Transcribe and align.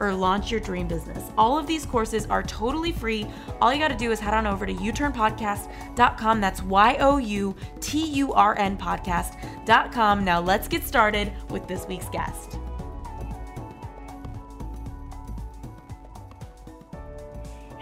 or 0.00 0.12
launch 0.12 0.50
your 0.50 0.60
dream 0.60 0.86
business. 0.86 1.30
All 1.36 1.58
of 1.58 1.66
these 1.66 1.86
courses 1.86 2.26
are 2.26 2.42
totally 2.42 2.92
free. 2.92 3.26
All 3.60 3.72
you 3.72 3.78
got 3.78 3.88
to 3.88 3.96
do 3.96 4.12
is 4.12 4.20
head 4.20 4.34
on 4.34 4.46
over 4.46 4.66
to 4.66 4.74
youturnpodcast.com. 4.74 6.40
That's 6.40 6.62
Y 6.62 6.96
O 7.00 7.18
U 7.18 7.54
T 7.80 8.04
U 8.06 8.32
R 8.32 8.58
N 8.58 8.76
podcast.com. 8.76 10.24
Now 10.24 10.40
let's 10.40 10.68
get 10.68 10.84
started 10.84 11.32
with 11.50 11.66
this 11.66 11.86
week's 11.86 12.08
guest. 12.08 12.58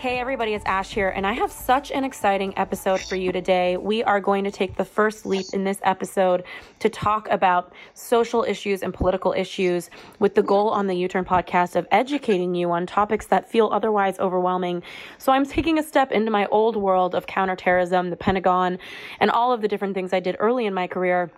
Hey 0.04 0.18
everybody, 0.18 0.52
it's 0.52 0.66
Ash 0.66 0.92
here, 0.92 1.08
and 1.08 1.26
I 1.26 1.32
have 1.32 1.50
such 1.50 1.90
an 1.90 2.04
exciting 2.04 2.52
episode 2.58 3.00
for 3.00 3.16
you 3.16 3.32
today. 3.32 3.78
We 3.78 4.04
are 4.04 4.20
going 4.20 4.44
to 4.44 4.50
take 4.50 4.76
the 4.76 4.84
first 4.84 5.24
leap 5.24 5.46
in 5.54 5.64
this 5.64 5.78
episode 5.82 6.44
to 6.80 6.90
talk 6.90 7.26
about 7.30 7.72
social 7.94 8.44
issues 8.44 8.82
and 8.82 8.92
political 8.92 9.32
issues 9.32 9.88
with 10.18 10.34
the 10.34 10.42
goal 10.42 10.68
on 10.68 10.88
the 10.88 10.94
U 10.94 11.08
Turn 11.08 11.24
podcast 11.24 11.74
of 11.74 11.88
educating 11.90 12.54
you 12.54 12.70
on 12.70 12.84
topics 12.84 13.28
that 13.28 13.50
feel 13.50 13.70
otherwise 13.72 14.18
overwhelming. 14.18 14.82
So 15.16 15.32
I'm 15.32 15.46
taking 15.46 15.78
a 15.78 15.82
step 15.82 16.12
into 16.12 16.30
my 16.30 16.44
old 16.48 16.76
world 16.76 17.14
of 17.14 17.26
counterterrorism, 17.26 18.10
the 18.10 18.16
Pentagon, 18.16 18.78
and 19.20 19.30
all 19.30 19.54
of 19.54 19.62
the 19.62 19.68
different 19.68 19.94
things 19.94 20.12
I 20.12 20.20
did 20.20 20.36
early 20.38 20.66
in 20.66 20.74
my 20.74 20.86
career 20.86 21.30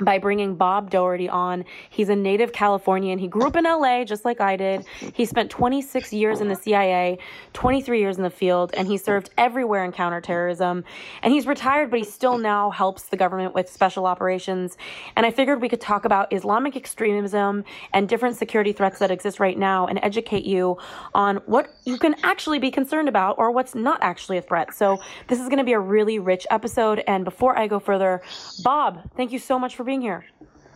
by 0.00 0.18
bringing 0.18 0.54
Bob 0.54 0.90
Doherty 0.90 1.28
on. 1.28 1.64
He's 1.90 2.08
a 2.08 2.16
native 2.16 2.52
Californian. 2.52 3.18
He 3.18 3.28
grew 3.28 3.46
up 3.46 3.56
in 3.56 3.64
LA 3.64 4.04
just 4.04 4.24
like 4.24 4.40
I 4.40 4.56
did. 4.56 4.84
He 5.14 5.24
spent 5.24 5.50
26 5.50 6.12
years 6.12 6.40
in 6.40 6.48
the 6.48 6.54
CIA, 6.54 7.18
23 7.52 8.00
years 8.00 8.16
in 8.16 8.22
the 8.22 8.30
field, 8.30 8.72
and 8.76 8.86
he 8.86 8.96
served 8.96 9.30
everywhere 9.36 9.84
in 9.84 9.92
counterterrorism. 9.92 10.84
And 11.22 11.32
he's 11.32 11.46
retired, 11.46 11.90
but 11.90 11.98
he 11.98 12.04
still 12.04 12.38
now 12.38 12.70
helps 12.70 13.04
the 13.04 13.16
government 13.16 13.54
with 13.54 13.68
special 13.68 14.06
operations. 14.06 14.76
And 15.16 15.26
I 15.26 15.30
figured 15.30 15.60
we 15.60 15.68
could 15.68 15.80
talk 15.80 16.04
about 16.04 16.32
Islamic 16.32 16.76
extremism 16.76 17.64
and 17.92 18.08
different 18.08 18.36
security 18.36 18.72
threats 18.72 18.98
that 18.98 19.10
exist 19.10 19.40
right 19.40 19.58
now 19.58 19.86
and 19.86 19.98
educate 20.02 20.44
you 20.44 20.78
on 21.14 21.36
what 21.46 21.74
you 21.84 21.98
can 21.98 22.14
actually 22.22 22.58
be 22.58 22.70
concerned 22.70 23.08
about 23.08 23.36
or 23.38 23.50
what's 23.50 23.74
not 23.74 23.98
actually 24.02 24.38
a 24.38 24.42
threat. 24.42 24.74
So 24.74 24.98
this 25.26 25.40
is 25.40 25.46
going 25.48 25.58
to 25.58 25.64
be 25.64 25.72
a 25.72 25.80
really 25.80 26.18
rich 26.18 26.46
episode. 26.50 27.02
And 27.06 27.24
before 27.24 27.58
I 27.58 27.66
go 27.66 27.78
further, 27.78 28.22
Bob, 28.62 29.10
thank 29.16 29.32
you 29.32 29.38
so 29.38 29.58
much 29.58 29.76
for 29.76 29.84
being 29.88 30.00
here. 30.00 30.24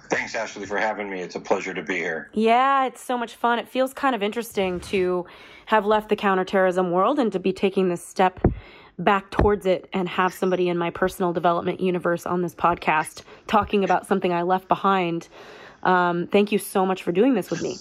Thanks, 0.08 0.34
Ashley, 0.34 0.66
for 0.66 0.76
having 0.76 1.08
me. 1.08 1.20
It's 1.20 1.36
a 1.36 1.40
pleasure 1.40 1.72
to 1.72 1.82
be 1.82 1.96
here. 1.96 2.30
Yeah, 2.34 2.86
it's 2.86 3.00
so 3.00 3.16
much 3.16 3.34
fun. 3.34 3.58
It 3.58 3.68
feels 3.68 3.94
kind 3.94 4.14
of 4.14 4.22
interesting 4.22 4.80
to 4.80 5.26
have 5.66 5.86
left 5.86 6.08
the 6.08 6.16
counterterrorism 6.16 6.90
world 6.90 7.18
and 7.18 7.30
to 7.32 7.38
be 7.38 7.52
taking 7.52 7.88
this 7.88 8.04
step 8.04 8.40
back 8.98 9.30
towards 9.30 9.64
it 9.64 9.88
and 9.92 10.08
have 10.08 10.34
somebody 10.34 10.68
in 10.68 10.76
my 10.76 10.90
personal 10.90 11.32
development 11.32 11.80
universe 11.80 12.26
on 12.26 12.42
this 12.42 12.54
podcast 12.54 13.22
talking 13.46 13.84
about 13.84 14.06
something 14.06 14.32
I 14.32 14.42
left 14.42 14.68
behind. 14.68 15.28
Um, 15.82 16.26
thank 16.26 16.52
you 16.52 16.58
so 16.58 16.84
much 16.84 17.02
for 17.02 17.12
doing 17.12 17.34
this 17.34 17.50
with 17.50 17.62
me. 17.62 17.76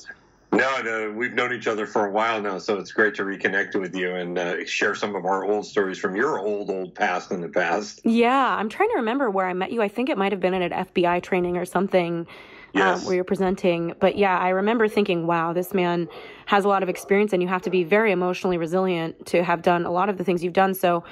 No, 0.54 0.82
no, 0.82 1.12
we've 1.12 1.34
known 1.34 1.54
each 1.54 1.68
other 1.68 1.88
for 1.88 2.06
a 2.06 2.12
while 2.12 2.42
now, 2.42 2.58
so 2.58 2.78
it's 2.78 2.92
great 2.92 3.16
to 3.16 3.24
reconnect 3.24 3.80
with 3.80 3.96
you 3.96 4.16
and 4.16 4.38
uh, 4.38 4.66
share 4.66 4.96
some 4.96 5.16
of 5.16 5.26
our 5.26 5.46
old 5.46 5.66
stories 5.66 5.98
from 5.98 6.16
your 6.16 6.40
old, 6.40 6.70
old 6.70 6.94
past 6.94 7.32
in 7.32 7.40
the 7.40 7.48
past. 7.48 8.02
Yeah, 8.04 8.56
I'm 8.58 8.68
trying 8.68 8.90
to 8.90 8.98
remember 8.98 9.30
where 9.30 9.48
I 9.48 9.54
met 9.54 9.72
you. 9.72 9.82
I 9.82 9.88
think 9.88 10.10
it 10.10 10.18
might 10.18 10.34
have 10.34 10.42
been 10.42 10.54
at 10.54 10.74
an 10.74 10.86
FBI 10.86 11.24
training 11.24 11.56
or 11.56 11.66
something. 11.66 12.28
Um, 12.74 12.80
yes. 12.80 13.00
Um, 13.00 13.06
where 13.06 13.16
you're 13.16 13.26
presenting. 13.26 13.96
But 14.00 14.18
yeah, 14.18 14.40
I 14.40 14.50
remember 14.50 14.88
thinking, 14.88 15.28
wow, 15.28 15.52
this 15.52 15.74
man 15.74 16.08
has 16.46 16.64
a 16.64 16.70
lot 16.70 16.84
of 16.84 16.90
experience, 16.90 17.34
and 17.34 17.42
you 17.42 17.50
have 17.50 17.62
to 17.64 17.70
be 17.70 17.84
very 17.84 18.14
emotionally 18.14 18.58
resilient 18.58 19.26
to 19.28 19.44
have 19.44 19.62
done 19.62 19.86
a 19.86 19.92
lot 19.92 20.08
of 20.08 20.18
the 20.18 20.24
things 20.24 20.42
you've 20.42 20.54
done. 20.54 20.74
So 20.74 21.04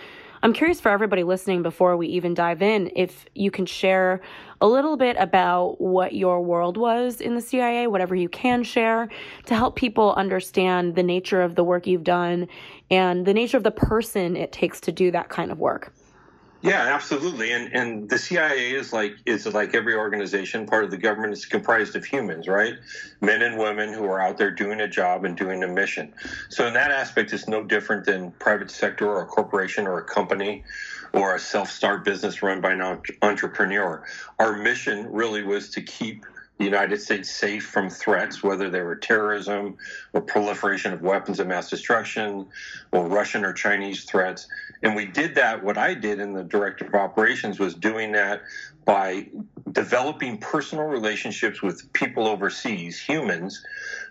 I'm 0.41 0.53
curious 0.53 0.79
for 0.79 0.89
everybody 0.89 1.23
listening 1.23 1.63
before 1.63 1.97
we 1.97 2.07
even 2.07 2.33
dive 2.33 2.61
in 2.61 2.91
if 2.95 3.25
you 3.35 3.51
can 3.51 3.65
share 3.65 4.21
a 4.61 4.67
little 4.67 4.95
bit 4.95 5.17
about 5.19 5.81
what 5.81 6.13
your 6.13 6.41
world 6.41 6.77
was 6.77 7.19
in 7.19 7.35
the 7.35 7.41
CIA, 7.41 7.87
whatever 7.87 8.15
you 8.15 8.29
can 8.29 8.63
share, 8.63 9.09
to 9.47 9.55
help 9.55 9.75
people 9.75 10.13
understand 10.13 10.95
the 10.95 11.03
nature 11.03 11.41
of 11.41 11.55
the 11.55 11.63
work 11.63 11.87
you've 11.87 12.05
done 12.05 12.47
and 12.89 13.25
the 13.25 13.33
nature 13.33 13.57
of 13.57 13.63
the 13.63 13.71
person 13.71 14.37
it 14.37 14.53
takes 14.53 14.79
to 14.81 14.93
do 14.93 15.11
that 15.11 15.27
kind 15.27 15.51
of 15.51 15.59
work. 15.59 15.93
Yeah, 16.61 16.93
absolutely. 16.93 17.53
And 17.53 17.73
and 17.73 18.09
the 18.09 18.19
CIA 18.19 18.73
is 18.73 18.93
like 18.93 19.13
is 19.25 19.47
like 19.47 19.75
every 19.75 19.95
organization, 19.95 20.67
part 20.67 20.83
of 20.83 20.91
the 20.91 20.97
government 20.97 21.33
is 21.33 21.47
comprised 21.47 21.95
of 21.95 22.05
humans, 22.05 22.49
right? 22.49 22.75
Men 23.21 23.43
and 23.43 23.57
women 23.57 23.93
who 23.93 24.05
are 24.05 24.21
out 24.21 24.37
there 24.39 24.51
doing 24.51 24.81
a 24.81 24.89
job 24.89 25.25
and 25.25 25.37
doing 25.37 25.63
a 25.63 25.69
mission. 25.69 26.13
So 26.49 26.67
in 26.67 26.73
that 26.73 26.91
aspect 26.91 27.33
it's 27.33 27.47
no 27.47 27.63
different 27.63 28.05
than 28.05 28.33
private 28.33 28.71
sector 28.71 29.07
or 29.07 29.23
a 29.23 29.27
corporation 29.27 29.87
or 29.87 29.99
a 29.99 30.05
company 30.05 30.65
or 31.13 31.35
a 31.35 31.39
self-start 31.39 32.05
business 32.05 32.43
run 32.43 32.61
by 32.61 32.73
an 32.73 33.01
entrepreneur. 33.23 34.05
Our 34.39 34.57
mission 34.57 35.11
really 35.13 35.43
was 35.43 35.69
to 35.71 35.81
keep 35.81 36.25
the 36.59 36.65
United 36.65 37.01
States 37.01 37.31
safe 37.31 37.65
from 37.65 37.89
threats, 37.89 38.43
whether 38.43 38.69
they 38.69 38.81
were 38.81 38.97
terrorism 38.97 39.77
or 40.13 40.21
proliferation 40.21 40.93
of 40.93 41.01
weapons 41.01 41.39
of 41.39 41.47
mass 41.47 41.69
destruction 41.69 42.47
or 42.91 43.07
Russian 43.07 43.45
or 43.45 43.53
Chinese 43.53 44.03
threats. 44.03 44.47
And 44.83 44.95
we 44.95 45.05
did 45.05 45.35
that. 45.35 45.63
What 45.63 45.77
I 45.77 45.93
did 45.93 46.19
in 46.19 46.33
the 46.33 46.43
director 46.43 46.85
of 46.85 46.95
operations 46.95 47.59
was 47.59 47.75
doing 47.75 48.11
that 48.13 48.41
by 48.85 49.27
developing 49.71 50.37
personal 50.37 50.85
relationships 50.85 51.61
with 51.61 51.91
people 51.93 52.27
overseas, 52.27 52.99
humans, 52.99 53.63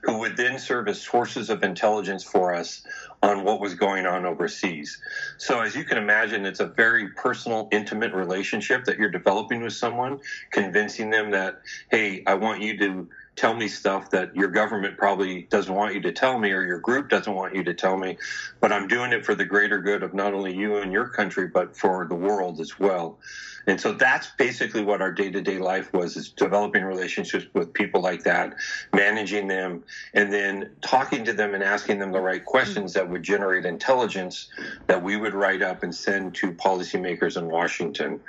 who 0.03 0.19
would 0.19 0.37
then 0.37 0.59
serve 0.59 0.89
as 0.89 1.01
sources 1.01 1.51
of 1.51 1.63
intelligence 1.63 2.23
for 2.23 2.55
us 2.55 2.83
on 3.23 3.45
what 3.45 3.61
was 3.61 3.75
going 3.75 4.07
on 4.07 4.25
overseas. 4.25 5.01
So, 5.37 5.61
as 5.61 5.75
you 5.75 5.85
can 5.85 5.99
imagine, 5.99 6.47
it's 6.47 6.61
a 6.61 6.67
very 6.67 7.09
personal, 7.11 7.69
intimate 7.73 8.13
relationship 8.13 8.85
that 8.85 8.99
you're 8.99 9.11
developing 9.11 9.63
with 9.63 9.73
someone, 9.73 10.21
convincing 10.53 11.11
them 11.11 11.33
that, 11.33 11.61
hey, 11.91 12.23
I 12.27 12.35
want 12.35 12.63
you 12.63 12.79
to 12.79 13.09
tell 13.39 13.55
me 13.55 13.69
stuff 13.69 14.11
that 14.11 14.37
your 14.37 14.49
government 14.49 14.99
probably 14.99 15.45
doesn't 15.45 15.75
want 15.75 15.95
you 15.95 16.03
to 16.03 16.13
tell 16.13 16.39
me 16.39 16.53
or 16.53 16.63
your 16.65 16.81
group 16.81 17.09
doesn't 17.09 17.35
want 17.35 17.55
you 17.55 17.65
to 17.65 17.75
tell 17.75 17.97
me, 17.97 18.19
but 18.61 18.73
I'm 18.73 18.89
doing 18.89 19.13
it 19.13 19.25
for 19.25 19.35
the 19.35 19.47
greater 19.47 19.81
good 19.81 20.03
of 20.03 20.15
not 20.15 20.35
only 20.35 20.55
you 20.55 20.79
and 20.79 20.93
your 20.93 21.09
country, 21.09 21.49
but 21.49 21.77
for 21.77 22.07
the 22.09 22.17
world 22.17 22.61
as 22.61 22.79
well. 22.79 23.21
And 23.67 23.81
so 23.81 23.93
that's 23.93 24.29
basically 24.39 24.85
what 24.85 25.03
our 25.03 25.13
day 25.13 25.31
to 25.31 25.43
day 25.43 25.59
life 25.59 25.93
was 25.93 26.17
is 26.17 26.31
developing 26.31 26.85
relationships 26.85 27.47
with 27.55 27.75
people 27.75 28.03
like 28.03 28.25
that, 28.25 28.57
managing 28.95 29.49
them, 29.49 29.85
and 30.15 30.33
then 30.33 30.77
talking 30.83 31.25
to 31.27 31.35
them 31.35 31.55
and 31.55 31.63
asking 31.63 31.99
them 31.99 32.13
the 32.13 32.21
right 32.21 32.45
questions 32.45 32.95
that 32.95 33.11
would 33.11 33.23
generate 33.23 33.67
intelligence 33.67 34.49
that 34.89 35.03
we 35.03 35.17
would 35.17 35.35
write 35.35 35.63
up 35.63 35.83
and 35.83 35.95
send 35.95 36.35
to 36.37 36.53
policymakers 36.53 37.37
in 37.37 37.49
Washington. 37.49 38.21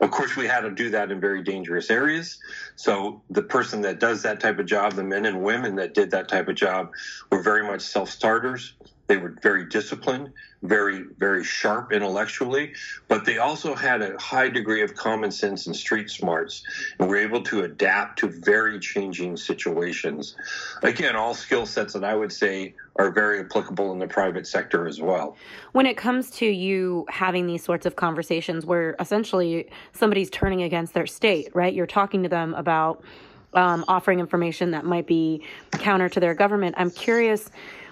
Of 0.00 0.10
course, 0.10 0.36
we 0.36 0.46
had 0.46 0.62
to 0.62 0.70
do 0.70 0.90
that 0.90 1.10
in 1.10 1.20
very 1.20 1.42
dangerous 1.42 1.90
areas. 1.90 2.38
So 2.76 3.22
the 3.30 3.42
person 3.42 3.82
that 3.82 4.00
does 4.00 4.22
that 4.22 4.40
type 4.40 4.55
of 4.60 4.66
job, 4.66 4.94
the 4.94 5.04
men 5.04 5.26
and 5.26 5.42
women 5.42 5.76
that 5.76 5.94
did 5.94 6.10
that 6.12 6.28
type 6.28 6.48
of 6.48 6.54
job, 6.54 6.90
were 7.30 7.42
very 7.42 7.62
much 7.62 7.82
self 7.82 8.10
starters 8.10 8.74
they 9.06 9.16
were 9.16 9.34
very 9.40 9.66
disciplined, 9.66 10.32
very, 10.62 11.04
very 11.18 11.44
sharp 11.44 11.92
intellectually, 11.92 12.72
but 13.06 13.24
they 13.24 13.38
also 13.38 13.74
had 13.74 14.02
a 14.02 14.18
high 14.18 14.48
degree 14.48 14.82
of 14.82 14.94
common 14.94 15.30
sense 15.30 15.66
and 15.66 15.76
street 15.76 16.10
smarts 16.10 16.64
and 16.98 17.08
were 17.08 17.16
able 17.16 17.42
to 17.42 17.62
adapt 17.62 18.18
to 18.20 18.28
very 18.28 18.80
changing 18.80 19.36
situations. 19.36 20.34
Again, 20.82 21.14
all 21.14 21.34
skill 21.34 21.66
sets 21.66 21.92
that 21.92 22.02
I 22.02 22.16
would 22.16 22.32
say 22.32 22.74
are 22.96 23.12
very 23.12 23.40
applicable 23.40 23.92
in 23.92 23.98
the 23.98 24.08
private 24.08 24.46
sector 24.46 24.88
as 24.88 25.00
well. 25.00 25.36
When 25.72 25.86
it 25.86 25.96
comes 25.96 26.30
to 26.32 26.46
you 26.46 27.06
having 27.08 27.46
these 27.46 27.62
sorts 27.62 27.86
of 27.86 27.94
conversations 27.94 28.66
where 28.66 28.96
essentially 28.98 29.68
somebody's 29.92 30.30
turning 30.30 30.62
against 30.62 30.94
their 30.94 31.06
state, 31.06 31.54
right? 31.54 31.72
You're 31.72 31.86
talking 31.86 32.24
to 32.24 32.28
them 32.28 32.54
about 32.54 33.04
um, 33.54 33.84
offering 33.88 34.20
information 34.20 34.72
that 34.72 34.84
might 34.84 35.06
be 35.06 35.42
counter 35.72 36.08
to 36.08 36.20
their 36.20 36.34
government. 36.34 36.74
I'm 36.78 36.90
curious 36.90 37.50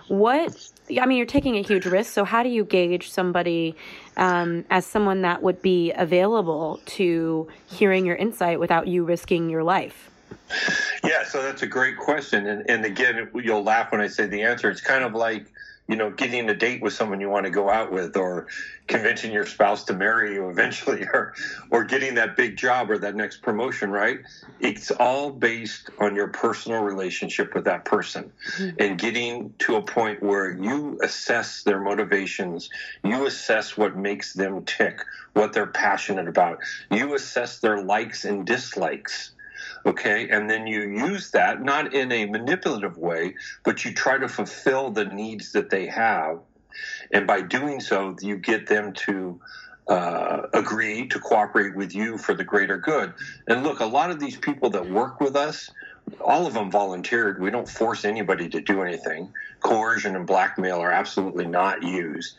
what 0.08 0.70
I 1.00 1.06
mean, 1.06 1.16
you're 1.16 1.26
taking 1.26 1.56
a 1.56 1.62
huge 1.62 1.86
risk. 1.86 2.12
So, 2.12 2.24
how 2.24 2.42
do 2.42 2.50
you 2.50 2.64
gauge 2.64 3.10
somebody 3.10 3.74
um, 4.16 4.64
as 4.70 4.84
someone 4.84 5.22
that 5.22 5.42
would 5.42 5.62
be 5.62 5.92
available 5.92 6.80
to 6.86 7.48
hearing 7.66 8.04
your 8.04 8.16
insight 8.16 8.60
without 8.60 8.86
you 8.86 9.04
risking 9.04 9.48
your 9.48 9.62
life? 9.62 10.10
Yeah, 11.02 11.24
so 11.24 11.42
that's 11.42 11.62
a 11.62 11.66
great 11.66 11.96
question. 11.96 12.46
And, 12.46 12.68
and 12.68 12.84
again, 12.84 13.30
you'll 13.34 13.62
laugh 13.62 13.92
when 13.92 14.00
I 14.00 14.08
say 14.08 14.26
the 14.26 14.42
answer. 14.42 14.70
It's 14.70 14.80
kind 14.80 15.04
of 15.04 15.14
like, 15.14 15.46
you 15.86 15.96
know, 15.96 16.10
getting 16.10 16.48
a 16.48 16.54
date 16.54 16.80
with 16.80 16.94
someone 16.94 17.20
you 17.20 17.28
want 17.28 17.44
to 17.44 17.50
go 17.50 17.68
out 17.68 17.92
with 17.92 18.16
or 18.16 18.46
convincing 18.86 19.32
your 19.32 19.44
spouse 19.44 19.84
to 19.84 19.94
marry 19.94 20.34
you 20.34 20.48
eventually 20.48 21.02
or 21.12 21.34
or 21.70 21.84
getting 21.84 22.14
that 22.14 22.36
big 22.36 22.56
job 22.56 22.90
or 22.90 22.98
that 22.98 23.14
next 23.14 23.42
promotion, 23.42 23.90
right? 23.90 24.20
It's 24.60 24.90
all 24.90 25.30
based 25.30 25.90
on 26.00 26.16
your 26.16 26.28
personal 26.28 26.82
relationship 26.82 27.54
with 27.54 27.64
that 27.64 27.84
person 27.84 28.32
mm-hmm. 28.56 28.76
and 28.78 28.98
getting 28.98 29.52
to 29.60 29.76
a 29.76 29.82
point 29.82 30.22
where 30.22 30.50
you 30.50 30.98
assess 31.02 31.62
their 31.64 31.80
motivations, 31.80 32.70
you 33.02 33.26
assess 33.26 33.76
what 33.76 33.96
makes 33.96 34.32
them 34.32 34.64
tick, 34.64 35.00
what 35.34 35.52
they're 35.52 35.66
passionate 35.66 36.28
about. 36.28 36.58
You 36.90 37.14
assess 37.14 37.60
their 37.60 37.82
likes 37.82 38.24
and 38.24 38.46
dislikes 38.46 39.32
okay 39.86 40.28
and 40.30 40.48
then 40.48 40.66
you 40.66 40.82
use 40.82 41.30
that 41.30 41.62
not 41.62 41.94
in 41.94 42.10
a 42.12 42.26
manipulative 42.26 42.96
way 42.98 43.34
but 43.64 43.84
you 43.84 43.92
try 43.92 44.18
to 44.18 44.28
fulfill 44.28 44.90
the 44.90 45.04
needs 45.06 45.52
that 45.52 45.70
they 45.70 45.86
have 45.86 46.40
and 47.12 47.26
by 47.26 47.40
doing 47.40 47.80
so 47.80 48.16
you 48.20 48.36
get 48.36 48.66
them 48.66 48.92
to 48.92 49.40
uh, 49.88 50.42
agree 50.54 51.06
to 51.08 51.20
cooperate 51.20 51.76
with 51.76 51.94
you 51.94 52.16
for 52.16 52.34
the 52.34 52.44
greater 52.44 52.78
good 52.78 53.12
and 53.48 53.62
look 53.62 53.80
a 53.80 53.84
lot 53.84 54.10
of 54.10 54.18
these 54.18 54.36
people 54.36 54.70
that 54.70 54.88
work 54.88 55.20
with 55.20 55.36
us 55.36 55.70
all 56.20 56.46
of 56.46 56.54
them 56.54 56.70
volunteered. 56.70 57.40
We 57.40 57.50
don't 57.50 57.68
force 57.68 58.04
anybody 58.04 58.48
to 58.50 58.60
do 58.60 58.82
anything. 58.82 59.32
Coercion 59.64 60.14
and 60.14 60.26
blackmail 60.26 60.78
are 60.78 60.92
absolutely 60.92 61.46
not 61.46 61.82
used. 61.82 62.36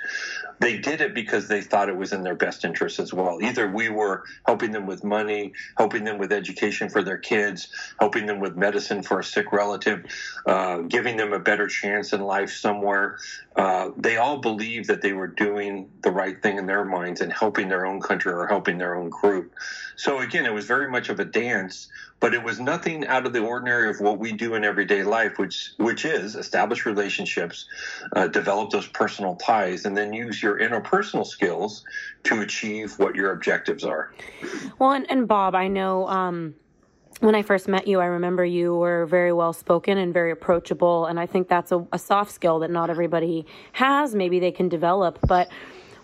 They 0.59 0.77
did 0.77 1.01
it 1.01 1.13
because 1.13 1.47
they 1.47 1.61
thought 1.61 1.89
it 1.89 1.97
was 1.97 2.13
in 2.13 2.21
their 2.21 2.35
best 2.35 2.63
interest 2.63 2.99
as 2.99 3.13
well. 3.13 3.39
Either 3.41 3.67
we 3.67 3.89
were 3.89 4.23
helping 4.45 4.71
them 4.71 4.85
with 4.85 5.03
money, 5.03 5.53
helping 5.77 6.03
them 6.03 6.19
with 6.19 6.31
education 6.31 6.87
for 6.87 7.03
their 7.03 7.17
kids, 7.17 7.67
helping 7.99 8.27
them 8.27 8.39
with 8.39 8.55
medicine 8.55 9.01
for 9.01 9.19
a 9.19 9.23
sick 9.23 9.51
relative, 9.51 10.05
uh, 10.45 10.77
giving 10.77 11.17
them 11.17 11.33
a 11.33 11.39
better 11.39 11.67
chance 11.67 12.13
in 12.13 12.21
life 12.21 12.51
somewhere. 12.51 13.17
Uh, 13.55 13.89
they 13.97 14.17
all 14.17 14.37
believed 14.37 14.87
that 14.87 15.01
they 15.01 15.13
were 15.13 15.27
doing 15.27 15.89
the 16.03 16.11
right 16.11 16.41
thing 16.41 16.57
in 16.57 16.67
their 16.67 16.85
minds 16.85 17.21
and 17.21 17.33
helping 17.33 17.67
their 17.67 17.85
own 17.85 17.99
country 17.99 18.31
or 18.31 18.45
helping 18.47 18.77
their 18.77 18.95
own 18.95 19.09
group. 19.09 19.53
So 19.95 20.19
again, 20.19 20.45
it 20.45 20.53
was 20.53 20.65
very 20.65 20.89
much 20.89 21.09
of 21.09 21.19
a 21.19 21.25
dance, 21.25 21.87
but 22.19 22.33
it 22.33 22.43
was 22.43 22.59
nothing 22.59 23.07
out 23.07 23.25
of 23.25 23.33
the 23.33 23.39
ordinary 23.39 23.89
of 23.89 23.99
what 23.99 24.19
we 24.19 24.31
do 24.31 24.55
in 24.55 24.63
everyday 24.63 25.03
life, 25.03 25.37
which 25.37 25.71
which 25.77 26.05
is 26.05 26.35
establish 26.35 26.85
relationships, 27.15 27.65
uh, 28.15 28.27
develop 28.27 28.69
those 28.69 28.87
personal 28.87 29.35
ties, 29.35 29.85
and 29.85 29.95
then 29.95 30.13
use 30.13 30.41
your 30.41 30.59
interpersonal 30.59 31.25
skills 31.25 31.83
to 32.23 32.41
achieve 32.41 32.97
what 32.99 33.15
your 33.15 33.31
objectives 33.31 33.83
are. 33.83 34.13
Well, 34.79 34.91
and, 34.91 35.09
and 35.09 35.27
Bob, 35.27 35.55
I 35.55 35.67
know. 35.67 36.07
Um 36.07 36.55
when 37.21 37.33
I 37.33 37.43
first 37.43 37.69
met 37.69 37.87
you, 37.87 38.01
I 38.01 38.07
remember 38.07 38.43
you 38.43 38.75
were 38.75 39.05
very 39.05 39.31
well 39.31 39.53
spoken 39.53 39.97
and 39.97 40.13
very 40.13 40.31
approachable. 40.31 41.05
And 41.05 41.17
I 41.17 41.25
think 41.25 41.47
that's 41.47 41.71
a, 41.71 41.87
a, 41.93 41.97
soft 41.97 42.29
skill 42.29 42.59
that 42.59 42.69
not 42.69 42.89
everybody 42.89 43.45
has. 43.71 44.13
Maybe 44.13 44.37
they 44.37 44.51
can 44.51 44.67
develop. 44.67 45.19
But 45.25 45.49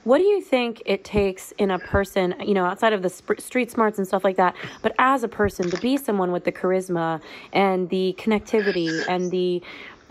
what 0.03 0.17
do 0.17 0.23
you 0.23 0.41
think 0.41 0.81
it 0.85 1.03
takes 1.03 1.51
in 1.59 1.69
a 1.69 1.77
person, 1.77 2.33
you 2.43 2.55
know, 2.55 2.65
outside 2.65 2.93
of 2.93 3.03
the 3.03 3.09
sp- 3.13 3.39
street 3.39 3.69
smarts 3.69 3.99
and 3.99 4.07
stuff 4.07 4.23
like 4.23 4.37
that, 4.37 4.55
but 4.81 4.95
as 4.97 5.23
a 5.23 5.27
person 5.27 5.69
to 5.69 5.77
be 5.79 5.95
someone 5.95 6.31
with 6.31 6.43
the 6.43 6.51
charisma 6.51 7.21
and 7.53 7.87
the 7.89 8.15
connectivity 8.17 9.03
and 9.07 9.29
the 9.29 9.61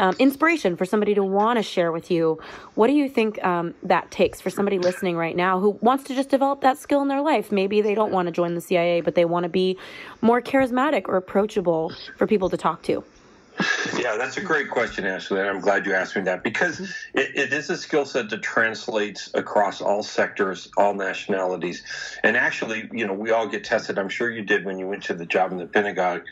um, 0.01 0.17
inspiration 0.19 0.77
for 0.77 0.85
somebody 0.85 1.15
to 1.15 1.23
want 1.23 1.59
to 1.59 1.63
share 1.63 1.93
with 1.93 2.11
you. 2.11 2.41
What 2.75 2.87
do 2.87 2.95
you 2.95 3.09
think 3.09 3.43
um, 3.45 3.75
that 3.83 4.11
takes 4.11 4.41
for 4.41 4.49
somebody 4.51 4.79
listening 4.79 5.17
right 5.17 5.37
now 5.37 5.61
who 5.61 5.71
wants 5.83 6.05
to 6.05 6.15
just 6.15 6.31
develop 6.31 6.63
that 6.63 6.79
skill 6.79 7.03
in 7.03 7.09
their 7.09 7.21
life? 7.21 7.53
Maybe 7.53 7.83
they 7.83 7.95
don't 7.95 8.11
want 8.11 8.27
to 8.27 8.33
join 8.33 8.55
the 8.55 8.61
CIA, 8.63 9.03
but 9.03 9.15
they 9.15 9.27
want 9.27 9.45
to 9.45 9.51
be 9.51 9.79
more 10.23 10.41
charismatic 10.41 11.07
or 11.07 11.17
approachable 11.17 11.93
for 12.17 12.27
people 12.27 12.49
to 12.49 12.57
talk 12.57 12.83
to. 12.85 13.05
Yeah, 13.99 14.17
that's 14.17 14.39
a 14.39 14.41
great 14.41 14.71
question, 14.71 15.05
Ashley. 15.05 15.41
and 15.41 15.51
I'm 15.51 15.61
glad 15.61 15.85
you 15.85 15.93
asked 15.93 16.17
me 16.17 16.23
that 16.23 16.43
because 16.43 16.81
it, 16.81 17.37
it 17.37 17.53
is 17.53 17.69
a 17.69 17.77
skill 17.77 18.07
set 18.07 18.31
that 18.31 18.43
translates 18.43 19.31
across 19.35 19.83
all 19.83 20.03
sectors, 20.03 20.71
all 20.79 20.95
nationalities. 20.95 21.83
And 22.23 22.39
actually, 22.39 22.89
you 22.91 23.07
know, 23.07 23.13
we 23.13 23.33
all 23.33 23.47
get 23.47 23.65
tested. 23.65 23.99
I'm 23.99 24.09
sure 24.09 24.31
you 24.31 24.43
did 24.43 24.65
when 24.65 24.79
you 24.79 24.87
went 24.87 25.03
to 25.05 25.15
the 25.15 25.27
job 25.27 25.53
in 25.53 25.59
the 25.59 25.67
Pentagon 25.67 26.23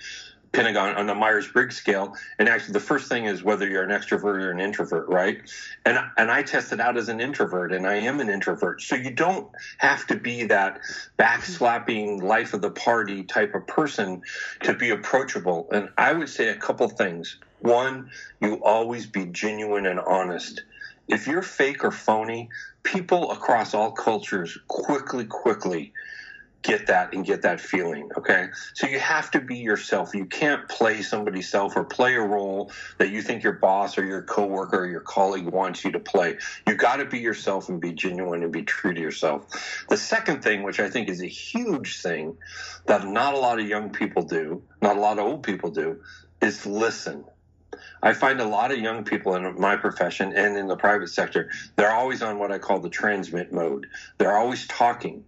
Pentagon 0.53 0.95
on 0.97 1.07
the 1.07 1.15
Myers 1.15 1.49
Briggs 1.49 1.77
scale. 1.77 2.15
And 2.39 2.49
actually, 2.49 2.73
the 2.73 2.81
first 2.81 3.09
thing 3.09 3.27
is 3.27 3.43
whether 3.43 3.69
you're 3.69 3.83
an 3.83 3.91
extrovert 3.91 4.43
or 4.43 4.51
an 4.51 4.61
introvert, 4.61 5.09
right? 5.09 5.39
And 5.85 5.99
and 6.17 6.31
I 6.31 6.43
tested 6.43 6.81
out 6.81 6.97
as 6.97 7.09
an 7.09 7.21
introvert, 7.21 7.73
and 7.73 7.87
I 7.87 7.97
am 7.97 8.21
an 8.21 8.29
introvert. 8.29 8.81
So 8.83 8.95
you 8.95 9.11
don't 9.11 9.49
have 9.79 10.07
to 10.09 10.17
be 10.17 10.45
that 10.45 10.81
backslapping 11.19 12.23
life 12.23 12.55
of 12.55 12.63
the 12.63 12.71
party 12.71 13.25
type 13.25 13.55
of 13.55 13.67
person 13.67 14.23
to 14.63 14.75
be 14.75 14.91
approachable. 14.91 15.69
And 15.73 15.91
I 15.99 16.13
would 16.13 16.29
say 16.29 16.49
a 16.49 16.57
couple 16.57 16.89
things. 16.89 17.39
One, 17.61 18.11
you 18.41 18.63
always 18.65 19.07
be 19.07 19.27
genuine 19.27 19.87
and 19.87 20.01
honest. 20.01 20.63
If 21.09 21.27
you're 21.27 21.43
fake 21.43 21.85
or 21.85 21.91
phony, 21.91 22.51
people 22.83 23.33
across 23.33 23.75
all 23.75 23.93
cultures 23.93 24.59
quickly, 24.69 25.25
quickly 25.25 25.93
get 26.63 26.87
that 26.89 27.13
and 27.13 27.25
get 27.25 27.43
that 27.43 27.61
feeling. 27.61 28.11
Okay. 28.17 28.49
So 28.75 28.87
you 28.87 28.99
have 28.99 29.31
to 29.31 29.41
be 29.41 29.57
yourself. 29.57 30.15
You 30.15 30.27
can't 30.27 30.69
play 30.69 31.03
somebody's 31.03 31.49
self 31.49 31.77
or 31.77 31.85
play 31.85 32.15
a 32.15 32.21
role 32.21 32.73
that 32.99 33.11
you 33.11 33.23
think 33.23 33.43
your 33.43 33.55
boss 33.55 33.97
or 33.97 34.05
your 34.05 34.23
coworker 34.23 34.81
or 34.81 34.87
your 34.87 35.01
colleague 35.01 35.47
wants 35.47 35.85
you 35.85 35.93
to 35.93 36.01
play. 36.01 36.37
You 36.67 36.75
got 36.75 36.97
to 36.97 37.05
be 37.05 37.19
yourself 37.19 37.69
and 37.69 37.81
be 37.81 37.93
genuine 37.93 38.43
and 38.43 38.53
be 38.53 38.63
true 38.63 38.93
to 38.93 39.01
yourself. 39.01 39.85
The 39.89 39.97
second 39.97 40.43
thing, 40.43 40.63
which 40.63 40.81
I 40.81 40.91
think 40.91 41.09
is 41.09 41.23
a 41.23 41.29
huge 41.29 42.01
thing 42.01 42.37
that 42.87 43.07
not 43.07 43.35
a 43.35 43.39
lot 43.39 43.61
of 43.61 43.67
young 43.67 43.91
people 43.91 44.23
do, 44.23 44.63
not 44.83 44.97
a 44.97 45.01
lot 45.01 45.19
of 45.19 45.27
old 45.27 45.45
people 45.45 45.71
do, 45.71 46.01
is 46.43 46.67
listen. 46.67 47.25
I 48.03 48.13
find 48.13 48.41
a 48.41 48.47
lot 48.47 48.71
of 48.73 48.79
young 48.79 49.05
people 49.05 49.35
in 49.35 49.61
my 49.61 49.77
profession 49.77 50.33
and 50.33 50.57
in 50.57 50.69
the 50.69 50.77
private 50.77 51.09
sector, 51.09 51.51
they're 51.77 51.93
always 51.93 52.23
on 52.23 52.39
what 52.39 52.53
I 52.53 52.59
call 52.59 52.81
the 52.81 52.89
transmit 52.89 53.53
mode. 53.53 53.87
They're 54.19 54.37
always 54.37 54.67
talking 54.67 55.25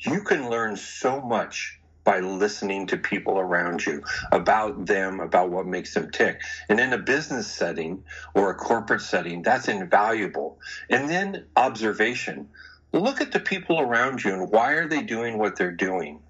you 0.00 0.22
can 0.22 0.48
learn 0.48 0.76
so 0.76 1.20
much 1.20 1.78
by 2.04 2.20
listening 2.20 2.86
to 2.86 2.96
people 2.96 3.38
around 3.38 3.84
you 3.84 4.02
about 4.32 4.86
them, 4.86 5.20
about 5.20 5.50
what 5.50 5.66
makes 5.66 5.94
them 5.94 6.10
tick. 6.10 6.40
And 6.68 6.80
in 6.80 6.92
a 6.92 6.98
business 6.98 7.46
setting 7.46 8.02
or 8.34 8.50
a 8.50 8.54
corporate 8.54 9.02
setting, 9.02 9.42
that's 9.42 9.68
invaluable. 9.68 10.58
And 10.88 11.08
then 11.10 11.44
observation. 11.56 12.48
Look 12.92 13.20
at 13.20 13.32
the 13.32 13.40
people 13.40 13.80
around 13.80 14.24
you 14.24 14.32
and 14.32 14.50
why 14.50 14.72
are 14.72 14.88
they 14.88 15.02
doing 15.02 15.38
what 15.38 15.56
they're 15.56 15.70
doing? 15.70 16.20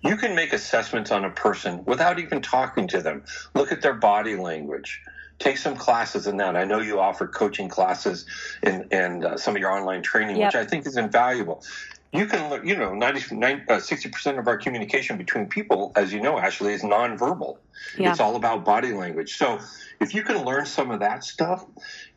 You 0.00 0.16
can 0.16 0.36
make 0.36 0.52
assessments 0.52 1.10
on 1.10 1.24
a 1.24 1.30
person 1.30 1.84
without 1.84 2.20
even 2.20 2.40
talking 2.40 2.86
to 2.88 3.02
them. 3.02 3.24
Look 3.54 3.72
at 3.72 3.82
their 3.82 3.94
body 3.94 4.36
language 4.36 5.02
take 5.38 5.56
some 5.56 5.76
classes 5.76 6.26
in 6.26 6.36
that. 6.38 6.56
I 6.56 6.64
know 6.64 6.80
you 6.80 6.98
offer 6.98 7.28
coaching 7.28 7.68
classes 7.68 8.26
and, 8.60 8.86
and 8.90 9.24
uh, 9.24 9.36
some 9.36 9.54
of 9.54 9.60
your 9.60 9.70
online 9.70 10.02
training, 10.02 10.36
yep. 10.36 10.48
which 10.48 10.56
I 10.56 10.66
think 10.66 10.84
is 10.84 10.96
invaluable 10.96 11.62
you 12.12 12.26
can 12.26 12.66
you 12.66 12.76
know 12.76 12.94
90 12.94 13.20
60% 13.20 14.26
uh, 14.26 14.38
of 14.38 14.48
our 14.48 14.56
communication 14.56 15.18
between 15.18 15.46
people 15.46 15.92
as 15.94 16.12
you 16.12 16.20
know 16.20 16.38
ashley 16.38 16.72
is 16.72 16.82
nonverbal 16.82 17.58
yeah. 17.96 18.10
it's 18.10 18.20
all 18.20 18.36
about 18.36 18.64
body 18.64 18.92
language 18.92 19.36
so 19.36 19.58
if 20.00 20.14
you 20.14 20.22
can 20.22 20.44
learn 20.44 20.64
some 20.64 20.90
of 20.90 21.00
that 21.00 21.22
stuff 21.22 21.64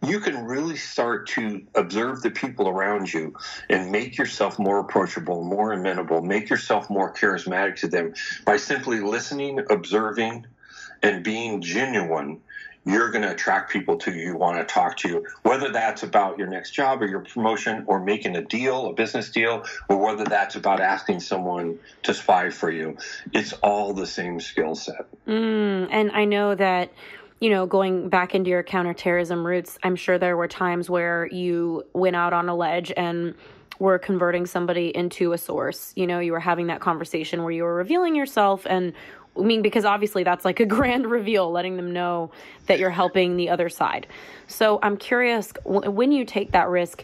you 0.05 0.19
can 0.19 0.45
really 0.45 0.77
start 0.77 1.27
to 1.27 1.61
observe 1.75 2.21
the 2.21 2.31
people 2.31 2.69
around 2.69 3.11
you 3.11 3.35
and 3.69 3.91
make 3.91 4.17
yourself 4.17 4.57
more 4.57 4.79
approachable 4.79 5.43
more 5.43 5.73
amenable 5.73 6.21
make 6.21 6.49
yourself 6.49 6.89
more 6.89 7.13
charismatic 7.13 7.75
to 7.75 7.87
them 7.87 8.13
by 8.45 8.55
simply 8.55 9.01
listening 9.01 9.59
observing 9.69 10.45
and 11.03 11.23
being 11.23 11.61
genuine 11.61 12.39
you're 12.85 13.11
going 13.11 13.21
to 13.21 13.31
attract 13.31 13.71
people 13.71 13.97
to 13.97 14.11
you 14.11 14.35
want 14.35 14.57
to 14.57 14.73
talk 14.73 14.97
to 14.97 15.07
you, 15.07 15.27
whether 15.43 15.71
that's 15.71 16.03
about 16.03 16.37
your 16.37 16.47
next 16.47 16.71
job 16.71 17.01
or 17.01 17.07
your 17.07 17.19
promotion 17.19 17.83
or 17.87 17.99
making 17.99 18.35
a 18.35 18.41
deal, 18.41 18.87
a 18.87 18.93
business 18.93 19.29
deal, 19.29 19.65
or 19.87 19.97
whether 19.97 20.23
that's 20.23 20.55
about 20.55 20.79
asking 20.79 21.19
someone 21.19 21.77
to 22.03 22.13
spy 22.13 22.49
for 22.49 22.71
you. 22.71 22.97
It's 23.33 23.53
all 23.61 23.93
the 23.93 24.07
same 24.07 24.39
skill 24.39 24.75
set. 24.75 25.05
Mm, 25.27 25.89
and 25.91 26.11
I 26.11 26.25
know 26.25 26.55
that 26.55 26.91
you 27.39 27.49
know, 27.49 27.65
going 27.65 28.07
back 28.07 28.35
into 28.35 28.51
your 28.51 28.61
counterterrorism 28.61 29.45
roots, 29.45 29.79
I'm 29.81 29.95
sure 29.95 30.19
there 30.19 30.37
were 30.37 30.47
times 30.47 30.91
where 30.91 31.25
you 31.25 31.87
went 31.91 32.15
out 32.15 32.33
on 32.33 32.47
a 32.47 32.55
ledge 32.55 32.93
and 32.95 33.33
were 33.81 33.97
converting 33.97 34.45
somebody 34.45 34.95
into 34.95 35.33
a 35.33 35.37
source. 35.39 35.91
You 35.95 36.05
know, 36.05 36.19
you 36.19 36.33
were 36.33 36.39
having 36.39 36.67
that 36.67 36.81
conversation 36.81 37.41
where 37.41 37.51
you 37.51 37.63
were 37.63 37.73
revealing 37.73 38.15
yourself 38.15 38.67
and 38.69 38.93
I 39.35 39.41
mean, 39.41 39.63
because 39.63 39.85
obviously 39.85 40.23
that's 40.23 40.45
like 40.45 40.59
a 40.59 40.65
grand 40.77 41.09
reveal, 41.09 41.51
letting 41.51 41.77
them 41.77 41.91
know 41.91 42.31
that 42.67 42.77
you're 42.77 42.91
helping 42.91 43.37
the 43.37 43.49
other 43.49 43.69
side. 43.69 44.05
So 44.45 44.77
I'm 44.83 44.97
curious 44.97 45.51
when 45.65 46.11
you 46.11 46.25
take 46.25 46.51
that 46.51 46.67
risk, 46.69 47.03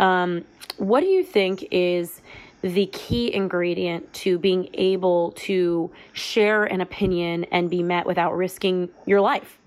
um, 0.00 0.44
what 0.78 1.00
do 1.00 1.06
you 1.06 1.22
think 1.22 1.68
is 1.70 2.20
the 2.62 2.86
key 2.86 3.32
ingredient 3.32 4.12
to 4.14 4.36
being 4.36 4.68
able 4.74 5.30
to 5.32 5.92
share 6.12 6.64
an 6.64 6.80
opinion 6.80 7.44
and 7.52 7.70
be 7.70 7.84
met 7.84 8.04
without 8.04 8.36
risking 8.36 8.88
your 9.04 9.20
life? 9.20 9.58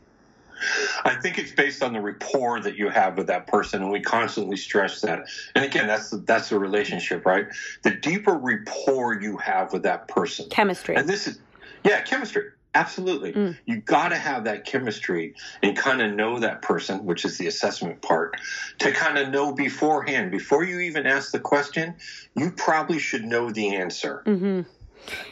I 1.04 1.16
think 1.16 1.38
it's 1.38 1.51
based 1.51 1.84
on 1.84 1.94
the 1.94 2.01
rapport 2.01 2.60
that 2.62 2.75
you 2.75 2.89
have 2.89 3.18
with 3.18 3.28
that 3.28 3.48
person, 3.48 3.82
and 3.82 3.92
we 3.92 4.01
constantly 4.01 4.58
stress 4.58 5.01
that. 5.01 5.28
And 5.56 5.66
again, 5.66 5.88
that's 5.88 6.10
the, 6.10 6.18
that's 6.18 6.50
the 6.50 6.60
relationship, 6.60 7.25
right? 7.25 7.48
The 7.84 7.92
deeper 7.92 8.34
rapport 8.34 9.22
you 9.22 9.38
have 9.38 9.74
with 9.74 9.84
that 9.84 10.08
person, 10.08 10.50
chemistry, 10.50 10.96
and 10.96 11.08
this 11.08 11.28
is 11.28 11.39
yeah, 11.84 12.01
chemistry. 12.01 12.51
Absolutely. 12.75 13.34
Mm. 13.34 13.58
You 13.66 13.78
got 13.78 14.10
to 14.10 14.16
have 14.16 14.44
that 14.44 14.63
chemistry 14.63 15.34
and 15.63 15.75
kind 15.75 16.01
of 16.01 16.13
know 16.13 16.39
that 16.39 16.62
person, 16.62 17.04
which 17.04 17.25
is 17.25 17.38
the 17.38 17.48
assessment 17.48 18.01
part, 18.01 18.39
to 18.80 18.92
kind 18.92 19.18
of 19.18 19.30
know 19.30 19.54
beforehand. 19.54 20.30
Before 20.30 20.63
you 20.63 20.80
even 20.82 21.08
ask 21.08 21.32
the 21.32 21.39
question, 21.39 21.96
you 22.36 22.51
probably 22.51 23.00
should 23.00 23.25
know 23.25 23.50
the 23.50 23.75
answer. 23.75 24.22
Mm-hmm. 24.25 24.62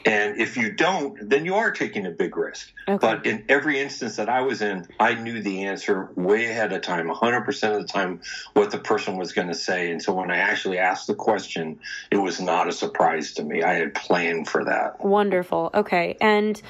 And 0.06 0.40
if 0.40 0.58
you 0.58 0.72
don't, 0.72 1.30
then 1.30 1.46
you 1.46 1.56
are 1.56 1.72
taking 1.72 2.06
a 2.06 2.12
big 2.12 2.38
risk. 2.38 2.72
Okay. 2.88 2.98
But 3.00 3.26
in 3.26 3.46
every 3.50 3.80
instance 3.80 4.16
that 4.16 4.30
I 4.30 4.42
was 4.42 4.62
in, 4.62 4.88
I 5.00 5.14
knew 5.16 5.42
the 5.42 5.66
answer 5.66 6.10
way 6.16 6.46
ahead 6.46 6.74
of 6.74 6.82
time, 6.82 7.10
100% 7.10 7.76
of 7.76 7.82
the 7.82 7.88
time, 7.88 8.22
what 8.54 8.72
the 8.72 8.80
person 8.80 9.18
was 9.18 9.34
going 9.34 9.50
to 9.50 9.56
say. 9.56 9.92
And 9.92 10.02
so 10.02 10.14
when 10.14 10.32
I 10.32 10.38
actually 10.38 10.78
asked 10.78 11.08
the 11.08 11.16
question, 11.16 11.80
it 12.12 12.18
was 12.18 12.40
not 12.40 12.68
a 12.68 12.72
surprise 12.72 13.34
to 13.34 13.44
me. 13.44 13.64
I 13.64 13.74
had 13.74 13.94
planned 13.94 14.48
for 14.48 14.64
that. 14.66 15.04
Wonderful. 15.04 15.70
Okay. 15.74 16.18
And 16.22 16.62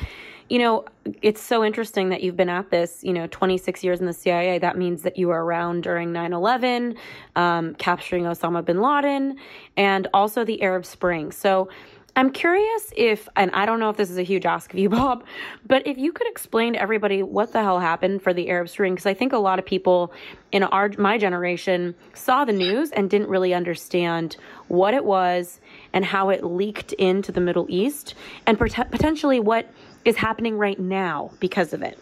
you 0.50 0.60
know, 0.60 0.86
it's 1.22 1.42
so 1.42 1.64
interesting 1.64 2.10
that 2.10 2.24
you've 2.24 2.38
been 2.38 2.50
at 2.50 2.70
this, 2.70 3.04
you 3.04 3.12
know, 3.12 3.28
26 3.28 3.84
years 3.84 4.00
in 4.00 4.06
the 4.06 4.14
CIA. 4.14 4.60
That 4.60 4.78
means 4.78 5.02
that 5.02 5.18
you 5.18 5.28
were 5.28 5.44
around 5.44 5.84
during 5.84 6.14
9 6.14 6.32
11, 6.32 6.96
um, 7.36 7.76
capturing 7.76 8.24
Osama 8.24 8.64
bin 8.64 8.82
Laden, 8.82 9.38
and 9.76 10.08
also 10.14 10.46
the 10.46 10.62
Arab 10.62 10.86
Spring. 10.86 11.32
So, 11.32 11.70
I'm 12.18 12.32
curious 12.32 12.92
if, 12.98 13.30
and 13.36 13.52
I 13.52 13.68
don't 13.68 13.80
know 13.80 13.92
if 13.92 13.96
this 13.96 14.10
is 14.10 14.18
a 14.18 14.24
huge 14.24 14.48
ask 14.48 14.74
of 14.74 14.80
you, 14.80 14.90
Bob, 15.00 15.24
but 15.68 15.86
if 15.86 16.00
you 16.00 16.12
could 16.12 16.28
explain 16.28 16.74
to 16.74 16.82
everybody 16.82 17.22
what 17.22 17.54
the 17.54 17.62
hell 17.62 17.80
happened 17.80 18.24
for 18.24 18.34
the 18.34 18.50
Arab 18.50 18.70
Spring, 18.70 18.96
because 18.96 19.06
I 19.06 19.14
think 19.14 19.34
a 19.34 19.38
lot 19.38 19.60
of 19.60 19.66
people 19.66 20.12
in 20.52 20.64
our 20.64 20.90
my 20.98 21.20
generation 21.20 21.94
saw 22.16 22.44
the 22.44 22.54
news 22.54 22.90
and 22.90 23.08
didn't 23.08 23.30
really 23.30 23.54
understand 23.54 24.36
what 24.68 24.96
it 24.96 25.06
was 25.06 25.60
and 25.94 26.04
how 26.04 26.30
it 26.30 26.44
leaked 26.44 26.92
into 26.94 27.32
the 27.32 27.40
Middle 27.40 27.68
East, 27.70 28.16
and 28.48 28.58
pot- 28.58 28.90
potentially 28.90 29.40
what 29.40 29.70
is 30.04 30.16
happening 30.16 30.58
right 30.58 30.80
now 30.80 31.30
because 31.40 31.72
of 31.72 31.84
it. 31.84 32.00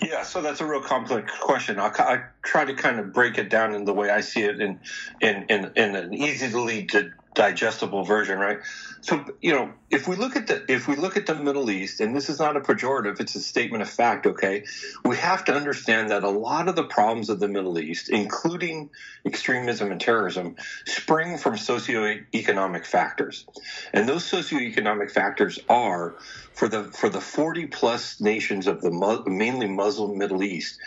Yeah, 0.00 0.22
so 0.22 0.40
that's 0.40 0.62
a 0.62 0.66
real 0.66 0.80
complex 0.80 1.30
question. 1.40 1.78
I'll, 1.78 1.92
I 1.98 2.22
try 2.42 2.64
to 2.64 2.74
kind 2.74 2.98
of 2.98 3.12
break 3.12 3.36
it 3.36 3.50
down 3.50 3.74
in 3.74 3.84
the 3.84 3.92
way 3.92 4.08
I 4.08 4.22
see 4.22 4.42
it 4.42 4.62
in 4.62 4.80
in 5.20 5.44
in, 5.50 5.70
in 5.76 5.94
an 5.94 6.14
easily 6.14 6.84
digestible 7.34 8.04
version, 8.04 8.38
right? 8.38 8.58
So, 9.00 9.24
you 9.40 9.52
know, 9.52 9.72
if 9.90 10.06
we 10.06 10.16
look 10.16 10.36
at 10.36 10.46
the 10.46 10.64
if 10.70 10.86
we 10.86 10.96
look 10.96 11.16
at 11.16 11.26
the 11.26 11.34
Middle 11.34 11.70
East, 11.70 12.00
and 12.00 12.14
this 12.14 12.28
is 12.28 12.38
not 12.38 12.56
a 12.56 12.60
pejorative, 12.60 13.20
it's 13.20 13.34
a 13.34 13.40
statement 13.40 13.82
of 13.82 13.90
fact, 13.90 14.26
okay? 14.26 14.64
We 15.04 15.16
have 15.16 15.44
to 15.46 15.54
understand 15.54 16.10
that 16.10 16.24
a 16.24 16.30
lot 16.30 16.68
of 16.68 16.76
the 16.76 16.84
problems 16.84 17.30
of 17.30 17.40
the 17.40 17.48
Middle 17.48 17.78
East, 17.78 18.10
including 18.10 18.90
extremism 19.24 19.90
and 19.90 20.00
terrorism, 20.00 20.56
spring 20.86 21.38
from 21.38 21.54
socioeconomic 21.54 22.86
factors. 22.86 23.46
And 23.92 24.08
those 24.08 24.30
socioeconomic 24.30 25.10
factors 25.10 25.58
are 25.68 26.14
for 26.54 26.68
the 26.68 26.84
for 26.84 27.08
the 27.08 27.20
40 27.20 27.66
plus 27.68 28.20
nations 28.20 28.66
of 28.66 28.82
the 28.82 28.90
mainly 29.26 29.66
Muslim 29.68 30.18
Middle 30.18 30.42
East 30.42 30.78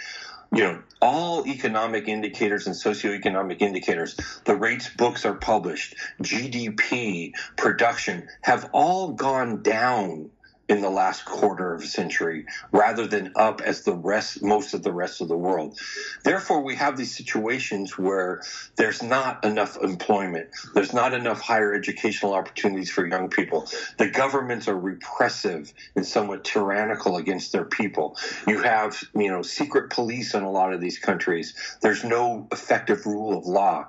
you 0.53 0.63
know, 0.63 0.81
all 1.01 1.47
economic 1.47 2.07
indicators 2.07 2.67
and 2.67 2.75
socioeconomic 2.75 3.61
indicators, 3.61 4.15
the 4.45 4.55
rates 4.55 4.89
books 4.97 5.25
are 5.25 5.35
published, 5.35 5.95
GDP, 6.21 7.33
production 7.57 8.27
have 8.41 8.69
all 8.73 9.13
gone 9.13 9.61
down 9.61 10.29
in 10.69 10.81
the 10.81 10.89
last 10.89 11.25
quarter 11.25 11.73
of 11.73 11.83
a 11.83 11.87
century 11.87 12.45
rather 12.71 13.07
than 13.07 13.31
up 13.35 13.61
as 13.61 13.83
the 13.83 13.93
rest 13.93 14.43
most 14.43 14.73
of 14.73 14.83
the 14.83 14.93
rest 14.93 15.21
of 15.21 15.27
the 15.27 15.37
world. 15.37 15.79
Therefore 16.23 16.61
we 16.63 16.75
have 16.75 16.97
these 16.97 17.15
situations 17.15 17.97
where 17.97 18.41
there's 18.77 19.03
not 19.03 19.45
enough 19.45 19.77
employment. 19.81 20.49
There's 20.73 20.93
not 20.93 21.13
enough 21.13 21.41
higher 21.41 21.73
educational 21.73 22.33
opportunities 22.33 22.91
for 22.91 23.07
young 23.07 23.29
people. 23.29 23.67
The 23.97 24.09
governments 24.09 24.67
are 24.67 24.77
repressive 24.77 25.73
and 25.95 26.05
somewhat 26.05 26.43
tyrannical 26.43 27.17
against 27.17 27.51
their 27.51 27.65
people. 27.65 28.17
You 28.47 28.61
have 28.63 29.01
you 29.15 29.29
know 29.29 29.43
secret 29.43 29.91
police 29.91 30.33
in 30.33 30.43
a 30.43 30.51
lot 30.51 30.73
of 30.73 30.81
these 30.81 30.99
countries. 30.99 31.55
There's 31.81 32.03
no 32.03 32.47
effective 32.51 33.05
rule 33.05 33.37
of 33.37 33.45
law 33.45 33.87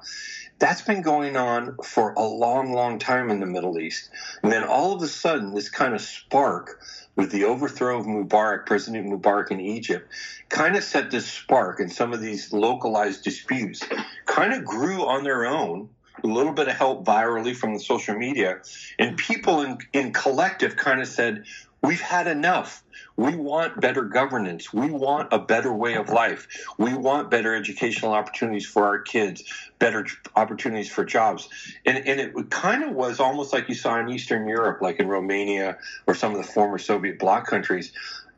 that's 0.59 0.83
been 0.83 1.03
going 1.03 1.37
on 1.37 1.77
for 1.85 2.13
a 2.13 2.25
long, 2.25 2.73
long 2.73 2.99
time 2.99 3.31
in 3.31 3.41
the 3.41 3.47
Middle 3.47 3.79
East. 3.79 4.11
And 4.43 4.51
then 4.51 4.65
all 4.65 4.95
of 4.95 5.03
a 5.03 5.09
sudden, 5.09 5.55
this 5.55 5.69
kind 5.69 5.95
of 5.95 6.01
spark 6.01 6.81
with 7.15 7.31
the 7.31 7.45
overthrow 7.45 7.99
of 7.99 8.07
Mubarak, 8.07 8.67
President 8.67 9.07
Mubarak 9.07 9.51
in 9.51 9.61
Egypt, 9.61 10.09
kind 10.49 10.77
of 10.77 10.83
set 10.83 11.11
this 11.11 11.27
spark, 11.27 11.81
and 11.81 11.93
some 11.93 12.13
of 12.13 12.21
these 12.21 12.53
localized 12.53 13.25
disputes 13.25 13.83
kind 14.27 14.53
of 14.53 14.65
grew 14.65 15.05
on 15.05 15.25
their 15.25 15.47
own. 15.47 15.89
A 16.25 16.27
little 16.27 16.53
bit 16.53 16.67
of 16.67 16.75
help 16.75 17.05
virally 17.05 17.55
from 17.55 17.75
the 17.75 17.79
social 17.79 18.17
media, 18.17 18.61
and 18.99 19.19
people 19.19 19.61
in, 19.61 19.77
in 19.93 20.15
collective 20.15 20.75
kind 20.75 21.03
of 21.03 21.09
said, 21.09 21.45
We've 21.83 22.01
had 22.01 22.27
enough. 22.27 22.83
We 23.17 23.37
want 23.37 23.81
better 23.81 24.03
governance. 24.03 24.73
We 24.73 24.91
want 24.91 25.33
a 25.33 25.39
better 25.39 25.73
way 25.73 25.95
of 25.95 26.09
life. 26.09 26.49
We 26.79 26.95
want 26.95 27.31
better 27.31 27.55
educational 27.55 28.13
opportunities 28.13 28.67
for 28.67 28.85
our 28.85 28.99
kids, 28.99 29.45
better 29.79 30.07
opportunities 30.35 30.91
for 30.91 31.05
jobs. 31.05 31.49
And, 31.85 31.99
and 31.99 32.21
it 32.21 32.51
kind 32.51 32.83
of 32.83 32.95
was 32.95 33.21
almost 33.21 33.53
like 33.53 33.69
you 33.69 33.75
saw 33.75 34.01
in 34.01 34.09
Eastern 34.09 34.49
Europe, 34.49 34.83
like 34.83 35.01
in 35.01 35.07
Romania 35.07 35.79
or 36.07 36.15
some 36.15 36.33
of 36.35 36.39
the 36.39 36.53
former 36.53 36.79
Soviet 36.79 37.19
bloc 37.19 37.47
countries. 37.47 37.93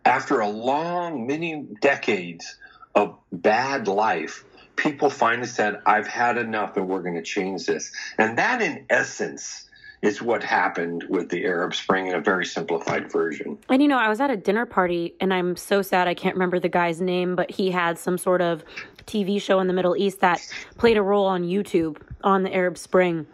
After 0.04 0.40
a 0.40 0.48
long, 0.48 1.26
many 1.26 1.66
decades 1.80 2.56
of 2.94 3.18
bad 3.32 3.88
life, 3.88 4.44
people 4.76 5.10
finally 5.10 5.46
said, 5.46 5.80
I've 5.86 6.06
had 6.06 6.38
enough 6.38 6.76
and 6.76 6.88
we're 6.88 7.02
going 7.02 7.16
to 7.16 7.22
change 7.22 7.66
this. 7.66 7.92
And 8.16 8.38
that, 8.38 8.62
in 8.62 8.86
essence, 8.88 9.67
is 10.02 10.22
what 10.22 10.42
happened 10.42 11.04
with 11.08 11.28
the 11.28 11.44
Arab 11.44 11.74
Spring 11.74 12.06
in 12.06 12.14
a 12.14 12.20
very 12.20 12.46
simplified 12.46 13.10
version. 13.10 13.58
And 13.68 13.82
you 13.82 13.88
know, 13.88 13.98
I 13.98 14.08
was 14.08 14.20
at 14.20 14.30
a 14.30 14.36
dinner 14.36 14.64
party 14.64 15.14
and 15.20 15.34
I'm 15.34 15.56
so 15.56 15.82
sad 15.82 16.06
I 16.06 16.14
can't 16.14 16.34
remember 16.34 16.60
the 16.60 16.68
guy's 16.68 17.00
name, 17.00 17.34
but 17.34 17.50
he 17.50 17.70
had 17.70 17.98
some 17.98 18.16
sort 18.16 18.40
of 18.40 18.64
TV 19.06 19.40
show 19.40 19.58
in 19.58 19.66
the 19.66 19.72
Middle 19.72 19.96
East 19.96 20.20
that 20.20 20.40
played 20.76 20.96
a 20.96 21.02
role 21.02 21.26
on 21.26 21.42
YouTube 21.42 22.00
on 22.22 22.42
the 22.42 22.54
Arab 22.54 22.78
Spring. 22.78 23.26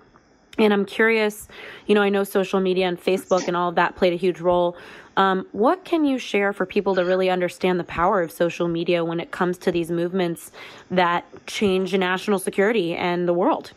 And 0.56 0.72
I'm 0.72 0.84
curious, 0.84 1.48
you 1.86 1.94
know, 1.94 2.02
I 2.02 2.08
know 2.08 2.24
social 2.24 2.60
media 2.60 2.86
and 2.86 3.00
Facebook 3.00 3.48
and 3.48 3.56
all 3.56 3.68
of 3.68 3.74
that 3.74 3.96
played 3.96 4.12
a 4.12 4.16
huge 4.16 4.40
role. 4.40 4.76
Um, 5.16 5.46
what 5.52 5.84
can 5.84 6.04
you 6.04 6.18
share 6.18 6.52
for 6.52 6.64
people 6.64 6.94
to 6.94 7.04
really 7.04 7.28
understand 7.28 7.78
the 7.78 7.84
power 7.84 8.22
of 8.22 8.30
social 8.32 8.68
media 8.68 9.04
when 9.04 9.20
it 9.20 9.30
comes 9.30 9.58
to 9.58 9.72
these 9.72 9.90
movements 9.90 10.50
that 10.90 11.24
change 11.46 11.94
national 11.94 12.38
security 12.38 12.94
and 12.94 13.28
the 13.28 13.34
world? 13.34 13.72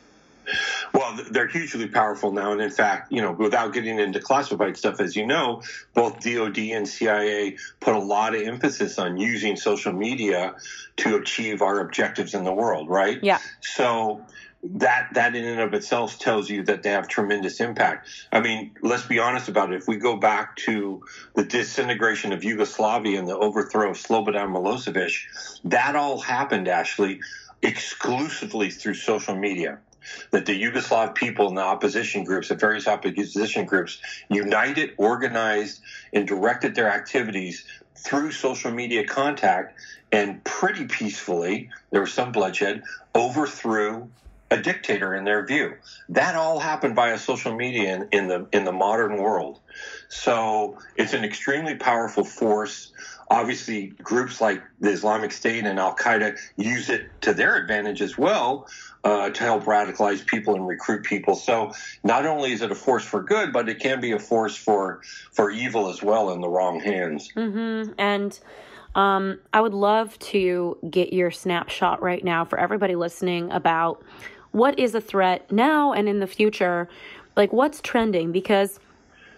Well, 0.93 1.19
they're 1.29 1.47
hugely 1.47 1.87
powerful 1.87 2.31
now, 2.31 2.51
and 2.51 2.61
in 2.61 2.71
fact, 2.71 3.11
you 3.11 3.21
know, 3.21 3.31
without 3.31 3.73
getting 3.73 3.99
into 3.99 4.19
classified 4.19 4.77
stuff, 4.77 4.99
as 4.99 5.15
you 5.15 5.25
know, 5.25 5.61
both 5.93 6.21
DoD 6.21 6.57
and 6.57 6.87
CIA 6.87 7.57
put 7.79 7.95
a 7.95 7.99
lot 7.99 8.35
of 8.35 8.41
emphasis 8.41 8.97
on 8.97 9.17
using 9.17 9.55
social 9.55 9.93
media 9.93 10.55
to 10.97 11.15
achieve 11.17 11.61
our 11.61 11.79
objectives 11.79 12.33
in 12.33 12.43
the 12.43 12.53
world, 12.53 12.89
right? 12.89 13.19
Yeah. 13.21 13.39
So 13.61 14.23
that 14.63 15.09
that 15.13 15.35
in 15.35 15.45
and 15.45 15.61
of 15.61 15.73
itself 15.73 16.17
tells 16.17 16.49
you 16.49 16.63
that 16.63 16.83
they 16.83 16.89
have 16.89 17.07
tremendous 17.07 17.59
impact. 17.59 18.09
I 18.31 18.39
mean, 18.39 18.71
let's 18.81 19.05
be 19.05 19.19
honest 19.19 19.49
about 19.49 19.71
it. 19.71 19.77
If 19.77 19.87
we 19.87 19.97
go 19.97 20.17
back 20.17 20.55
to 20.57 21.03
the 21.35 21.43
disintegration 21.43 22.33
of 22.33 22.43
Yugoslavia 22.43 23.19
and 23.19 23.27
the 23.27 23.37
overthrow 23.37 23.91
of 23.91 23.97
Slobodan 23.97 24.49
Milosevic, 24.49 25.61
that 25.65 25.95
all 25.95 26.19
happened, 26.19 26.67
Ashley, 26.67 27.19
exclusively 27.61 28.69
through 28.69 28.95
social 28.95 29.35
media 29.35 29.79
that 30.31 30.45
the 30.45 30.61
Yugoslav 30.61 31.15
people 31.15 31.47
and 31.47 31.57
the 31.57 31.61
opposition 31.61 32.23
groups, 32.23 32.49
the 32.49 32.55
various 32.55 32.87
opposition 32.87 33.65
groups, 33.65 33.99
united, 34.29 34.91
organized, 34.97 35.81
and 36.13 36.27
directed 36.27 36.75
their 36.75 36.89
activities 36.89 37.65
through 37.95 38.31
social 38.31 38.71
media 38.71 39.05
contact 39.05 39.77
and 40.11 40.43
pretty 40.43 40.85
peacefully, 40.85 41.69
there 41.91 42.01
was 42.01 42.13
some 42.13 42.31
bloodshed, 42.31 42.83
overthrew 43.13 44.09
a 44.49 44.57
dictator 44.57 45.13
in 45.13 45.25
their 45.25 45.45
view. 45.45 45.73
That 46.09 46.35
all 46.35 46.59
happened 46.59 46.95
via 46.95 47.17
social 47.17 47.53
media 47.53 47.95
in, 47.95 48.07
in 48.11 48.27
the 48.27 48.47
in 48.53 48.63
the 48.63 48.71
modern 48.71 49.17
world. 49.17 49.59
So 50.07 50.77
it's 50.95 51.13
an 51.13 51.25
extremely 51.25 51.75
powerful 51.75 52.23
force. 52.23 52.93
Obviously, 53.29 53.87
groups 54.03 54.39
like 54.39 54.63
the 54.79 54.89
Islamic 54.89 55.31
State 55.31 55.65
and 55.65 55.79
Al 55.79 55.95
Qaeda 55.95 56.37
use 56.55 56.89
it 56.89 57.09
to 57.21 57.33
their 57.33 57.57
advantage 57.57 58.01
as 58.01 58.17
well 58.17 58.67
uh, 59.03 59.29
to 59.29 59.43
help 59.43 59.63
radicalize 59.63 60.25
people 60.25 60.55
and 60.55 60.67
recruit 60.67 61.03
people. 61.03 61.35
So 61.35 61.71
not 62.03 62.25
only 62.25 62.53
is 62.53 62.61
it 62.61 62.71
a 62.71 62.75
force 62.75 63.03
for 63.03 63.21
good, 63.21 63.51
but 63.51 63.67
it 63.69 63.79
can 63.79 63.99
be 63.99 64.11
a 64.11 64.19
force 64.19 64.55
for 64.55 65.01
for 65.31 65.51
evil 65.51 65.89
as 65.89 66.01
well 66.01 66.31
in 66.31 66.41
the 66.41 66.49
wrong 66.49 66.79
hands. 66.79 67.29
Mm-hmm. 67.35 67.93
And 67.97 68.39
um, 68.95 69.39
I 69.53 69.61
would 69.61 69.73
love 69.73 70.17
to 70.19 70.77
get 70.89 71.13
your 71.13 71.31
snapshot 71.31 72.01
right 72.01 72.23
now 72.23 72.45
for 72.45 72.59
everybody 72.59 72.95
listening 72.95 73.51
about 73.51 74.03
what 74.51 74.79
is 74.79 74.95
a 74.95 75.01
threat 75.01 75.51
now 75.51 75.93
and 75.93 76.09
in 76.09 76.19
the 76.19 76.27
future. 76.27 76.89
Like 77.35 77.53
what's 77.53 77.81
trending 77.81 78.31
because 78.31 78.79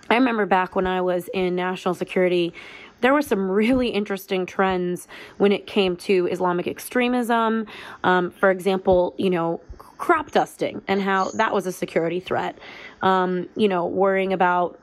I 0.10 0.16
remember 0.16 0.46
back 0.46 0.76
when 0.76 0.88
I 0.88 1.02
was 1.02 1.30
in 1.34 1.56
national 1.56 1.94
security, 1.94 2.54
there 3.02 3.14
were 3.14 3.22
some 3.22 3.50
really 3.50 3.90
interesting 3.90 4.46
trends 4.46 5.08
when 5.38 5.52
it 5.52 5.68
came 5.68 5.96
to 5.98 6.28
Islamic 6.28 6.68
extremism. 6.68 7.66
Um, 8.04 8.32
for 8.32 8.52
example, 8.52 9.14
you 9.18 9.30
know, 9.30 9.62
crop 9.98 10.32
dusting 10.32 10.82
and 10.88 11.02
how 11.02 11.30
that 11.32 11.54
was 11.54 11.66
a 11.68 11.72
security 11.72 12.20
threat. 12.20 12.58
Um, 13.02 13.48
you 13.56 13.68
know, 13.68 13.86
worrying 13.86 14.34
about 14.34 14.80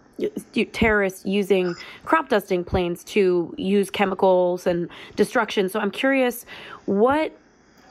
terrorists 0.72 1.26
using 1.26 1.74
crop 2.04 2.28
dusting 2.28 2.64
planes 2.64 3.04
to 3.04 3.54
use 3.58 3.90
chemicals 3.90 4.66
and 4.66 4.88
destruction. 5.14 5.68
So 5.68 5.78
I'm 5.80 5.90
curious, 5.90 6.46
what 6.86 7.36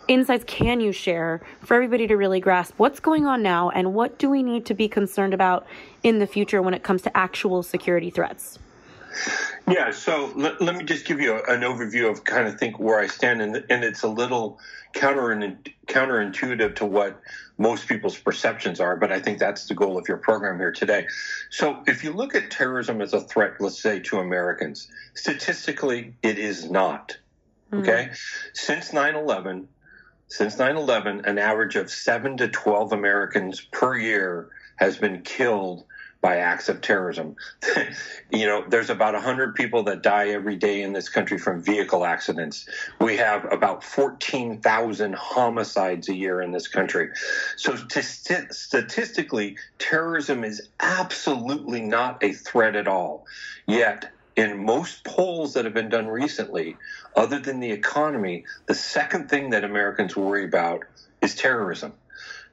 insights 0.08 0.44
can 0.48 0.80
you 0.80 0.92
share 0.92 1.42
for 1.62 1.76
everybody 1.76 2.08
to 2.08 2.16
really 2.16 2.40
grasp 2.40 2.74
what's 2.78 3.00
going 3.00 3.26
on 3.26 3.42
now 3.42 3.70
and 3.70 3.94
what 3.94 4.18
do 4.18 4.30
we 4.30 4.44
need 4.44 4.66
to 4.68 4.74
be 4.74 4.88
concerned 4.88 5.34
about 5.34 5.66
in 6.04 6.20
the 6.20 6.28
future 6.28 6.62
when 6.62 6.74
it 6.74 6.84
comes 6.84 7.02
to 7.04 7.18
actual 7.18 7.64
security 7.64 8.10
threats? 8.10 8.60
Yeah, 9.68 9.92
so 9.92 10.32
let, 10.36 10.62
let 10.62 10.76
me 10.76 10.84
just 10.84 11.06
give 11.06 11.20
you 11.20 11.34
a, 11.34 11.54
an 11.54 11.62
overview 11.62 12.10
of 12.10 12.24
kind 12.24 12.48
of 12.48 12.60
think 12.60 12.80
where 12.80 13.00
I 13.00 13.08
stand, 13.08 13.42
and, 13.42 13.64
and 13.70 13.84
it's 13.84 14.04
a 14.04 14.08
little 14.08 14.60
counter 14.94 15.58
counterintuitive 15.88 16.76
to 16.76 16.86
what 16.86 17.20
most 17.58 17.88
people's 17.88 18.18
perceptions 18.18 18.80
are, 18.80 18.96
but 18.96 19.12
I 19.12 19.20
think 19.20 19.40
that's 19.40 19.68
the 19.68 19.74
goal 19.74 19.98
of 19.98 20.08
your 20.08 20.18
program 20.18 20.58
here 20.58 20.72
today. 20.72 21.08
So, 21.50 21.84
if 21.88 22.04
you 22.04 22.14
look 22.14 22.36
at 22.36 22.52
terrorism 22.52 23.02
as 23.02 23.14
a 23.14 23.22
threat, 23.22 23.54
let's 23.60 23.82
say 23.82 24.00
to 24.02 24.20
Americans, 24.20 24.90
statistically, 25.14 26.16
it 26.22 26.38
is 26.38 26.70
not. 26.70 27.18
Mm-hmm. 27.72 27.82
Okay, 27.82 28.12
since 28.54 28.94
9 28.94 29.16
11, 29.16 29.68
since 30.28 30.58
9 30.58 30.76
11, 30.76 31.26
an 31.26 31.38
average 31.38 31.76
of 31.76 31.90
7 31.90 32.38
to 32.38 32.48
12 32.48 32.94
Americans 32.94 33.62
per 33.62 33.98
year 33.98 34.50
has 34.76 34.98
been 34.98 35.22
killed 35.22 35.86
by 36.26 36.38
acts 36.38 36.70
of 36.70 36.82
terrorism. 36.82 37.36
you 38.32 38.48
know, 38.48 38.66
there's 38.68 38.90
about 38.90 39.14
100 39.14 39.54
people 39.54 39.84
that 39.84 40.02
die 40.02 40.30
every 40.30 40.56
day 40.56 40.82
in 40.82 40.92
this 40.92 41.08
country 41.08 41.38
from 41.38 41.62
vehicle 41.62 42.04
accidents. 42.04 42.68
We 43.00 43.18
have 43.18 43.46
about 43.54 43.84
14,000 43.84 45.14
homicides 45.14 46.10
a 46.10 46.16
year 46.16 46.42
in 46.42 46.52
this 46.52 46.68
country. 46.68 47.10
So, 47.58 47.78
t- 47.78 48.02
statistically, 48.02 49.58
terrorism 49.78 50.44
is 50.44 50.68
absolutely 50.80 51.82
not 51.82 52.24
a 52.24 52.34
threat 52.34 52.76
at 52.76 52.88
all. 52.88 53.28
Yet, 53.68 54.12
in 54.36 54.66
most 54.66 55.04
polls 55.04 55.54
that 55.54 55.66
have 55.66 55.76
been 55.76 55.90
done 55.90 56.08
recently, 56.08 56.76
other 57.16 57.38
than 57.38 57.60
the 57.60 57.70
economy, 57.70 58.46
the 58.66 58.74
second 58.74 59.30
thing 59.30 59.52
that 59.52 59.64
Americans 59.64 60.16
worry 60.16 60.46
about 60.46 60.86
is 61.22 61.36
terrorism. 61.36 61.94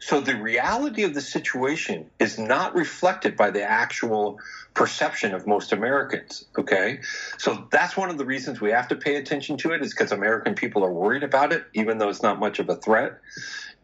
So 0.04 0.20
the 0.20 0.34
reality 0.34 1.04
of 1.04 1.14
the 1.14 1.20
situation 1.20 2.10
is 2.18 2.36
not 2.36 2.74
reflected 2.74 3.36
by 3.36 3.50
the 3.52 3.62
actual 3.62 4.40
perception 4.74 5.32
of 5.32 5.46
most 5.46 5.72
Americans. 5.72 6.44
Okay. 6.58 6.98
So 7.38 7.68
that's 7.70 7.96
one 7.96 8.10
of 8.10 8.18
the 8.18 8.24
reasons 8.24 8.60
we 8.60 8.72
have 8.72 8.88
to 8.88 8.96
pay 8.96 9.14
attention 9.14 9.58
to 9.58 9.70
it 9.70 9.80
is 9.80 9.94
because 9.94 10.10
American 10.10 10.56
people 10.56 10.84
are 10.84 10.92
worried 10.92 11.22
about 11.22 11.52
it, 11.52 11.64
even 11.72 11.98
though 11.98 12.08
it's 12.08 12.22
not 12.22 12.40
much 12.40 12.58
of 12.58 12.68
a 12.68 12.74
threat 12.74 13.20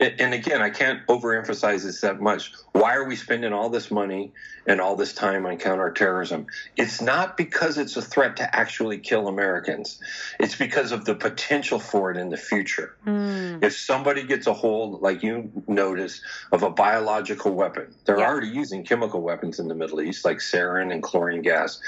and 0.00 0.32
again, 0.32 0.62
I 0.62 0.70
can't 0.70 1.04
overemphasize 1.08 1.82
this 1.82 2.00
that 2.02 2.20
much. 2.20 2.52
Why 2.72 2.94
are 2.94 3.04
we 3.04 3.16
spending 3.16 3.52
all 3.52 3.68
this 3.68 3.90
money 3.90 4.32
and 4.66 4.80
all 4.80 4.94
this 4.94 5.12
time 5.12 5.44
on 5.44 5.58
counterterrorism? 5.58 6.46
It's 6.76 7.00
not 7.00 7.36
because 7.36 7.78
it's 7.78 7.96
a 7.96 8.02
threat 8.02 8.36
to 8.36 8.56
actually 8.56 8.98
kill 8.98 9.26
Americans. 9.26 10.00
It's 10.38 10.54
because 10.54 10.92
of 10.92 11.04
the 11.04 11.16
potential 11.16 11.80
for 11.80 12.12
it 12.12 12.16
in 12.16 12.30
the 12.30 12.36
future. 12.36 12.96
Mm. 13.06 13.64
If 13.64 13.76
somebody 13.76 14.22
gets 14.22 14.46
a 14.46 14.52
hold, 14.52 15.02
like 15.02 15.24
you 15.24 15.50
notice, 15.66 16.20
of 16.52 16.62
a 16.62 16.70
biological 16.70 17.52
weapon, 17.52 17.92
they're 18.04 18.20
yeah. 18.20 18.28
already 18.28 18.48
using 18.48 18.84
chemical 18.84 19.20
weapons 19.20 19.58
in 19.58 19.66
the 19.66 19.74
Middle 19.74 20.00
East, 20.00 20.24
like 20.24 20.38
sarin 20.38 20.92
and 20.92 21.02
chlorine 21.02 21.42
gas 21.42 21.80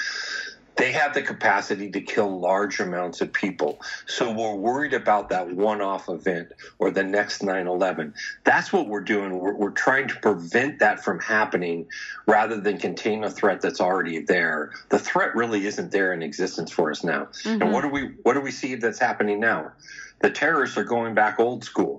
they 0.81 0.93
have 0.93 1.13
the 1.13 1.21
capacity 1.21 1.91
to 1.91 2.01
kill 2.01 2.41
large 2.41 2.81
amounts 2.81 3.21
of 3.21 3.33
people. 3.33 3.81
So 4.07 4.33
we're 4.33 4.55
worried 4.55 4.95
about 4.95 5.29
that 5.29 5.51
one 5.51 5.83
off 5.83 6.09
event 6.09 6.53
or 6.79 6.91
the 6.91 7.03
next 7.03 7.43
9 7.43 7.67
11. 7.67 8.15
That's 8.45 8.73
what 8.73 8.89
we're 8.89 9.03
doing. 9.03 9.39
We're, 9.39 9.55
we're, 9.55 9.71
trying 9.71 10.09
to 10.09 10.17
prevent 10.17 10.81
that 10.81 11.05
from 11.05 11.21
happening 11.21 11.87
rather 12.27 12.61
than 12.61 12.79
contain 12.79 13.25
a 13.25 13.31
threat 13.31 13.61
that's 13.61 13.81
already 13.81 14.21
there. 14.21 14.73
The 14.89 14.99
threat 14.99 15.35
really 15.35 15.67
isn't 15.67 15.91
there 15.91 16.13
in 16.13 16.23
existence 16.23 16.71
for 16.71 16.91
us 16.91 17.05
now. 17.05 17.29
Mm-hmm. 17.45 17.63
And 17.63 17.73
what 17.73 17.83
do 17.83 17.89
we 17.89 18.15
what 18.23 18.35
do 18.35 18.41
we 18.41 18.51
see 18.51 18.75
that's 18.75 18.99
happening 18.99 19.39
now? 19.39 19.73
The 20.21 20.31
terrorists 20.31 20.77
are 20.77 20.85
going 20.85 21.15
back 21.15 21.41
old 21.41 21.65
school 21.65 21.90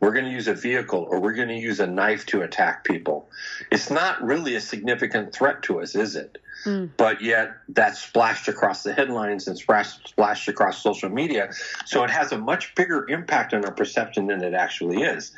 we're 0.00 0.12
going 0.12 0.24
to 0.24 0.30
use 0.30 0.48
a 0.48 0.54
vehicle 0.54 1.06
or 1.08 1.20
we're 1.20 1.34
going 1.34 1.48
to 1.48 1.58
use 1.58 1.78
a 1.78 1.86
knife 1.86 2.26
to 2.26 2.42
attack 2.42 2.84
people. 2.84 3.28
It's 3.70 3.90
not 3.90 4.22
really 4.22 4.56
a 4.56 4.60
significant 4.60 5.32
threat 5.32 5.62
to 5.64 5.80
us, 5.80 5.94
is 5.94 6.16
it? 6.16 6.38
Mm. 6.64 6.90
But 6.96 7.22
yet 7.22 7.52
that's 7.68 8.00
splashed 8.00 8.48
across 8.48 8.82
the 8.82 8.92
headlines 8.92 9.46
and 9.46 9.56
splashed, 9.56 10.08
splashed 10.08 10.48
across 10.48 10.82
social 10.82 11.10
media. 11.10 11.52
So 11.84 12.02
it 12.04 12.10
has 12.10 12.32
a 12.32 12.38
much 12.38 12.74
bigger 12.74 13.08
impact 13.08 13.54
on 13.54 13.64
our 13.64 13.72
perception 13.72 14.26
than 14.26 14.42
it 14.42 14.54
actually 14.54 15.02
is. 15.02 15.32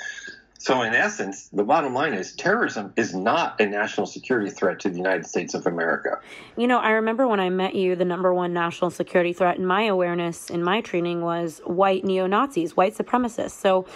So, 0.59 0.83
in 0.83 0.95
essence, 0.95 1.49
the 1.49 1.65
bottom 1.65 1.93
line 1.93 2.15
is 2.15 2.37
terrorism 2.37 2.93
is 2.95 3.13
not 3.13 3.61
a 3.61 3.67
national 3.67 4.07
security 4.07 4.49
threat 4.49 4.79
to 4.81 4.91
the 4.91 4.97
United 4.97 5.27
States 5.27 5.55
of 5.55 5.67
America. 5.67 6.21
You 6.57 6.69
know, 6.69 6.79
I 6.79 6.91
remember 6.91 7.27
when 7.27 7.41
I 7.41 7.51
met 7.51 7.75
you, 7.75 7.97
the 7.97 8.05
number 8.05 8.33
one 8.33 8.53
national 8.53 8.91
security 8.91 9.33
threat 9.33 9.57
in 9.57 9.67
my 9.67 9.83
awareness 9.83 10.51
in 10.51 10.63
my 10.63 10.81
training 10.81 11.23
was 11.23 11.61
white 11.65 12.05
neo 12.05 12.29
Nazis, 12.29 12.77
white 12.77 12.97
supremacists. 12.97 13.61
So, 13.61 13.87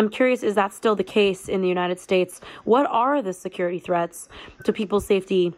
I'm 0.00 0.08
curious, 0.08 0.42
is 0.42 0.54
that 0.54 0.72
still 0.72 0.96
the 0.96 1.04
case 1.04 1.46
in 1.46 1.60
the 1.60 1.68
United 1.68 2.00
States? 2.00 2.40
What 2.64 2.86
are 2.86 3.20
the 3.20 3.34
security 3.34 3.78
threats 3.78 4.30
to 4.64 4.72
people's 4.72 5.04
safety 5.04 5.52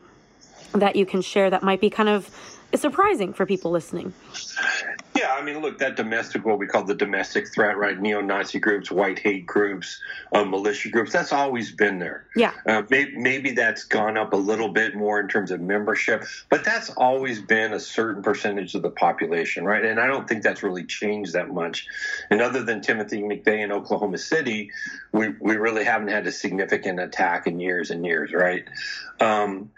that 0.72 0.96
you 0.96 1.06
can 1.06 1.22
share 1.22 1.48
that 1.48 1.62
might 1.62 1.80
be 1.80 1.88
kind 1.88 2.08
of 2.08 2.28
surprising 2.80 3.32
for 3.32 3.46
people 3.46 3.70
listening? 3.70 4.12
Yeah, 5.14 5.34
I 5.34 5.42
mean, 5.42 5.60
look, 5.60 5.78
that 5.78 5.96
domestic, 5.96 6.44
what 6.44 6.58
we 6.58 6.66
call 6.66 6.84
the 6.84 6.94
domestic 6.94 7.52
threat, 7.52 7.76
right? 7.76 8.00
Neo 8.00 8.20
Nazi 8.20 8.58
groups, 8.58 8.90
white 8.90 9.18
hate 9.18 9.46
groups, 9.46 10.00
uh, 10.32 10.44
militia 10.44 10.88
groups, 10.88 11.12
that's 11.12 11.32
always 11.32 11.70
been 11.70 11.98
there. 11.98 12.26
Yeah. 12.34 12.52
Uh, 12.66 12.82
maybe, 12.88 13.16
maybe 13.16 13.50
that's 13.52 13.84
gone 13.84 14.16
up 14.16 14.32
a 14.32 14.36
little 14.36 14.70
bit 14.70 14.94
more 14.94 15.20
in 15.20 15.28
terms 15.28 15.50
of 15.50 15.60
membership, 15.60 16.24
but 16.48 16.64
that's 16.64 16.90
always 16.90 17.40
been 17.40 17.72
a 17.74 17.80
certain 17.80 18.22
percentage 18.22 18.74
of 18.74 18.82
the 18.82 18.90
population, 18.90 19.64
right? 19.64 19.84
And 19.84 20.00
I 20.00 20.06
don't 20.06 20.26
think 20.26 20.42
that's 20.42 20.62
really 20.62 20.84
changed 20.84 21.34
that 21.34 21.52
much. 21.52 21.86
And 22.30 22.40
other 22.40 22.62
than 22.62 22.80
Timothy 22.80 23.22
McVeigh 23.22 23.64
in 23.64 23.70
Oklahoma 23.70 24.18
City, 24.18 24.70
we, 25.12 25.28
we 25.40 25.56
really 25.56 25.84
haven't 25.84 26.08
had 26.08 26.26
a 26.26 26.32
significant 26.32 27.00
attack 27.00 27.46
in 27.46 27.60
years 27.60 27.90
and 27.90 28.04
years, 28.04 28.32
right? 28.32 28.64
Um, 29.20 29.70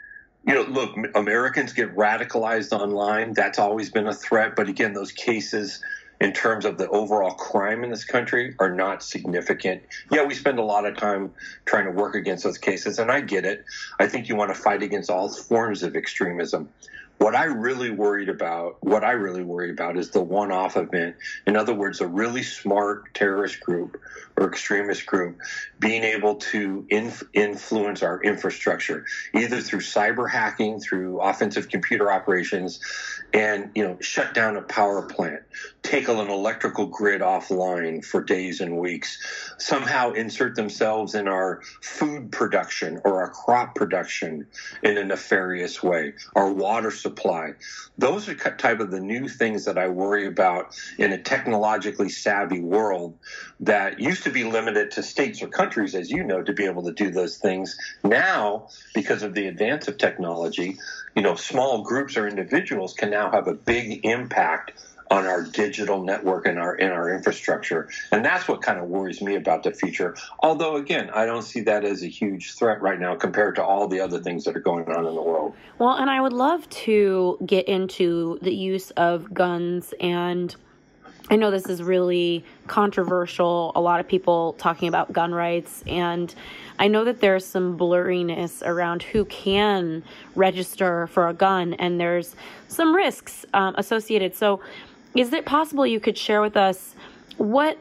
you 0.47 0.55
know, 0.55 0.63
look, 0.63 0.95
Americans 1.15 1.73
get 1.73 1.95
radicalized 1.97 2.73
online. 2.73 3.33
That's 3.33 3.59
always 3.59 3.91
been 3.91 4.07
a 4.07 4.15
threat. 4.15 4.57
But 4.57 4.69
again, 4.69 4.93
those 4.93 5.13
cases 5.13 5.83
in 6.21 6.33
terms 6.33 6.65
of 6.65 6.79
the 6.79 6.89
overall 6.91 7.35
crime 7.35 7.83
in 7.83 7.91
this 7.91 8.05
country 8.05 8.55
are 8.59 8.71
not 8.75 9.03
significant. 9.03 9.83
Yeah, 10.11 10.25
we 10.25 10.35
spend 10.35 10.59
a 10.59 10.63
lot 10.63 10.87
of 10.87 10.97
time 10.97 11.33
trying 11.65 11.87
to 11.87 11.91
work 11.91 12.15
against 12.15 12.45
those 12.45 12.59
cases, 12.59 12.99
and 12.99 13.11
I 13.11 13.21
get 13.21 13.45
it. 13.45 13.65
I 13.99 14.07
think 14.07 14.29
you 14.29 14.37
want 14.37 14.55
to 14.55 14.61
fight 14.61 14.83
against 14.83 15.11
all 15.11 15.29
forms 15.29 15.83
of 15.83 15.97
extremism. 15.97 16.69
What 17.19 17.35
I 17.35 17.45
really 17.45 17.91
worried 17.91 18.29
about, 18.29 18.77
what 18.81 19.05
I 19.05 19.13
really 19.13 19.43
worry 19.43 19.71
about 19.71 19.97
is 19.97 20.11
the 20.11 20.23
one 20.23 20.53
off 20.53 20.77
event. 20.77 21.17
In 21.47 21.57
other 21.57 21.73
words, 21.73 22.01
a 22.01 22.07
really 22.07 22.43
smart 22.43 23.15
terrorist 23.15 23.61
group 23.61 24.01
or 24.37 24.49
extremist 24.49 25.07
group 25.07 25.39
being 25.79 26.03
able 26.03 26.35
to 26.37 26.85
inf- 26.91 27.23
influence 27.33 28.03
our 28.03 28.21
infrastructure, 28.23 29.07
either 29.33 29.61
through 29.61 29.81
cyber 29.81 30.29
hacking, 30.29 30.81
through 30.81 31.21
offensive 31.21 31.69
computer 31.69 32.11
operations, 32.11 32.81
and 33.35 33.71
you 33.75 33.85
know 33.85 33.99
shut 34.01 34.33
down 34.33 34.57
a 34.57 34.63
power 34.63 35.03
plant 35.03 35.43
take 35.83 36.09
an 36.09 36.31
electrical 36.31 36.87
grid 36.87 37.21
offline 37.21 38.05
for 38.05 38.23
days 38.23 38.61
and 38.61 38.79
weeks 38.79 39.53
somehow 39.59 40.13
insert 40.13 40.57
themselves 40.57 41.15
in 41.15 41.29
our 41.29 41.61
food 41.83 42.33
production 42.33 43.01
or 43.05 43.21
our 43.23 43.31
crop 43.31 43.75
production 43.75 44.47
in 44.83 44.97
a 44.99 45.05
nefarious 45.05 45.83
way 45.83 46.13
our 46.37 46.53
water 46.53 46.91
supply. 46.91 47.53
Those 47.99 48.29
are 48.29 48.35
type 48.35 48.81
of 48.81 48.91
the 48.91 49.01
new 49.01 49.29
things 49.29 49.65
that 49.65 49.79
i 49.79 49.89
worry 49.89 50.27
about 50.27 50.75
in 50.99 51.13
a 51.13 51.19
technologically 51.23 52.09
savvy 52.09 52.61
world 52.61 53.19
that 53.61 54.01
used 54.01 54.25
to 54.25 54.31
be 54.31 54.45
limited 54.45 54.91
to 54.93 55.03
states 55.03 55.43
or 55.43 55.49
countries 55.49 55.95
as 55.95 56.11
you 56.11 56.25
know 56.25 56.43
to 56.43 56.53
be 56.53 56.65
able 56.65 56.85
to 56.85 56.93
do 56.93 57.11
those 57.11 57.39
things. 57.39 57.77
Now 58.03 58.69
because 58.95 59.23
of 59.23 59.35
the 59.35 59.47
advance 59.47 59.89
of 59.89 59.99
technology 59.99 60.79
you 61.15 61.23
know, 61.23 61.35
small 61.35 61.83
groups 61.83 62.17
or 62.17 62.27
individuals 62.27 62.95
can 62.95 63.11
now 63.11 63.31
have 63.31 63.47
a 63.47 63.55
big 63.55 64.05
impact 64.05 64.73
on 65.11 65.27
our 65.27 65.43
digital 65.43 66.03
network 66.03 66.47
and 66.47 66.59
our 66.59 66.75
in 66.77 66.91
our 66.91 67.13
infrastructure. 67.15 67.89
And 68.11 68.25
that's 68.25 68.49
what 68.49 68.63
kind 68.63 68.79
of 68.79 68.87
worries 68.87 69.21
me 69.21 69.37
about 69.37 69.63
the 69.63 69.71
future. 69.71 70.17
Although 70.41 70.77
again, 70.77 71.11
I 71.11 71.27
don't 71.27 71.43
see 71.43 71.61
that 71.63 71.85
as 71.85 72.03
a 72.03 72.09
huge 72.09 72.55
threat 72.55 72.81
right 72.81 72.99
now 72.99 73.15
compared 73.15 73.55
to 73.57 73.65
all 73.65 73.87
the 73.87 74.01
other 74.01 74.21
things 74.21 74.45
that 74.45 74.57
are 74.57 74.61
going 74.61 74.89
on 74.91 75.07
in 75.07 75.15
the 75.15 75.23
world. 75.23 75.55
Well, 75.79 75.95
and 75.95 76.09
I 76.11 76.21
would 76.21 76.33
love 76.33 76.69
to 76.71 77.39
get 77.45 77.69
into 77.69 78.39
the 78.43 78.55
use 78.55 78.91
of 78.93 79.33
guns 79.35 79.93
and 80.01 80.55
I 81.31 81.37
know 81.37 81.51
this 81.51 81.69
is 81.69 81.83
really 81.83 82.45
controversial. 82.67 83.73
A 83.75 83.81
lot 83.81 83.99
of 83.99 84.07
people 84.07 84.55
talking 84.59 84.89
about 84.89 85.13
gun 85.13 85.33
rights 85.33 85.83
and 85.87 86.35
I 86.79 86.89
know 86.89 87.05
that 87.05 87.21
there's 87.21 87.45
some 87.45 87.79
blurriness 87.79 88.63
around 88.67 89.03
who 89.03 89.25
can 89.27 90.03
register 90.35 91.07
for 91.09 91.29
a 91.29 91.35
gun, 91.35 91.75
and 91.75 92.01
there's 92.01 92.35
some 92.69 92.95
risks 92.95 93.47
um, 93.55 93.75
associated. 93.79 94.35
So, 94.35 94.61
is 95.15 95.33
it 95.33 95.47
possible 95.47 95.87
you 95.87 96.01
could 96.01 96.19
share 96.19 96.41
with 96.41 96.57
us 96.57 96.97
what 97.37 97.79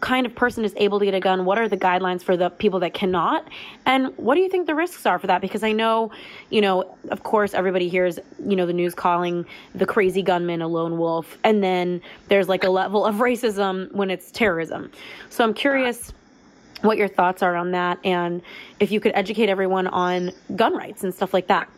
kind 0.00 0.26
of 0.26 0.34
person 0.34 0.64
is 0.64 0.74
able 0.76 0.98
to 0.98 1.04
get 1.04 1.14
a 1.14 1.20
gun? 1.20 1.44
What 1.44 1.58
are 1.58 1.68
the 1.68 1.76
guidelines 1.76 2.22
for 2.22 2.36
the 2.36 2.50
people 2.50 2.80
that 2.80 2.94
cannot? 2.94 3.48
And 3.86 4.16
what 4.16 4.34
do 4.34 4.40
you 4.40 4.48
think 4.48 4.66
the 4.66 4.74
risks 4.74 5.04
are 5.06 5.18
for 5.18 5.26
that? 5.26 5.40
Because 5.40 5.62
I 5.62 5.72
know, 5.72 6.10
you 6.50 6.60
know, 6.60 6.96
of 7.10 7.22
course, 7.22 7.54
everybody 7.54 7.88
hears, 7.88 8.18
you 8.44 8.56
know, 8.56 8.66
the 8.66 8.72
news 8.72 8.94
calling 8.94 9.46
the 9.74 9.86
crazy 9.86 10.22
gunman 10.22 10.62
a 10.62 10.68
lone 10.68 10.98
wolf. 10.98 11.38
And 11.44 11.62
then 11.62 12.00
there's 12.28 12.48
like 12.48 12.64
a 12.64 12.70
level 12.70 13.04
of 13.04 13.16
racism 13.16 13.92
when 13.92 14.10
it's 14.10 14.30
terrorism. 14.30 14.90
So 15.30 15.44
I'm 15.44 15.54
curious 15.54 16.12
what 16.82 16.96
your 16.96 17.08
thoughts 17.08 17.42
are 17.42 17.56
on 17.56 17.72
that 17.72 17.98
and 18.04 18.40
if 18.78 18.92
you 18.92 19.00
could 19.00 19.12
educate 19.14 19.48
everyone 19.48 19.88
on 19.88 20.30
gun 20.54 20.76
rights 20.76 21.02
and 21.02 21.12
stuff 21.12 21.34
like 21.34 21.48
that. 21.48 21.68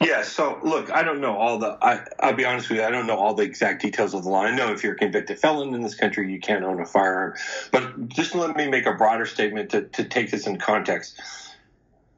Yeah, 0.00 0.22
so 0.22 0.58
look, 0.62 0.90
I 0.90 1.02
don't 1.02 1.20
know 1.20 1.36
all 1.36 1.58
the. 1.58 1.78
I, 1.80 2.04
I'll 2.20 2.32
be 2.32 2.44
honest 2.44 2.68
with 2.68 2.78
you, 2.78 2.84
I 2.84 2.90
don't 2.90 3.06
know 3.06 3.16
all 3.16 3.34
the 3.34 3.44
exact 3.44 3.82
details 3.82 4.14
of 4.14 4.24
the 4.24 4.30
law. 4.30 4.42
I 4.42 4.54
know 4.54 4.72
if 4.72 4.82
you're 4.82 4.94
a 4.94 4.96
convicted 4.96 5.38
felon 5.38 5.74
in 5.74 5.82
this 5.82 5.94
country, 5.94 6.30
you 6.32 6.40
can't 6.40 6.64
own 6.64 6.80
a 6.80 6.86
firearm. 6.86 7.34
But 7.70 8.08
just 8.08 8.34
let 8.34 8.56
me 8.56 8.68
make 8.68 8.86
a 8.86 8.94
broader 8.94 9.26
statement 9.26 9.70
to, 9.70 9.82
to 9.82 10.04
take 10.04 10.30
this 10.30 10.46
in 10.46 10.58
context. 10.58 11.20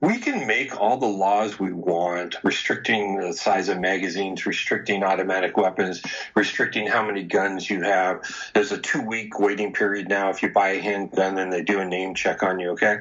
We 0.01 0.19
can 0.19 0.47
make 0.47 0.79
all 0.79 0.99
the 0.99 1.07
laws 1.07 1.59
we 1.59 1.73
want, 1.73 2.37
restricting 2.43 3.21
the 3.21 3.33
size 3.33 3.71
of 3.71 3.81
magazines, 3.81 4.45
restricting 4.45 5.03
automatic 5.03 5.57
weapons, 5.57 6.03
restricting 6.35 6.87
how 6.87 7.07
many 7.07 7.23
guns 7.23 7.71
you 7.71 7.83
have. 7.83 8.23
There's 8.55 8.73
a 8.73 8.79
two 8.79 9.01
week 9.01 9.39
waiting 9.39 9.73
period 9.73 10.09
now 10.09 10.29
if 10.29 10.43
you 10.43 10.51
buy 10.51 10.71
a 10.71 10.81
handgun 10.81 11.39
and 11.39 11.51
they 11.51 11.63
do 11.63 11.81
a 11.81 11.87
name 11.87 12.15
check 12.15 12.43
on 12.43 12.61
you, 12.61 12.71
okay? 12.71 12.99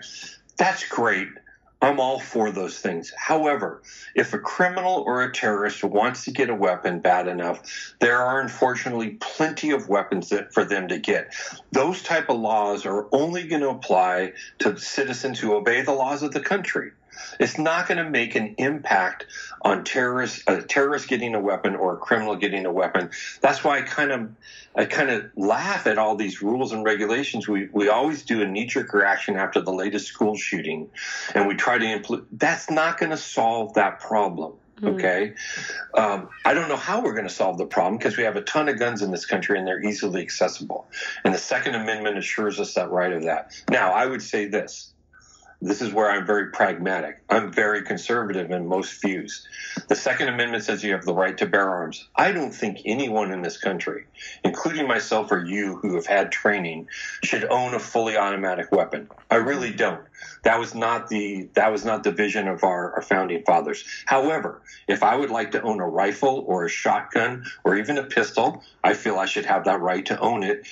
That's 0.58 0.88
great 0.88 1.28
I'm 1.84 2.00
all 2.00 2.17
for 2.17 2.50
those 2.50 2.80
things. 2.80 3.12
However, 3.17 3.82
if 4.15 4.34
a 4.34 4.39
criminal 4.39 5.04
or 5.06 5.22
a 5.22 5.34
terrorist 5.34 5.84
wants 5.84 6.24
to 6.24 6.32
get 6.32 6.50
a 6.50 6.56
weapon 6.56 7.00
bad 7.00 7.28
enough, 7.28 7.93
there 8.00 8.22
are 8.22 8.39
unfortunately 8.39 9.17
plenty 9.19 9.72
of 9.72 9.89
weapons 9.89 10.30
that, 10.30 10.54
for 10.54 10.63
them 10.63 10.88
to 10.88 10.98
get. 10.98 11.36
Those 11.74 12.02
type 12.02 12.30
of 12.30 12.39
laws 12.39 12.86
are 12.86 13.08
only 13.12 13.50
going 13.50 13.63
to 13.63 13.69
apply 13.69 14.32
to 14.60 14.78
citizens 14.78 15.41
who 15.41 15.56
obey 15.56 15.82
the 15.82 15.91
laws 15.91 16.24
of 16.24 16.32
the 16.32 16.39
country. 16.39 16.91
It's 17.39 17.58
not 17.58 17.88
going 17.88 18.04
to 18.04 18.10
make 18.10 18.36
an 18.36 18.56
impact 18.58 19.26
on 19.62 19.84
terrorists, 19.84 20.43
a 20.47 20.62
terrorist 20.62 21.08
getting 21.08 21.36
a 21.36 21.39
weapon 21.39 21.76
or 21.76 21.93
a 21.93 21.97
criminal 21.97 22.36
getting 22.36 22.65
a 22.65 22.71
weapon. 22.71 23.12
That's 23.41 23.63
why 23.63 23.80
I 23.80 23.82
kind 23.82 24.12
of, 24.12 24.32
I 24.76 24.86
kind 24.86 25.10
of 25.10 25.26
laugh 25.36 25.88
at 25.88 25.97
all 25.97 26.15
these 26.15 26.41
rules 26.41 26.71
and 26.71 26.84
regulations. 26.84 27.47
We 27.47 27.69
we 27.71 27.89
always 27.89 28.23
do 28.23 28.41
a 28.41 28.47
knee 28.47 28.65
jerk 28.65 28.93
reaction 28.93 29.36
after 29.36 29.62
the 29.62 29.73
latest 29.73 30.08
school 30.08 30.36
shooting, 30.36 30.89
and 31.34 31.47
we 31.47 31.56
try 31.56 31.78
to 31.78 31.86
implement. 31.86 32.39
That's 32.39 32.69
not 32.69 32.99
going 32.99 33.12
to 33.12 33.17
solve 33.17 33.76
that 33.76 33.99
problem. 33.99 34.54
Hmm. 34.80 34.88
Okay. 34.88 35.34
Um, 35.93 36.30
I 36.45 36.54
don't 36.54 36.67
know 36.67 36.76
how 36.76 37.02
we're 37.02 37.13
going 37.13 37.28
to 37.28 37.34
solve 37.34 37.58
the 37.58 37.65
problem 37.65 37.97
because 37.97 38.17
we 38.17 38.23
have 38.23 38.36
a 38.36 38.41
ton 38.41 38.69
of 38.69 38.80
guns 38.80 39.02
in 39.02 39.12
this 39.12 39.26
country 39.26 39.58
and 39.58 39.67
they're 39.67 39.82
easily 39.82 40.21
accessible. 40.21 40.88
And 41.23 41.34
the 41.34 41.38
Second 41.38 41.76
Amendment 41.76 42.17
assures 42.17 42.60
us 42.60 42.73
that 42.73 42.89
right 42.91 43.13
of 43.13 43.23
that. 43.23 43.52
Now, 43.69 43.93
I 43.93 44.06
would 44.06 44.21
say 44.21 44.45
this 44.47 44.93
this 45.63 45.82
is 45.82 45.93
where 45.93 46.12
I'm 46.12 46.26
very 46.26 46.52
pragmatic. 46.52 47.21
I'm 47.30 47.52
very 47.52 47.84
conservative 47.84 48.52
in 48.52 48.67
most 48.67 49.02
views. 49.02 49.47
The 49.88 49.95
Second 49.95 50.28
Amendment 50.28 50.65
says 50.65 50.84
you 50.84 50.91
have 50.91 51.06
the 51.06 51.13
right 51.13 51.38
to 51.38 51.45
bear 51.45 51.69
arms. 51.69 52.08
I 52.15 52.34
don't 52.34 52.54
think 52.54 52.82
anyone 52.86 53.32
in 53.32 53.41
this 53.41 53.58
country, 53.58 54.06
including 54.43 54.88
myself 54.88 55.32
or 55.32 55.45
you 55.45 55.78
who 55.78 55.95
have 55.95 56.06
had 56.06 56.34
training, 56.34 56.89
should 57.23 57.45
own 57.45 57.73
a 57.73 57.80
fully 57.80 58.17
automatic 58.17 58.71
weapon. 58.73 59.10
I 59.32 59.36
really 59.36 59.71
don't. 59.71 60.04
That 60.43 60.60
was 60.60 60.76
not 60.76 61.08
the 61.08 61.47
that 61.54 61.71
was 61.71 61.86
not 61.86 62.04
the 62.04 62.12
vision 62.12 62.47
of 62.49 62.63
our, 62.63 62.95
our 62.95 63.02
founding 63.02 63.43
fathers. 63.43 63.86
However, 64.06 64.62
if 64.88 65.02
I 65.02 65.15
would 65.15 65.32
like 65.32 65.52
to 65.52 65.62
own 65.62 65.80
a 65.80 65.88
rifle 65.88 66.43
or 66.45 66.65
a 66.65 66.69
shotgun 66.69 67.45
or 67.63 67.78
even 67.78 67.97
a 67.97 68.04
pistol, 68.04 68.62
I 68.84 68.93
feel 68.93 69.17
I 69.17 69.26
should 69.26 69.45
have 69.45 69.63
that 69.65 69.80
right 69.80 70.06
to 70.08 70.19
own 70.19 70.43
it 70.43 70.67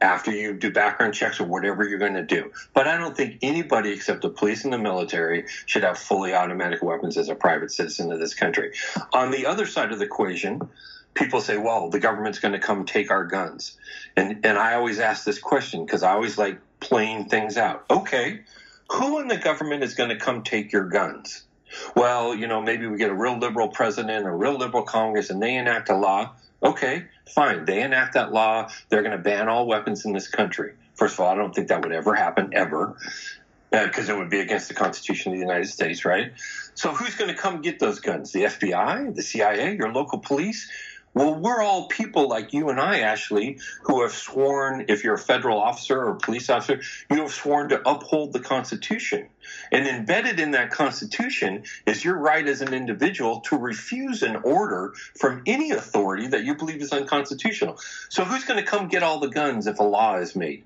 after 0.00 0.30
you 0.30 0.54
do 0.54 0.70
background 0.70 1.14
checks 1.14 1.40
or 1.40 1.44
whatever 1.44 1.86
you're 1.88 1.98
going 1.98 2.14
to 2.14 2.22
do. 2.22 2.52
But 2.74 2.86
I 2.86 2.96
don't 2.96 3.16
think 3.16 3.38
anybody 3.42 3.90
except 3.90 4.22
the 4.22 4.30
police 4.30 4.64
and 4.64 4.72
the 4.72 4.78
military 4.78 5.44
should 5.66 5.82
have 5.82 5.98
fully 5.98 6.34
automatic 6.34 6.82
weapons 6.82 7.16
as 7.16 7.28
a 7.28 7.34
private 7.34 7.70
citizen 7.70 8.12
of 8.12 8.20
this 8.20 8.34
country. 8.34 8.72
On 9.12 9.30
the 9.30 9.46
other 9.46 9.66
side 9.66 9.92
of 9.92 9.98
the 9.98 10.04
equation, 10.04 10.68
people 11.14 11.40
say, 11.40 11.56
well, 11.56 11.90
the 11.90 11.98
government's 11.98 12.38
going 12.38 12.52
to 12.52 12.60
come 12.60 12.84
take 12.84 13.10
our 13.10 13.24
guns. 13.24 13.76
And, 14.16 14.44
and 14.46 14.58
I 14.58 14.74
always 14.74 14.98
ask 14.98 15.24
this 15.24 15.38
question 15.38 15.84
because 15.84 16.02
I 16.02 16.12
always 16.12 16.38
like 16.38 16.58
playing 16.80 17.28
things 17.28 17.56
out. 17.56 17.84
Okay, 17.90 18.40
who 18.90 19.18
in 19.20 19.28
the 19.28 19.36
government 19.36 19.82
is 19.82 19.94
going 19.94 20.10
to 20.10 20.16
come 20.16 20.42
take 20.42 20.72
your 20.72 20.88
guns? 20.88 21.44
Well, 21.94 22.34
you 22.34 22.46
know, 22.46 22.60
maybe 22.60 22.86
we 22.86 22.96
get 22.98 23.10
a 23.10 23.14
real 23.14 23.38
liberal 23.38 23.68
president, 23.68 24.26
a 24.26 24.30
real 24.30 24.56
liberal 24.56 24.82
Congress, 24.82 25.30
and 25.30 25.42
they 25.42 25.56
enact 25.56 25.90
a 25.90 25.96
law 25.96 26.34
Okay, 26.62 27.04
fine. 27.28 27.64
They 27.64 27.82
enact 27.82 28.14
that 28.14 28.32
law. 28.32 28.68
They're 28.88 29.02
going 29.02 29.16
to 29.16 29.22
ban 29.22 29.48
all 29.48 29.66
weapons 29.66 30.04
in 30.04 30.12
this 30.12 30.28
country. 30.28 30.72
First 30.94 31.14
of 31.14 31.20
all, 31.20 31.28
I 31.30 31.36
don't 31.36 31.54
think 31.54 31.68
that 31.68 31.82
would 31.82 31.92
ever 31.92 32.14
happen, 32.14 32.50
ever, 32.52 32.96
because 33.70 34.10
uh, 34.10 34.14
it 34.14 34.18
would 34.18 34.30
be 34.30 34.40
against 34.40 34.66
the 34.66 34.74
Constitution 34.74 35.32
of 35.32 35.38
the 35.38 35.44
United 35.44 35.68
States, 35.68 36.04
right? 36.04 36.32
So 36.74 36.92
who's 36.92 37.14
going 37.14 37.30
to 37.30 37.36
come 37.36 37.60
get 37.60 37.78
those 37.78 38.00
guns? 38.00 38.32
The 38.32 38.44
FBI, 38.44 39.14
the 39.14 39.22
CIA, 39.22 39.76
your 39.76 39.92
local 39.92 40.18
police? 40.18 40.68
Well, 41.18 41.34
we're 41.34 41.60
all 41.60 41.88
people 41.88 42.28
like 42.28 42.52
you 42.52 42.68
and 42.68 42.78
I, 42.78 43.00
Ashley, 43.00 43.58
who 43.82 44.02
have 44.02 44.12
sworn, 44.12 44.84
if 44.88 45.02
you're 45.02 45.14
a 45.14 45.18
federal 45.18 45.58
officer 45.58 46.00
or 46.00 46.14
police 46.14 46.48
officer, 46.48 46.80
you 47.10 47.16
have 47.16 47.32
sworn 47.32 47.70
to 47.70 47.90
uphold 47.90 48.32
the 48.32 48.38
Constitution. 48.38 49.26
And 49.72 49.88
embedded 49.88 50.38
in 50.38 50.52
that 50.52 50.70
Constitution 50.70 51.64
is 51.86 52.04
your 52.04 52.16
right 52.16 52.46
as 52.46 52.60
an 52.60 52.72
individual 52.72 53.40
to 53.46 53.56
refuse 53.56 54.22
an 54.22 54.36
order 54.36 54.94
from 55.18 55.42
any 55.44 55.72
authority 55.72 56.28
that 56.28 56.44
you 56.44 56.54
believe 56.54 56.80
is 56.80 56.92
unconstitutional. 56.92 57.80
So 58.10 58.24
who's 58.24 58.44
going 58.44 58.64
to 58.64 58.70
come 58.70 58.86
get 58.86 59.02
all 59.02 59.18
the 59.18 59.26
guns 59.26 59.66
if 59.66 59.80
a 59.80 59.82
law 59.82 60.18
is 60.18 60.36
made? 60.36 60.62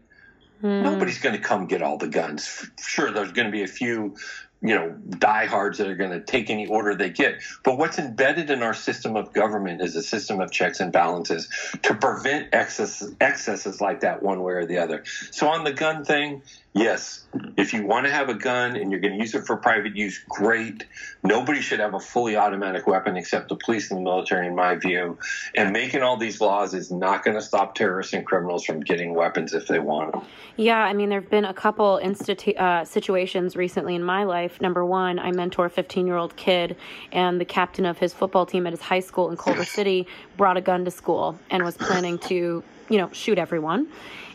Mm. 0.63 0.83
Nobody's 0.83 1.19
going 1.19 1.35
to 1.35 1.41
come 1.41 1.67
get 1.67 1.81
all 1.81 1.97
the 1.97 2.09
guns. 2.09 2.69
Sure, 2.79 3.11
there's 3.11 3.33
going 3.33 3.47
to 3.47 3.53
be 3.53 3.63
a 3.63 3.69
few 3.69 4.17
you 4.63 4.75
know 4.75 4.91
diehards 4.91 5.79
that 5.79 5.89
are 5.89 5.97
going 5.97 6.13
to 6.13 6.21
take 6.21 6.49
any 6.49 6.67
order 6.67 6.95
they 6.95 7.11
get. 7.11 7.43
But 7.65 7.79
what's 7.79 7.99
embedded 7.99 8.51
in 8.51 8.63
our 8.63 8.75
system 8.75 9.17
of 9.17 9.33
government 9.33 9.81
is 9.81 9.97
a 9.97 10.03
system 10.03 10.41
of 10.41 10.51
checks 10.53 10.81
and 10.81 10.93
balances 10.93 11.49
to 11.83 11.95
prevent 11.95 12.55
excesses, 12.55 13.15
excesses 13.21 13.81
like 13.81 14.01
that 14.01 14.23
one 14.23 14.43
way 14.43 14.55
or 14.55 14.67
the 14.67 14.79
other. 14.79 15.05
So 15.33 15.49
on 15.49 15.65
the 15.65 15.73
gun 15.73 16.05
thing, 16.05 16.43
yes, 16.75 17.25
if 17.57 17.73
you 17.73 17.87
want 17.87 18.07
to 18.07 18.13
have 18.13 18.29
a 18.29 18.35
gun 18.35 18.77
and 18.77 18.91
you're 18.91 19.01
going 19.01 19.15
to 19.15 19.19
use 19.19 19.35
it 19.35 19.45
for 19.45 19.57
private 19.57 19.95
use, 19.95 20.23
great. 20.29 20.87
Nobody 21.23 21.61
should 21.61 21.81
have 21.81 21.95
a 21.95 22.01
fully 22.01 22.37
automatic 22.37 22.87
weapon 22.87 23.17
except 23.17 23.49
the 23.49 23.57
police 23.57 23.91
and 23.91 24.01
the 24.01 24.05
military, 24.05 24.47
in 24.47 24.55
my 24.55 24.77
view. 24.77 25.19
And 25.55 25.73
making 25.73 26.03
all 26.03 26.17
these 26.17 26.41
laws 26.41 26.75
is 26.75 26.91
not 26.91 27.25
going 27.25 27.37
to 27.37 27.43
stop 27.43 27.75
terrorists 27.75 28.13
and 28.13 28.25
criminals 28.25 28.65
from 28.65 28.81
getting 28.81 29.15
weapons 29.15 29.53
if 29.53 29.67
they 29.67 29.79
want 29.79 30.13
them. 30.13 30.23
Yeah, 30.57 30.83
I 30.83 30.93
mean, 30.93 31.09
there 31.09 31.21
have 31.21 31.31
been 31.31 31.45
a 31.45 31.55
couple 31.55 32.01
institu- 32.03 32.59
uh, 32.59 32.85
situations 32.85 33.57
recently 33.57 33.95
in 33.95 34.03
my 34.03 34.25
life. 34.25 34.61
Number 34.61 34.85
one, 34.85 35.19
I 35.19 35.31
mentor 35.33 35.67
a 35.67 35.71
15 35.71 36.07
year 36.07 36.17
old 36.17 36.37
kid, 36.37 36.77
and 37.13 37.41
the 37.41 37.45
captain 37.45 37.85
of 37.87 37.99
his 37.99 38.13
football 38.13 38.47
team 38.47 38.67
at 38.67 38.73
his 38.73 38.81
high 38.81 39.01
school 39.01 39.31
in 39.31 39.37
Culver 39.37 39.65
City 39.79 40.07
brought 40.37 40.57
a 40.57 40.61
gun 40.61 40.85
to 40.85 40.91
school 40.91 41.39
and 41.51 41.65
was 41.65 41.77
planning 41.77 42.19
to, 42.19 42.63
you 42.89 42.99
know, 42.99 43.11
shoot 43.13 43.39
everyone 43.39 43.89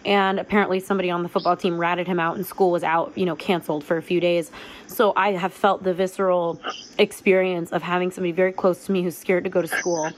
and 0.08 0.40
apparently 0.40 0.80
somebody 0.80 1.12
on 1.12 1.22
the 1.22 1.30
football 1.30 1.58
team 1.58 1.78
ratted 1.78 2.08
him 2.08 2.20
out 2.20 2.38
and 2.38 2.46
school 2.46 2.72
was 2.72 2.84
out 2.84 3.12
you 3.16 3.26
know 3.26 3.36
canceled 3.36 3.84
for 3.84 3.98
a 3.98 4.02
few 4.02 4.20
days. 4.20 4.50
So 4.88 5.14
i 5.16 5.34
have 5.34 5.54
felt 5.54 5.84
the 5.84 5.94
visceral 5.94 6.60
experience 6.98 7.72
of 7.72 7.84
having 7.84 8.10
somebody 8.10 8.32
very 8.32 8.54
close 8.54 8.86
to 8.86 8.92
me 8.92 9.04
who's 9.04 9.18
scared 9.18 9.44
to 9.44 9.50
go 9.50 9.62
to 9.62 9.68
school 9.68 10.12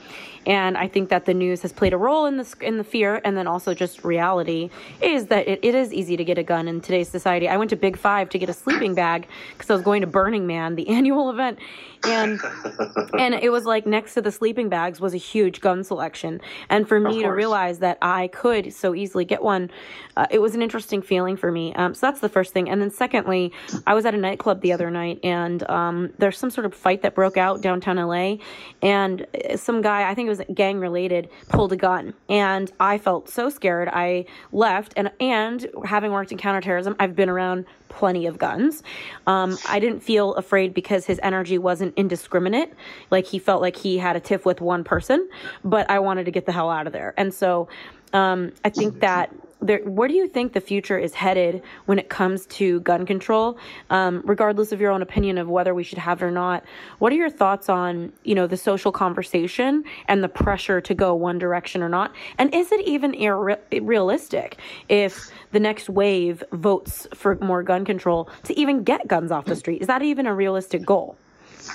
and 0.46 0.76
I 0.78 0.88
think 0.88 1.10
that 1.10 1.26
the 1.26 1.34
news 1.34 1.62
has 1.62 1.72
played 1.72 1.92
a 1.92 1.98
role 1.98 2.26
in 2.26 2.38
this 2.38 2.54
in 2.60 2.78
the 2.78 2.84
fear, 2.84 3.20
and 3.24 3.36
then 3.36 3.46
also 3.46 3.74
just 3.74 4.04
reality 4.04 4.70
is 5.02 5.26
that 5.26 5.46
it, 5.46 5.60
it 5.62 5.74
is 5.74 5.92
easy 5.92 6.16
to 6.16 6.24
get 6.24 6.38
a 6.38 6.42
gun 6.42 6.66
in 6.66 6.80
today's 6.80 7.08
society. 7.08 7.48
I 7.48 7.56
went 7.56 7.70
to 7.70 7.76
Big 7.76 7.96
Five 7.98 8.30
to 8.30 8.38
get 8.38 8.48
a 8.48 8.54
sleeping 8.54 8.94
bag 8.94 9.28
because 9.52 9.70
I 9.70 9.74
was 9.74 9.82
going 9.82 10.00
to 10.00 10.06
Burning 10.06 10.46
Man, 10.46 10.76
the 10.76 10.88
annual 10.96 11.30
event, 11.30 11.58
and 12.04 12.40
and 13.18 13.34
it 13.34 13.50
was 13.50 13.66
like 13.66 13.86
next 13.86 14.14
to 14.14 14.22
the 14.22 14.32
sleeping 14.32 14.68
bags 14.68 15.00
was 15.00 15.12
a 15.12 15.18
huge 15.18 15.60
gun 15.60 15.84
selection, 15.84 16.40
and 16.70 16.88
for 16.88 16.98
me 16.98 17.22
to 17.22 17.28
realize 17.28 17.80
that 17.80 17.98
I 18.00 18.28
could 18.28 18.72
so 18.72 18.94
easily 18.94 19.26
get 19.26 19.42
one, 19.42 19.70
uh, 20.16 20.26
it 20.30 20.38
was 20.38 20.54
an 20.54 20.62
interesting 20.62 21.02
feeling 21.02 21.36
for 21.36 21.52
me. 21.52 21.74
Um, 21.74 21.92
so 21.94 22.06
that's 22.06 22.20
the 22.20 22.30
first 22.30 22.54
thing, 22.54 22.70
and 22.70 22.80
then 22.80 22.90
secondly, 22.90 23.52
I 23.86 23.92
was 23.92 24.06
at 24.06 24.14
a 24.14 24.18
nightclub 24.18 24.62
the 24.62 24.72
other 24.72 24.90
night, 24.90 25.20
and 25.22 25.68
um, 25.68 26.12
there's 26.18 26.38
some 26.38 26.50
sort 26.50 26.64
of 26.64 26.72
fight 26.72 27.02
that 27.02 27.14
broke 27.14 27.36
out 27.36 27.60
downtown 27.60 27.96
LA, 27.96 28.36
and 28.80 29.26
some 29.56 29.82
guy 29.82 30.08
I 30.08 30.14
think 30.14 30.29
was 30.30 30.40
gang 30.54 30.78
related, 30.78 31.28
pulled 31.50 31.72
a 31.72 31.76
gun. 31.76 32.14
And 32.30 32.72
I 32.80 32.96
felt 32.96 33.28
so 33.28 33.50
scared. 33.50 33.88
I 33.92 34.24
left. 34.52 34.94
And, 34.96 35.10
and 35.20 35.68
having 35.84 36.12
worked 36.12 36.32
in 36.32 36.38
counterterrorism, 36.38 36.96
I've 36.98 37.14
been 37.14 37.28
around 37.28 37.66
plenty 37.90 38.26
of 38.26 38.38
guns. 38.38 38.82
Um, 39.26 39.58
I 39.68 39.78
didn't 39.80 40.00
feel 40.00 40.34
afraid 40.34 40.72
because 40.72 41.04
his 41.04 41.20
energy 41.22 41.58
wasn't 41.58 41.92
indiscriminate. 41.96 42.72
Like 43.10 43.26
he 43.26 43.38
felt 43.38 43.60
like 43.60 43.76
he 43.76 43.98
had 43.98 44.16
a 44.16 44.20
tiff 44.20 44.46
with 44.46 44.62
one 44.62 44.84
person, 44.84 45.28
but 45.64 45.90
I 45.90 45.98
wanted 45.98 46.24
to 46.24 46.30
get 46.30 46.46
the 46.46 46.52
hell 46.52 46.70
out 46.70 46.86
of 46.86 46.92
there. 46.92 47.12
And 47.18 47.34
so 47.34 47.68
um, 48.12 48.52
I 48.64 48.70
think 48.70 49.00
that 49.00 49.34
there, 49.60 49.80
where 49.80 50.08
do 50.08 50.14
you 50.14 50.28
think 50.28 50.52
the 50.52 50.60
future 50.60 50.98
is 50.98 51.14
headed 51.14 51.62
when 51.86 51.98
it 51.98 52.08
comes 52.08 52.46
to 52.46 52.80
gun 52.80 53.06
control? 53.06 53.58
Um, 53.90 54.22
regardless 54.24 54.72
of 54.72 54.80
your 54.80 54.90
own 54.90 55.02
opinion 55.02 55.38
of 55.38 55.48
whether 55.48 55.74
we 55.74 55.82
should 55.82 55.98
have 55.98 56.22
it 56.22 56.24
or 56.24 56.30
not, 56.30 56.64
what 56.98 57.12
are 57.12 57.16
your 57.16 57.30
thoughts 57.30 57.68
on 57.68 58.12
you 58.24 58.34
know 58.34 58.46
the 58.46 58.56
social 58.56 58.92
conversation 58.92 59.84
and 60.08 60.22
the 60.22 60.28
pressure 60.28 60.80
to 60.80 60.94
go 60.94 61.14
one 61.14 61.38
direction 61.38 61.82
or 61.82 61.88
not? 61.88 62.14
And 62.38 62.54
is 62.54 62.72
it 62.72 62.86
even 62.86 63.12
irre- 63.12 63.58
realistic 63.82 64.56
if 64.88 65.30
the 65.52 65.60
next 65.60 65.88
wave 65.88 66.42
votes 66.52 67.06
for 67.14 67.36
more 67.36 67.62
gun 67.62 67.84
control 67.84 68.28
to 68.44 68.58
even 68.58 68.82
get 68.82 69.06
guns 69.08 69.30
off 69.30 69.46
the 69.46 69.56
street? 69.56 69.80
Is 69.80 69.86
that 69.86 70.02
even 70.02 70.26
a 70.26 70.34
realistic 70.34 70.84
goal? 70.84 71.16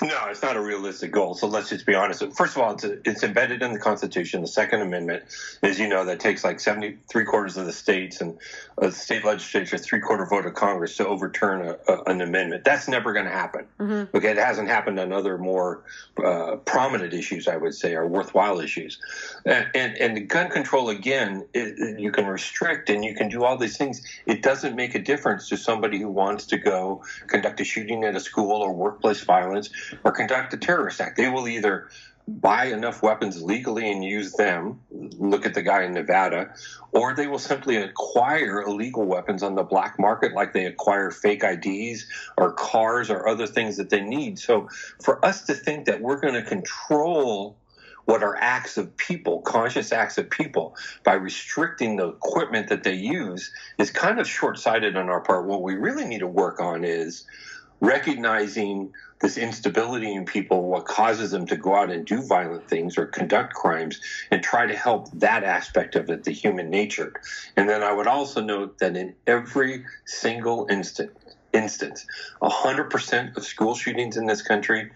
No, 0.02 0.26
it's 0.28 0.42
not 0.42 0.56
a 0.56 0.60
realistic 0.60 1.12
goal. 1.12 1.34
So 1.34 1.46
let's 1.46 1.68
just 1.68 1.86
be 1.86 1.94
honest. 1.94 2.22
First 2.34 2.56
of 2.56 2.62
all, 2.62 2.72
it's, 2.72 2.84
it's 2.84 3.22
embedded 3.22 3.62
in 3.62 3.72
the 3.72 3.78
Constitution. 3.78 4.40
The 4.42 4.48
Second 4.48 4.82
Amendment, 4.82 5.24
as 5.62 5.78
you 5.78 5.88
know, 5.88 6.04
that 6.04 6.20
takes 6.20 6.44
like 6.44 6.60
73 6.60 7.24
quarters 7.24 7.56
of 7.56 7.66
the 7.66 7.72
states 7.72 8.20
and 8.20 8.38
a 8.78 8.90
state 8.90 9.24
legislature, 9.24 9.78
three 9.78 10.00
quarter 10.00 10.26
vote 10.26 10.46
of 10.46 10.54
Congress 10.54 10.96
to 10.96 11.06
overturn 11.06 11.62
a, 11.62 11.92
a, 11.92 12.02
an 12.04 12.20
amendment. 12.20 12.64
That's 12.64 12.88
never 12.88 13.12
going 13.12 13.26
to 13.26 13.30
happen. 13.30 13.66
Mm-hmm. 13.78 14.16
Okay, 14.16 14.30
it 14.30 14.36
hasn't 14.36 14.68
happened 14.68 14.98
on 15.00 15.12
other 15.12 15.38
more 15.38 15.84
uh, 16.22 16.56
prominent 16.56 17.14
issues, 17.14 17.48
I 17.48 17.56
would 17.56 17.74
say, 17.74 17.94
or 17.94 18.06
worthwhile 18.06 18.60
issues. 18.60 18.98
And, 19.44 19.68
and, 19.74 19.96
and 19.96 20.28
gun 20.28 20.50
control, 20.50 20.90
again, 20.90 21.46
it, 21.54 21.98
you 21.98 22.12
can 22.12 22.26
restrict 22.26 22.90
and 22.90 23.04
you 23.04 23.14
can 23.14 23.28
do 23.28 23.44
all 23.44 23.56
these 23.56 23.76
things. 23.76 24.02
It 24.26 24.42
doesn't 24.42 24.74
make 24.76 24.94
a 24.94 25.00
difference 25.00 25.48
to 25.48 25.56
somebody 25.56 25.98
who 25.98 26.08
wants 26.08 26.46
to 26.46 26.58
go 26.58 27.02
conduct 27.26 27.60
a 27.60 27.64
shooting 27.64 28.04
at 28.04 28.14
a 28.16 28.20
school 28.20 28.62
or 28.62 28.72
workplace 28.72 29.22
violence 29.22 29.70
or 30.04 30.12
conduct 30.12 30.54
a 30.54 30.56
terrorist 30.56 31.00
act. 31.00 31.16
They 31.16 31.28
will 31.28 31.48
either 31.48 31.88
buy 32.28 32.66
enough 32.66 33.02
weapons 33.02 33.40
legally 33.40 33.90
and 33.90 34.04
use 34.04 34.32
them, 34.32 34.80
look 34.90 35.46
at 35.46 35.54
the 35.54 35.62
guy 35.62 35.84
in 35.84 35.94
Nevada, 35.94 36.52
or 36.90 37.14
they 37.14 37.28
will 37.28 37.38
simply 37.38 37.76
acquire 37.76 38.62
illegal 38.62 39.04
weapons 39.04 39.42
on 39.42 39.54
the 39.54 39.62
black 39.62 39.98
market 39.98 40.32
like 40.32 40.52
they 40.52 40.66
acquire 40.66 41.10
fake 41.10 41.44
IDs 41.44 42.06
or 42.36 42.52
cars 42.52 43.10
or 43.10 43.28
other 43.28 43.46
things 43.46 43.76
that 43.76 43.90
they 43.90 44.00
need. 44.00 44.38
So 44.38 44.68
for 45.02 45.24
us 45.24 45.44
to 45.44 45.54
think 45.54 45.86
that 45.86 46.00
we're 46.00 46.20
going 46.20 46.34
to 46.34 46.42
control 46.42 47.56
what 48.06 48.22
are 48.22 48.36
acts 48.36 48.76
of 48.76 48.96
people, 48.96 49.40
conscious 49.42 49.92
acts 49.92 50.16
of 50.16 50.30
people, 50.30 50.76
by 51.04 51.14
restricting 51.14 51.96
the 51.96 52.08
equipment 52.08 52.68
that 52.68 52.82
they 52.84 52.94
use 52.94 53.52
is 53.78 53.90
kind 53.90 54.20
of 54.20 54.28
short 54.28 54.58
sighted 54.58 54.96
on 54.96 55.08
our 55.08 55.20
part. 55.20 55.46
What 55.46 55.62
we 55.62 55.74
really 55.74 56.04
need 56.04 56.20
to 56.20 56.26
work 56.26 56.60
on 56.60 56.84
is 56.84 57.26
recognizing 57.80 58.92
this 59.20 59.38
instability 59.38 60.12
in 60.12 60.24
people, 60.24 60.68
what 60.68 60.84
causes 60.84 61.30
them 61.30 61.46
to 61.46 61.56
go 61.56 61.74
out 61.74 61.90
and 61.90 62.06
do 62.06 62.22
violent 62.22 62.68
things 62.68 62.98
or 62.98 63.06
conduct 63.06 63.54
crimes, 63.54 64.00
and 64.30 64.42
try 64.42 64.66
to 64.66 64.76
help 64.76 65.10
that 65.12 65.42
aspect 65.42 65.96
of 65.96 66.10
it, 66.10 66.24
the 66.24 66.32
human 66.32 66.68
nature. 66.68 67.12
And 67.56 67.68
then 67.68 67.82
I 67.82 67.92
would 67.92 68.06
also 68.06 68.42
note 68.42 68.78
that 68.78 68.96
in 68.96 69.14
every 69.26 69.84
single 70.04 70.66
instant, 70.70 71.10
instance, 71.52 72.06
100% 72.42 73.36
of 73.36 73.44
school 73.44 73.74
shootings 73.74 74.16
in 74.16 74.26
this 74.26 74.42
country 74.42 74.90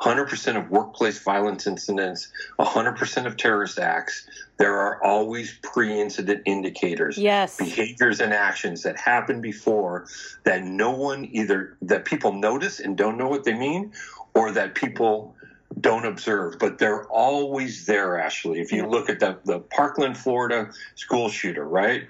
100% 0.00 0.56
of 0.56 0.70
workplace 0.70 1.18
violence 1.22 1.66
incidents, 1.66 2.28
100% 2.58 3.26
of 3.26 3.36
terrorist 3.36 3.78
acts, 3.78 4.26
there 4.56 4.78
are 4.78 5.02
always 5.02 5.58
pre 5.62 6.00
incident 6.00 6.42
indicators, 6.46 7.18
yes. 7.18 7.56
behaviors 7.56 8.20
and 8.20 8.32
actions 8.32 8.82
that 8.82 8.98
happen 8.98 9.40
before 9.40 10.06
that 10.44 10.62
no 10.62 10.90
one 10.90 11.28
either, 11.32 11.76
that 11.82 12.04
people 12.04 12.32
notice 12.32 12.80
and 12.80 12.96
don't 12.96 13.16
know 13.16 13.28
what 13.28 13.44
they 13.44 13.54
mean, 13.54 13.92
or 14.34 14.52
that 14.52 14.74
people 14.74 15.34
don't 15.80 16.04
observe, 16.04 16.58
but 16.58 16.78
they're 16.78 17.04
always 17.06 17.86
there, 17.86 18.18
Ashley. 18.18 18.60
If 18.60 18.72
you 18.72 18.86
look 18.86 19.08
at 19.10 19.20
the, 19.20 19.38
the 19.44 19.58
Parkland, 19.58 20.16
Florida 20.16 20.70
school 20.94 21.28
shooter, 21.28 21.64
right? 21.64 22.04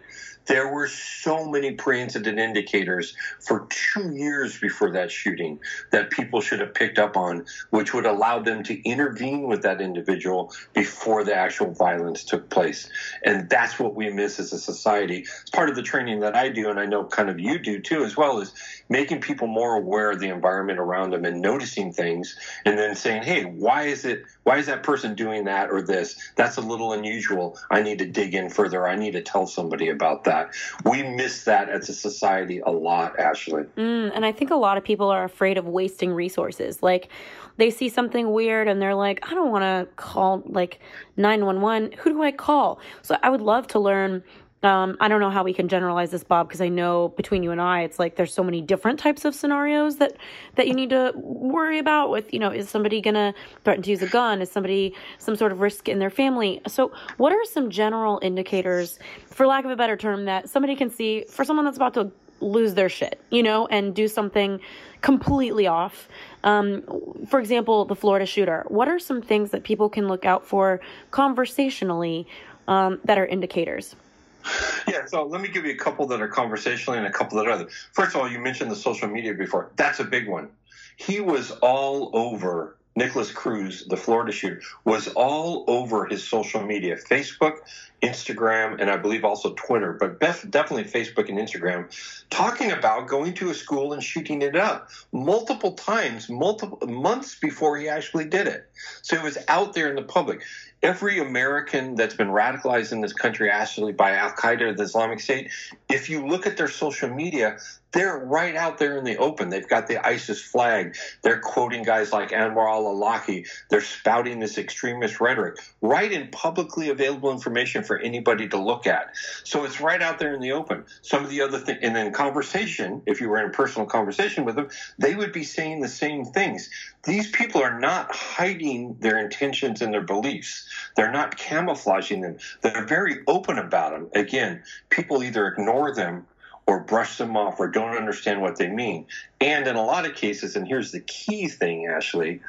There 0.47 0.73
were 0.73 0.89
so 0.89 1.49
many 1.49 1.73
pre 1.73 2.01
incident 2.01 2.39
indicators 2.39 3.17
for 3.41 3.67
two 3.71 4.15
years 4.15 4.59
before 4.59 4.91
that 4.93 5.11
shooting 5.11 5.59
that 5.91 6.11
people 6.11 6.41
should 6.41 6.61
have 6.61 6.75
picked 6.75 6.99
up 6.99 7.17
on, 7.17 7.47
which 7.71 7.95
would 7.95 8.07
allow 8.07 8.41
them 8.41 8.63
to 8.65 8.83
intervene 8.83 9.49
with 9.49 9.63
that 9.63 9.81
individual 9.81 10.53
before 10.73 11.25
the 11.25 11.35
actual 11.35 11.73
violence 11.73 12.25
took 12.25 12.51
place. 12.51 12.89
And 13.25 13.49
that's 13.49 13.79
what 13.79 13.95
we 13.95 14.11
miss 14.11 14.39
as 14.39 14.53
a 14.53 14.59
society. 14.59 15.21
It's 15.21 15.51
part 15.51 15.71
of 15.71 15.77
the 15.77 15.83
training 15.83 16.21
that 16.21 16.37
I 16.37 16.49
do, 16.51 16.69
and 16.69 16.79
I 16.79 16.87
know 16.87 17.05
kind 17.05 17.31
of 17.31 17.41
you 17.41 17.59
do 17.59 17.81
too, 17.81 18.05
as 18.05 18.17
well 18.17 18.41
as 18.41 18.53
making 18.89 19.21
people 19.21 19.47
more 19.47 19.77
aware 19.77 20.11
of 20.11 20.21
the 20.21 20.29
environment 20.29 20.79
around 20.79 21.11
them 21.11 21.25
and 21.25 21.41
noticing 21.41 21.93
things 21.93 22.37
and 22.65 22.79
then 22.79 22.95
saying, 22.95 23.23
hey, 23.23 23.45
why 23.45 23.85
is 23.85 24.05
it, 24.05 24.25
why 24.45 24.59
is 24.59 24.67
that 24.67 24.83
person 24.83 25.15
doing 25.15 25.45
that 25.45 25.71
or 25.71 25.83
this? 25.83 26.17
That's 26.37 26.57
a 26.57 26.61
little 26.61 26.93
unusual. 26.93 27.59
I 27.71 27.83
need 27.83 27.99
to 27.99 28.07
dig 28.07 28.35
in 28.35 28.49
further. 28.49 28.87
I 28.87 28.95
need 28.95 29.13
to 29.13 29.23
tell 29.23 29.47
somebody 29.47 29.89
about 29.89 30.25
that. 30.25 30.51
We 30.85 31.03
miss 31.03 31.45
that 31.45 31.69
as 31.69 31.89
a 31.89 31.95
society 31.95 32.61
a 32.61 32.71
lot, 32.71 33.19
Ashley. 33.19 33.65
Mm, 33.77 34.13
and 34.15 34.25
I 34.25 34.33
think 34.33 34.51
a 34.51 34.57
lot 34.57 34.77
of 34.77 34.85
people 34.85 35.11
are 35.11 35.25
afraid 35.25 35.59
of 35.59 35.67
wasting 35.67 36.13
resources. 36.13 36.83
Like 36.83 37.09
they 37.57 37.71
see 37.71 37.89
something 37.89 38.33
weird 38.33 38.69
and 38.69 38.81
they're 38.81 38.95
like, 38.95 39.27
I 39.31 39.35
don't 39.35 39.51
want 39.51 39.63
to 39.63 39.93
call 39.97 40.43
like 40.47 40.81
911. 41.17 41.93
Who 41.99 42.11
do 42.11 42.23
I 42.23 42.33
call? 42.33 42.81
So 43.03 43.17
I 43.23 43.31
would 43.31 43.41
love 43.41 43.67
to 43.69 43.79
learn 43.79 44.23
um, 44.65 44.97
I 45.01 45.09
don't 45.09 45.21
know 45.21 45.31
how 45.31 45.45
we 45.45 45.53
can 45.53 45.69
generalize 45.69 46.11
this, 46.11 46.25
Bob, 46.25 46.49
because 46.49 46.61
I 46.61 46.69
know 46.69 47.09
between 47.09 47.43
you 47.43 47.51
and 47.51 47.61
I, 47.61 47.83
it's 47.83 47.99
like 47.99 48.17
there's 48.17 48.33
so 48.33 48.43
many 48.43 48.61
different 48.61 48.99
types 48.99 49.25
of 49.25 49.35
scenarios 49.35 49.97
that 49.97 50.17
that 50.57 50.69
you 50.69 50.75
need 50.75 50.91
to 50.91 51.13
worry 51.17 51.79
about. 51.79 52.11
With 52.11 52.33
you 52.33 52.39
know, 52.39 52.51
is 52.51 52.69
somebody 52.69 53.01
gonna 53.01 53.35
threaten 53.65 53.83
to 53.83 53.91
use 53.91 54.03
a 54.03 54.07
gun? 54.07 54.41
Is 54.43 54.51
somebody 54.51 54.95
some 55.19 55.37
sort 55.37 55.53
of 55.53 55.61
risk 55.61 55.89
in 55.89 55.99
their 55.99 56.11
family? 56.11 56.61
So, 56.67 56.93
what 57.17 57.33
are 57.33 57.45
some 57.45 57.71
general 57.71 58.19
indicators, 58.23 58.99
for 59.27 59.47
lack 59.47 59.65
of 59.65 59.71
a 59.71 59.77
better 59.77 59.97
term, 59.97 60.25
that 60.27 60.49
somebody 60.49 60.77
can 60.77 60.91
see 60.91 61.25
for 61.29 61.45
someone 61.45 61.65
that's 61.65 61.77
about 61.77 61.95
to 61.95 62.11
lose 62.41 62.75
their 62.75 62.89
shit, 62.89 63.21
you 63.31 63.43
know, 63.43 63.67
and 63.69 63.95
do 63.95 64.09
something 64.09 64.61
completely 65.01 65.67
off? 65.67 66.09
Um, 66.43 66.83
for 67.29 67.41
example, 67.41 67.85
the 67.85 67.97
Florida 67.97 68.27
shooter. 68.27 68.65
What 68.69 68.89
are 68.89 68.99
some 68.99 69.23
things 69.23 69.51
that 69.51 69.65
people 69.65 69.89
can 69.89 70.09
look 70.09 70.25
out 70.25 70.47
for 70.47 70.81
conversationally 71.11 72.27
um, 72.69 73.01
that 73.05 73.19
are 73.19 73.27
indicators? 73.27 73.97
Yeah, 74.87 75.07
so 75.07 75.25
let 75.25 75.41
me 75.41 75.49
give 75.49 75.65
you 75.65 75.73
a 75.73 75.77
couple 75.77 76.07
that 76.09 76.21
are 76.21 76.29
conversationally 76.29 76.99
and 76.99 77.07
a 77.07 77.11
couple 77.11 77.39
that 77.39 77.47
are 77.47 77.53
other. 77.53 77.69
First 77.93 78.15
of 78.15 78.21
all, 78.21 78.31
you 78.31 78.39
mentioned 78.39 78.71
the 78.71 78.77
social 78.77 79.09
media 79.09 79.33
before. 79.33 79.71
That's 79.77 79.99
a 79.99 80.05
big 80.05 80.29
one. 80.29 80.51
He 80.97 81.21
was 81.21 81.51
all 81.63 82.11
over 82.13 82.77
Nikolas 82.97 83.33
Cruz, 83.33 83.87
the 83.87 83.97
Florida 83.97 84.31
shooter, 84.31 84.63
was 84.85 85.09
all 85.09 85.65
over 85.67 86.07
his 86.07 86.23
social 86.23 86.63
media 86.63 86.97
Facebook, 86.97 87.59
Instagram, 88.03 88.81
and 88.81 88.89
I 88.89 88.97
believe 88.97 89.25
also 89.25 89.53
Twitter, 89.55 89.95
but 89.95 90.21
definitely 90.21 90.85
Facebook 90.85 91.29
and 91.29 91.39
Instagram, 91.39 91.89
talking 92.31 92.71
about 92.71 93.09
going 93.09 93.35
to 93.35 93.51
a 93.51 93.55
school 93.55 93.95
and 93.95 94.03
shooting 94.03 94.43
it 94.43 94.55
up 94.55 94.91
multiple 95.13 95.73
times, 95.73 96.29
multiple 96.29 96.87
months 96.87 97.37
before 97.41 97.77
he 97.79 97.89
actually 97.89 98.27
did 98.27 98.47
it. 98.47 98.71
So 99.03 99.17
it 99.17 99.23
was 99.23 99.39
out 99.49 99.73
there 99.73 99.89
in 99.89 99.97
the 99.97 100.03
public 100.03 100.43
every 100.85 101.19
American 101.19 101.95
that's 101.97 102.15
been 102.15 102.29
radicalized 102.29 102.93
in 102.93 103.01
this 103.01 103.15
country, 103.15 103.51
actually 103.51 103.93
by 103.93 104.13
Al 104.13 104.31
Qaeda 104.33 104.61
or 104.61 104.75
the 104.75 104.83
Islamic 104.83 105.19
State, 105.19 105.51
if 105.89 106.11
you 106.11 106.27
look 106.27 106.47
at 106.47 106.59
their 106.59 106.69
social 106.69 107.09
media, 107.09 107.57
they're 107.95 108.19
right 108.19 108.57
out 108.57 108.79
there 108.79 108.99
in 108.99 109.05
the 109.05 109.17
open. 109.19 109.49
They've 109.49 109.69
got 109.69 109.87
the 109.87 110.05
ISIS 110.05 110.43
flag. 110.43 110.97
They're 111.23 111.39
quoting 111.39 111.85
guys 111.85 112.13
like 112.13 112.31
Anwar 112.31 112.69
al 112.69 112.85
Awlaki. 112.85 113.47
They're 113.71 113.81
spouting 113.81 114.41
this 114.41 114.59
extremist 114.59 115.21
rhetoric 115.21 115.59
right 115.81 116.13
in 116.13 116.29
publicly 116.29 116.91
available 116.91 117.31
information 117.31 117.85
for 117.85 117.99
anybody 117.99 118.49
to 118.49 118.59
look 118.59 118.89
at. 118.89 119.15
So 119.45 119.65
it's 119.65 119.81
right 119.81 120.03
out 120.03 120.19
there 120.19 120.35
in 120.35 120.41
the 120.41 120.53
open. 120.53 120.85
Some 121.03 121.25
of 121.25 121.31
the 121.31 121.41
other 121.41 121.59
things, 121.59 121.79
and 121.83 121.95
then 121.95 122.13
conversation, 122.13 123.01
if 123.07 123.21
you 123.21 123.29
were 123.29 123.39
in 123.39 123.47
a 123.47 123.53
personal 123.53 123.87
conversation 123.87 124.45
with 124.45 124.57
them, 124.57 124.69
they 124.99 125.15
would 125.15 125.33
be 125.33 125.45
saying 125.45 125.81
the 125.81 125.89
same 125.89 126.25
things. 126.25 126.69
These 127.05 127.31
people 127.31 127.63
are 127.63 127.79
not 127.79 128.15
hiding 128.15 128.97
their 128.99 129.19
intentions 129.19 129.83
and 129.83 129.95
their 129.95 130.03
beliefs. 130.03 130.67
They're 130.97 131.13
not 131.13 131.37
camouflaging 131.37 132.23
them. 132.23 132.39
They're 132.61 132.87
very 132.87 133.21
open 133.29 133.59
about 133.59 133.93
them. 133.93 134.11
Again, 134.15 134.65
people 134.91 135.23
either 135.23 135.47
ignore 135.47 135.95
them 135.95 136.27
or 136.67 136.81
brush 136.81 137.19
them 137.19 137.37
off 137.37 137.61
or 137.61 137.69
don't 137.69 137.97
understand 137.97 138.41
what 138.41 138.57
they 138.57 138.69
mean. 138.69 139.07
And 139.41 139.67
in 139.67 139.77
a 139.77 139.85
lot 139.85 140.07
of 140.07 140.15
cases, 140.15 140.57
and 140.57 140.67
here's 140.67 140.93
the 140.93 141.01
key 141.01 141.49
thing, 141.49 141.87
Ashley 141.87 142.41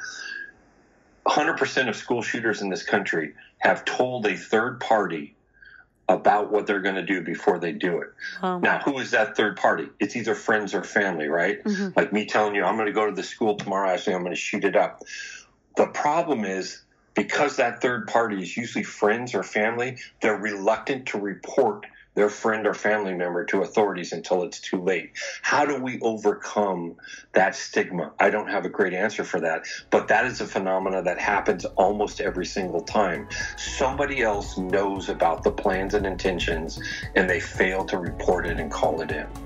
100% 1.26 1.88
of 1.88 1.96
school 1.96 2.22
shooters 2.22 2.62
in 2.62 2.70
this 2.70 2.82
country 2.82 3.34
have 3.58 3.84
told 3.84 4.26
a 4.26 4.36
third 4.36 4.80
party 4.80 5.34
about 6.08 6.52
what 6.52 6.68
they're 6.68 6.80
going 6.80 6.94
to 6.94 7.02
do 7.02 7.20
before 7.20 7.58
they 7.58 7.72
do 7.72 8.00
it. 8.00 8.08
Now, 8.40 8.78
who 8.78 8.98
is 9.00 9.10
that 9.10 9.36
third 9.36 9.56
party? 9.56 9.88
It's 9.98 10.14
either 10.14 10.36
friends 10.36 10.72
or 10.72 10.84
family, 10.84 11.26
right? 11.26 11.62
Mm-hmm. 11.64 11.88
Like 11.96 12.12
me 12.12 12.26
telling 12.26 12.54
you, 12.54 12.62
I'm 12.62 12.76
going 12.76 12.86
to 12.86 12.92
go 12.92 13.06
to 13.06 13.12
the 13.12 13.24
school 13.24 13.56
tomorrow, 13.56 13.90
Ashley, 13.90 14.14
I'm 14.14 14.22
going 14.22 14.32
to 14.32 14.40
shoot 14.40 14.64
it 14.64 14.76
up. 14.76 15.02
The 15.76 15.88
problem 15.88 16.44
is 16.44 16.82
because 17.14 17.56
that 17.56 17.82
third 17.82 18.06
party 18.06 18.40
is 18.40 18.56
usually 18.56 18.84
friends 18.84 19.34
or 19.34 19.42
family, 19.42 19.98
they're 20.20 20.38
reluctant 20.38 21.06
to 21.06 21.18
report 21.18 21.86
their 22.16 22.28
friend 22.28 22.66
or 22.66 22.74
family 22.74 23.14
member 23.14 23.44
to 23.44 23.62
authorities 23.62 24.12
until 24.12 24.42
it's 24.42 24.58
too 24.58 24.82
late. 24.82 25.12
How 25.42 25.64
do 25.64 25.80
we 25.80 26.00
overcome 26.00 26.96
that 27.34 27.54
stigma? 27.54 28.12
I 28.18 28.30
don't 28.30 28.48
have 28.48 28.64
a 28.64 28.70
great 28.70 28.94
answer 28.94 29.22
for 29.22 29.38
that, 29.40 29.62
but 29.90 30.08
that 30.08 30.26
is 30.26 30.40
a 30.40 30.46
phenomena 30.46 31.02
that 31.02 31.20
happens 31.20 31.64
almost 31.76 32.20
every 32.20 32.46
single 32.46 32.80
time. 32.80 33.28
Somebody 33.56 34.22
else 34.22 34.58
knows 34.58 35.08
about 35.08 35.44
the 35.44 35.52
plans 35.52 35.94
and 35.94 36.06
intentions 36.06 36.80
and 37.14 37.30
they 37.30 37.38
fail 37.38 37.84
to 37.84 37.98
report 37.98 38.46
it 38.46 38.58
and 38.58 38.70
call 38.70 39.02
it 39.02 39.12
in. 39.12 39.45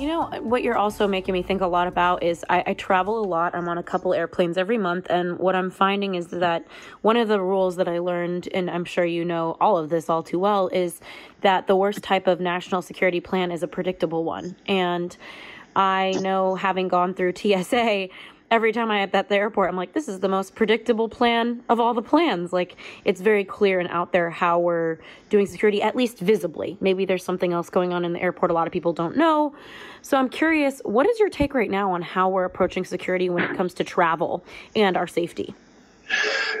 You 0.00 0.06
know, 0.06 0.30
what 0.40 0.62
you're 0.62 0.78
also 0.78 1.06
making 1.06 1.34
me 1.34 1.42
think 1.42 1.60
a 1.60 1.66
lot 1.66 1.86
about 1.86 2.22
is 2.22 2.42
I, 2.48 2.64
I, 2.68 2.72
travel 2.72 3.22
a 3.22 3.26
lot. 3.26 3.54
I'm 3.54 3.68
on 3.68 3.76
a 3.76 3.82
couple 3.82 4.14
airplanes 4.14 4.56
every 4.56 4.78
month. 4.78 5.08
And 5.10 5.38
what 5.38 5.54
I'm 5.54 5.70
finding 5.70 6.14
is 6.14 6.28
that 6.28 6.64
one 7.02 7.18
of 7.18 7.28
the 7.28 7.38
rules 7.38 7.76
that 7.76 7.86
I 7.86 7.98
learned, 7.98 8.48
and 8.54 8.70
I'm 8.70 8.86
sure 8.86 9.04
you 9.04 9.26
know 9.26 9.58
all 9.60 9.76
of 9.76 9.90
this 9.90 10.08
all 10.08 10.22
too 10.22 10.38
well, 10.38 10.68
is 10.68 11.02
that 11.42 11.66
the 11.66 11.76
worst 11.76 12.02
type 12.02 12.26
of 12.28 12.40
national 12.40 12.80
security 12.80 13.20
plan 13.20 13.52
is 13.52 13.62
a 13.62 13.68
predictable 13.68 14.24
one. 14.24 14.56
And 14.64 15.14
I 15.76 16.12
know 16.22 16.54
having 16.54 16.88
gone 16.88 17.12
through 17.12 17.34
TSA, 17.36 18.08
every 18.50 18.72
time 18.72 18.90
I'm 18.90 19.10
at 19.12 19.28
the 19.28 19.36
airport, 19.36 19.70
I'm 19.70 19.76
like, 19.76 19.92
this 19.92 20.08
is 20.08 20.20
the 20.20 20.28
most 20.28 20.54
predictable 20.54 21.08
plan 21.08 21.62
of 21.68 21.78
all 21.78 21.94
the 21.94 22.02
plans. 22.02 22.52
Like, 22.52 22.76
it's 23.04 23.20
very 23.20 23.44
clear 23.44 23.80
and 23.80 23.88
out 23.88 24.12
there 24.12 24.30
how 24.30 24.58
we're 24.58 24.98
doing 25.28 25.46
security, 25.46 25.82
at 25.82 25.94
least 25.94 26.18
visibly. 26.18 26.76
Maybe 26.80 27.04
there's 27.04 27.24
something 27.24 27.52
else 27.52 27.70
going 27.70 27.92
on 27.92 28.04
in 28.04 28.12
the 28.12 28.20
airport 28.20 28.50
a 28.50 28.54
lot 28.54 28.66
of 28.66 28.72
people 28.72 28.92
don't 28.92 29.16
know. 29.16 29.54
So 30.02 30.16
I'm 30.16 30.28
curious, 30.28 30.80
what 30.84 31.06
is 31.06 31.18
your 31.18 31.28
take 31.28 31.54
right 31.54 31.70
now 31.70 31.92
on 31.92 32.02
how 32.02 32.28
we're 32.28 32.44
approaching 32.44 32.84
security 32.84 33.28
when 33.28 33.44
it 33.44 33.56
comes 33.56 33.74
to 33.74 33.84
travel 33.84 34.44
and 34.74 34.96
our 34.96 35.06
safety? 35.06 35.54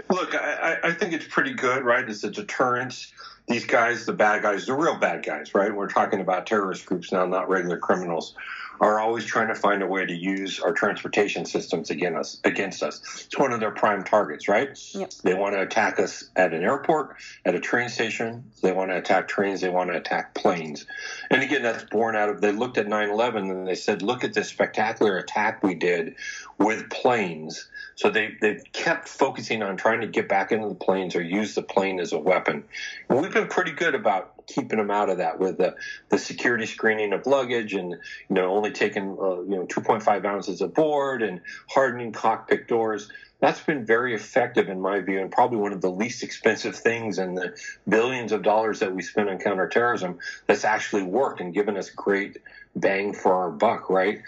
Look, 0.08 0.34
I, 0.34 0.78
I 0.84 0.92
think 0.92 1.12
it's 1.12 1.26
pretty 1.26 1.54
good, 1.54 1.84
right? 1.84 2.08
It's 2.08 2.22
a 2.22 2.30
deterrent 2.30 3.12
these 3.50 3.66
guys, 3.66 4.06
the 4.06 4.12
bad 4.12 4.42
guys, 4.42 4.66
the 4.66 4.74
real 4.74 4.96
bad 4.96 5.24
guys, 5.24 5.54
right? 5.54 5.74
We're 5.74 5.88
talking 5.88 6.20
about 6.20 6.46
terrorist 6.46 6.86
groups 6.86 7.10
now, 7.10 7.26
not 7.26 7.48
regular 7.48 7.78
criminals, 7.78 8.34
are 8.80 8.98
always 8.98 9.26
trying 9.26 9.48
to 9.48 9.54
find 9.54 9.82
a 9.82 9.86
way 9.86 10.06
to 10.06 10.14
use 10.14 10.58
our 10.58 10.72
transportation 10.72 11.44
systems 11.44 11.90
against 11.90 12.18
us. 12.18 12.40
Against 12.44 12.82
us, 12.82 13.26
it's 13.26 13.38
one 13.38 13.52
of 13.52 13.60
their 13.60 13.70
prime 13.70 14.04
targets, 14.04 14.48
right? 14.48 14.70
Yep. 14.94 15.12
They 15.22 15.34
want 15.34 15.54
to 15.54 15.60
attack 15.60 16.00
us 16.00 16.30
at 16.34 16.54
an 16.54 16.62
airport, 16.62 17.16
at 17.44 17.54
a 17.54 17.60
train 17.60 17.90
station. 17.90 18.50
They 18.62 18.72
want 18.72 18.90
to 18.90 18.96
attack 18.96 19.28
trains. 19.28 19.60
They 19.60 19.68
want 19.68 19.90
to 19.90 19.96
attack 19.96 20.34
planes. 20.34 20.86
And 21.30 21.42
again, 21.42 21.62
that's 21.62 21.84
born 21.84 22.16
out 22.16 22.30
of 22.30 22.40
they 22.40 22.52
looked 22.52 22.78
at 22.78 22.86
9/11 22.86 23.50
and 23.50 23.66
they 23.66 23.74
said, 23.74 24.02
"Look 24.02 24.24
at 24.24 24.32
this 24.32 24.48
spectacular 24.48 25.18
attack 25.18 25.62
we 25.62 25.74
did 25.74 26.16
with 26.58 26.88
planes." 26.88 27.68
So 27.96 28.08
they 28.08 28.34
they've 28.40 28.62
kept 28.72 29.08
focusing 29.08 29.62
on 29.62 29.76
trying 29.76 30.00
to 30.00 30.06
get 30.06 30.26
back 30.26 30.52
into 30.52 30.68
the 30.68 30.74
planes 30.74 31.14
or 31.14 31.22
use 31.22 31.54
the 31.54 31.62
plane 31.62 32.00
as 32.00 32.14
a 32.14 32.18
weapon. 32.18 32.64
And 33.10 33.20
we've 33.20 33.32
been 33.32 33.48
pretty 33.48 33.72
good 33.72 33.94
about 33.94 34.39
keeping 34.50 34.78
them 34.78 34.90
out 34.90 35.08
of 35.08 35.18
that 35.18 35.38
with 35.38 35.58
the, 35.58 35.74
the 36.08 36.18
security 36.18 36.66
screening 36.66 37.12
of 37.12 37.26
luggage 37.26 37.72
and 37.74 37.90
you 37.90 37.98
know 38.30 38.50
only 38.52 38.72
taking 38.72 39.16
uh, 39.20 39.40
you 39.42 39.56
know 39.56 39.66
2.5 39.66 40.24
ounces 40.24 40.60
aboard 40.60 41.22
and 41.22 41.40
hardening 41.68 42.12
cockpit 42.12 42.66
doors 42.66 43.10
that's 43.40 43.60
been 43.60 43.86
very 43.86 44.14
effective 44.14 44.68
in 44.68 44.80
my 44.80 45.00
view 45.00 45.20
and 45.20 45.30
probably 45.30 45.56
one 45.56 45.72
of 45.72 45.80
the 45.80 45.90
least 45.90 46.22
expensive 46.22 46.76
things 46.76 47.18
in 47.18 47.34
the 47.34 47.54
billions 47.88 48.32
of 48.32 48.42
dollars 48.42 48.80
that 48.80 48.94
we 48.94 49.02
spend 49.02 49.28
on 49.28 49.38
counterterrorism 49.38 50.18
that's 50.46 50.64
actually 50.64 51.02
worked 51.02 51.40
and 51.40 51.54
given 51.54 51.76
us 51.76 51.90
great 51.90 52.38
bang 52.74 53.14
for 53.14 53.34
our 53.34 53.50
buck 53.50 53.88
right 53.88 54.20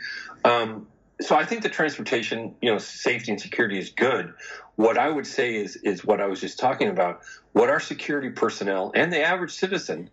um, 0.44 0.86
so 1.22 1.36
I 1.36 1.44
think 1.44 1.62
the 1.62 1.68
transportation, 1.68 2.56
you 2.60 2.72
know, 2.72 2.78
safety 2.78 3.30
and 3.30 3.40
security 3.40 3.78
is 3.78 3.90
good. 3.90 4.32
What 4.76 4.98
I 4.98 5.08
would 5.08 5.26
say 5.26 5.56
is 5.56 5.76
is 5.76 6.04
what 6.04 6.20
I 6.20 6.26
was 6.26 6.40
just 6.40 6.58
talking 6.58 6.88
about. 6.88 7.22
What 7.52 7.68
our 7.68 7.80
security 7.80 8.30
personnel 8.30 8.92
and 8.94 9.12
the 9.12 9.22
average 9.22 9.52
citizen 9.52 10.10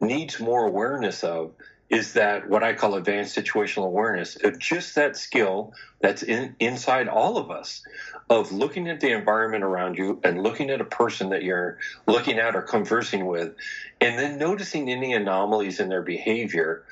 needs 0.00 0.38
more 0.40 0.66
awareness 0.66 1.24
of 1.24 1.52
is 1.88 2.14
that 2.14 2.48
what 2.48 2.62
I 2.62 2.72
call 2.72 2.94
advanced 2.94 3.36
situational 3.36 3.84
awareness 3.84 4.36
of 4.42 4.58
just 4.58 4.94
that 4.94 5.16
skill 5.16 5.74
that's 6.00 6.22
in, 6.22 6.56
inside 6.58 7.06
all 7.06 7.36
of 7.36 7.50
us 7.50 7.82
of 8.30 8.50
looking 8.50 8.88
at 8.88 9.00
the 9.00 9.12
environment 9.12 9.62
around 9.62 9.98
you 9.98 10.18
and 10.24 10.42
looking 10.42 10.70
at 10.70 10.80
a 10.80 10.86
person 10.86 11.30
that 11.30 11.42
you're 11.42 11.78
looking 12.06 12.38
at 12.38 12.56
or 12.56 12.62
conversing 12.62 13.26
with 13.26 13.54
and 14.00 14.18
then 14.18 14.38
noticing 14.38 14.88
any 14.90 15.12
anomalies 15.12 15.80
in 15.80 15.90
their 15.90 16.02
behavior 16.02 16.82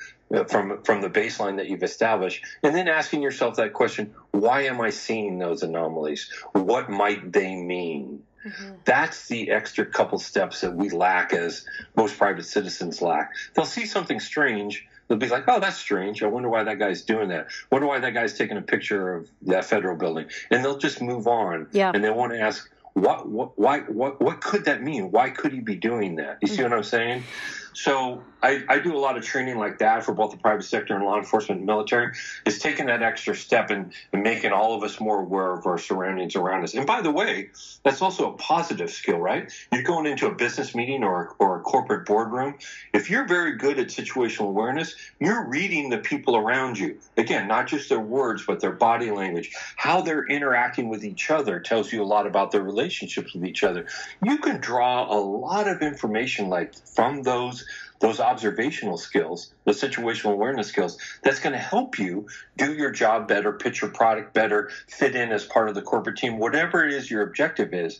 from 0.47 0.81
from 0.83 1.01
the 1.01 1.09
baseline 1.09 1.57
that 1.57 1.67
you've 1.67 1.83
established 1.83 2.43
and 2.63 2.75
then 2.75 2.87
asking 2.87 3.21
yourself 3.21 3.55
that 3.55 3.73
question 3.73 4.13
why 4.31 4.63
am 4.63 4.79
i 4.81 4.89
seeing 4.89 5.37
those 5.37 5.63
anomalies 5.63 6.31
what 6.53 6.89
might 6.89 7.31
they 7.31 7.55
mean 7.55 8.23
mm-hmm. 8.45 8.71
that's 8.85 9.27
the 9.27 9.51
extra 9.51 9.85
couple 9.85 10.17
steps 10.17 10.61
that 10.61 10.73
we 10.73 10.89
lack 10.89 11.33
as 11.33 11.65
most 11.95 12.17
private 12.17 12.45
citizens 12.45 13.01
lack 13.01 13.33
they'll 13.55 13.65
see 13.65 13.85
something 13.85 14.19
strange 14.19 14.87
they'll 15.07 15.17
be 15.17 15.27
like 15.27 15.43
oh 15.47 15.59
that's 15.59 15.77
strange 15.77 16.23
i 16.23 16.27
wonder 16.27 16.49
why 16.49 16.63
that 16.63 16.79
guy's 16.79 17.01
doing 17.01 17.29
that 17.29 17.47
wonder 17.71 17.87
why 17.87 17.99
that 17.99 18.13
guy's 18.13 18.37
taking 18.37 18.57
a 18.57 18.61
picture 18.61 19.15
of 19.15 19.29
that 19.41 19.65
federal 19.65 19.97
building 19.97 20.27
and 20.49 20.63
they'll 20.63 20.77
just 20.77 21.01
move 21.01 21.27
on 21.27 21.67
yeah. 21.71 21.91
and 21.93 22.03
they 22.03 22.09
want 22.09 22.31
to 22.31 22.39
ask 22.39 22.69
what, 22.93 23.27
what, 23.27 23.57
why, 23.57 23.79
what, 23.81 24.21
what 24.21 24.41
could 24.41 24.65
that 24.65 24.81
mean? 24.81 25.11
Why 25.11 25.29
could 25.29 25.53
he 25.53 25.59
be 25.59 25.75
doing 25.75 26.15
that? 26.15 26.39
You 26.41 26.47
see 26.47 26.55
mm-hmm. 26.55 26.63
what 26.63 26.73
I'm 26.73 26.83
saying? 26.83 27.23
So 27.73 28.23
I, 28.43 28.63
I, 28.67 28.79
do 28.79 28.95
a 28.95 28.99
lot 28.99 29.17
of 29.17 29.23
training 29.23 29.57
like 29.57 29.77
that 29.79 30.03
for 30.03 30.13
both 30.13 30.31
the 30.31 30.37
private 30.37 30.63
sector 30.63 30.95
and 30.95 31.05
law 31.05 31.17
enforcement 31.17 31.59
and 31.59 31.65
military 31.65 32.15
is 32.45 32.59
taking 32.59 32.87
that 32.87 33.03
extra 33.03 33.35
step 33.35 33.69
and, 33.69 33.93
and, 34.11 34.23
making 34.23 34.51
all 34.51 34.75
of 34.75 34.83
us 34.83 34.99
more 34.99 35.19
aware 35.19 35.53
of 35.53 35.65
our 35.65 35.77
surroundings 35.77 36.35
around 36.35 36.63
us. 36.63 36.73
And 36.73 36.85
by 36.85 37.01
the 37.01 37.11
way, 37.11 37.49
that's 37.83 38.01
also 38.01 38.33
a 38.33 38.37
positive 38.37 38.91
skill, 38.91 39.17
right? 39.17 39.51
You're 39.71 39.83
going 39.83 40.05
into 40.05 40.27
a 40.27 40.35
business 40.35 40.75
meeting 40.75 41.03
or, 41.03 41.35
or 41.39 41.59
a 41.59 41.61
corporate 41.61 42.05
boardroom. 42.05 42.55
If 42.93 43.09
you're 43.09 43.27
very 43.27 43.57
good 43.57 43.79
at 43.79 43.87
situational 43.87 44.49
awareness, 44.49 44.95
you're 45.19 45.47
reading 45.47 45.89
the 45.89 45.97
people 45.97 46.35
around 46.35 46.77
you. 46.77 46.99
Again, 47.17 47.47
not 47.47 47.67
just 47.67 47.89
their 47.89 47.99
words, 47.99 48.43
but 48.45 48.59
their 48.59 48.73
body 48.73 49.11
language. 49.11 49.51
How 49.75 50.01
they're 50.01 50.25
interacting 50.25 50.89
with 50.89 51.03
each 51.03 51.31
other 51.31 51.59
tells 51.59 51.91
you 51.91 52.03
a 52.03 52.05
lot 52.05 52.27
about 52.27 52.51
their 52.51 52.63
relationships 52.63 53.33
with 53.33 53.45
each 53.45 53.63
other. 53.63 53.87
You 54.23 54.37
can 54.37 54.59
draw 54.61 55.11
a 55.11 55.17
lot 55.19 55.67
of 55.67 55.81
information 55.81 56.49
like 56.49 56.75
from 56.95 57.23
those 57.23 57.65
those 58.01 58.19
observational 58.19 58.97
skills, 58.97 59.53
the 59.65 59.71
situational 59.71 60.33
awareness 60.33 60.67
skills, 60.67 60.97
that's 61.23 61.39
going 61.39 61.53
to 61.53 61.59
help 61.59 61.97
you 61.97 62.27
do 62.57 62.73
your 62.73 62.91
job 62.91 63.27
better, 63.27 63.53
pitch 63.53 63.81
your 63.81 63.91
product 63.91 64.33
better, 64.33 64.69
fit 64.87 65.15
in 65.15 65.31
as 65.31 65.45
part 65.45 65.69
of 65.69 65.75
the 65.75 65.81
corporate 65.81 66.17
team, 66.17 66.37
whatever 66.37 66.85
it 66.85 66.93
is 66.93 67.09
your 67.09 67.21
objective 67.21 67.73
is. 67.73 67.99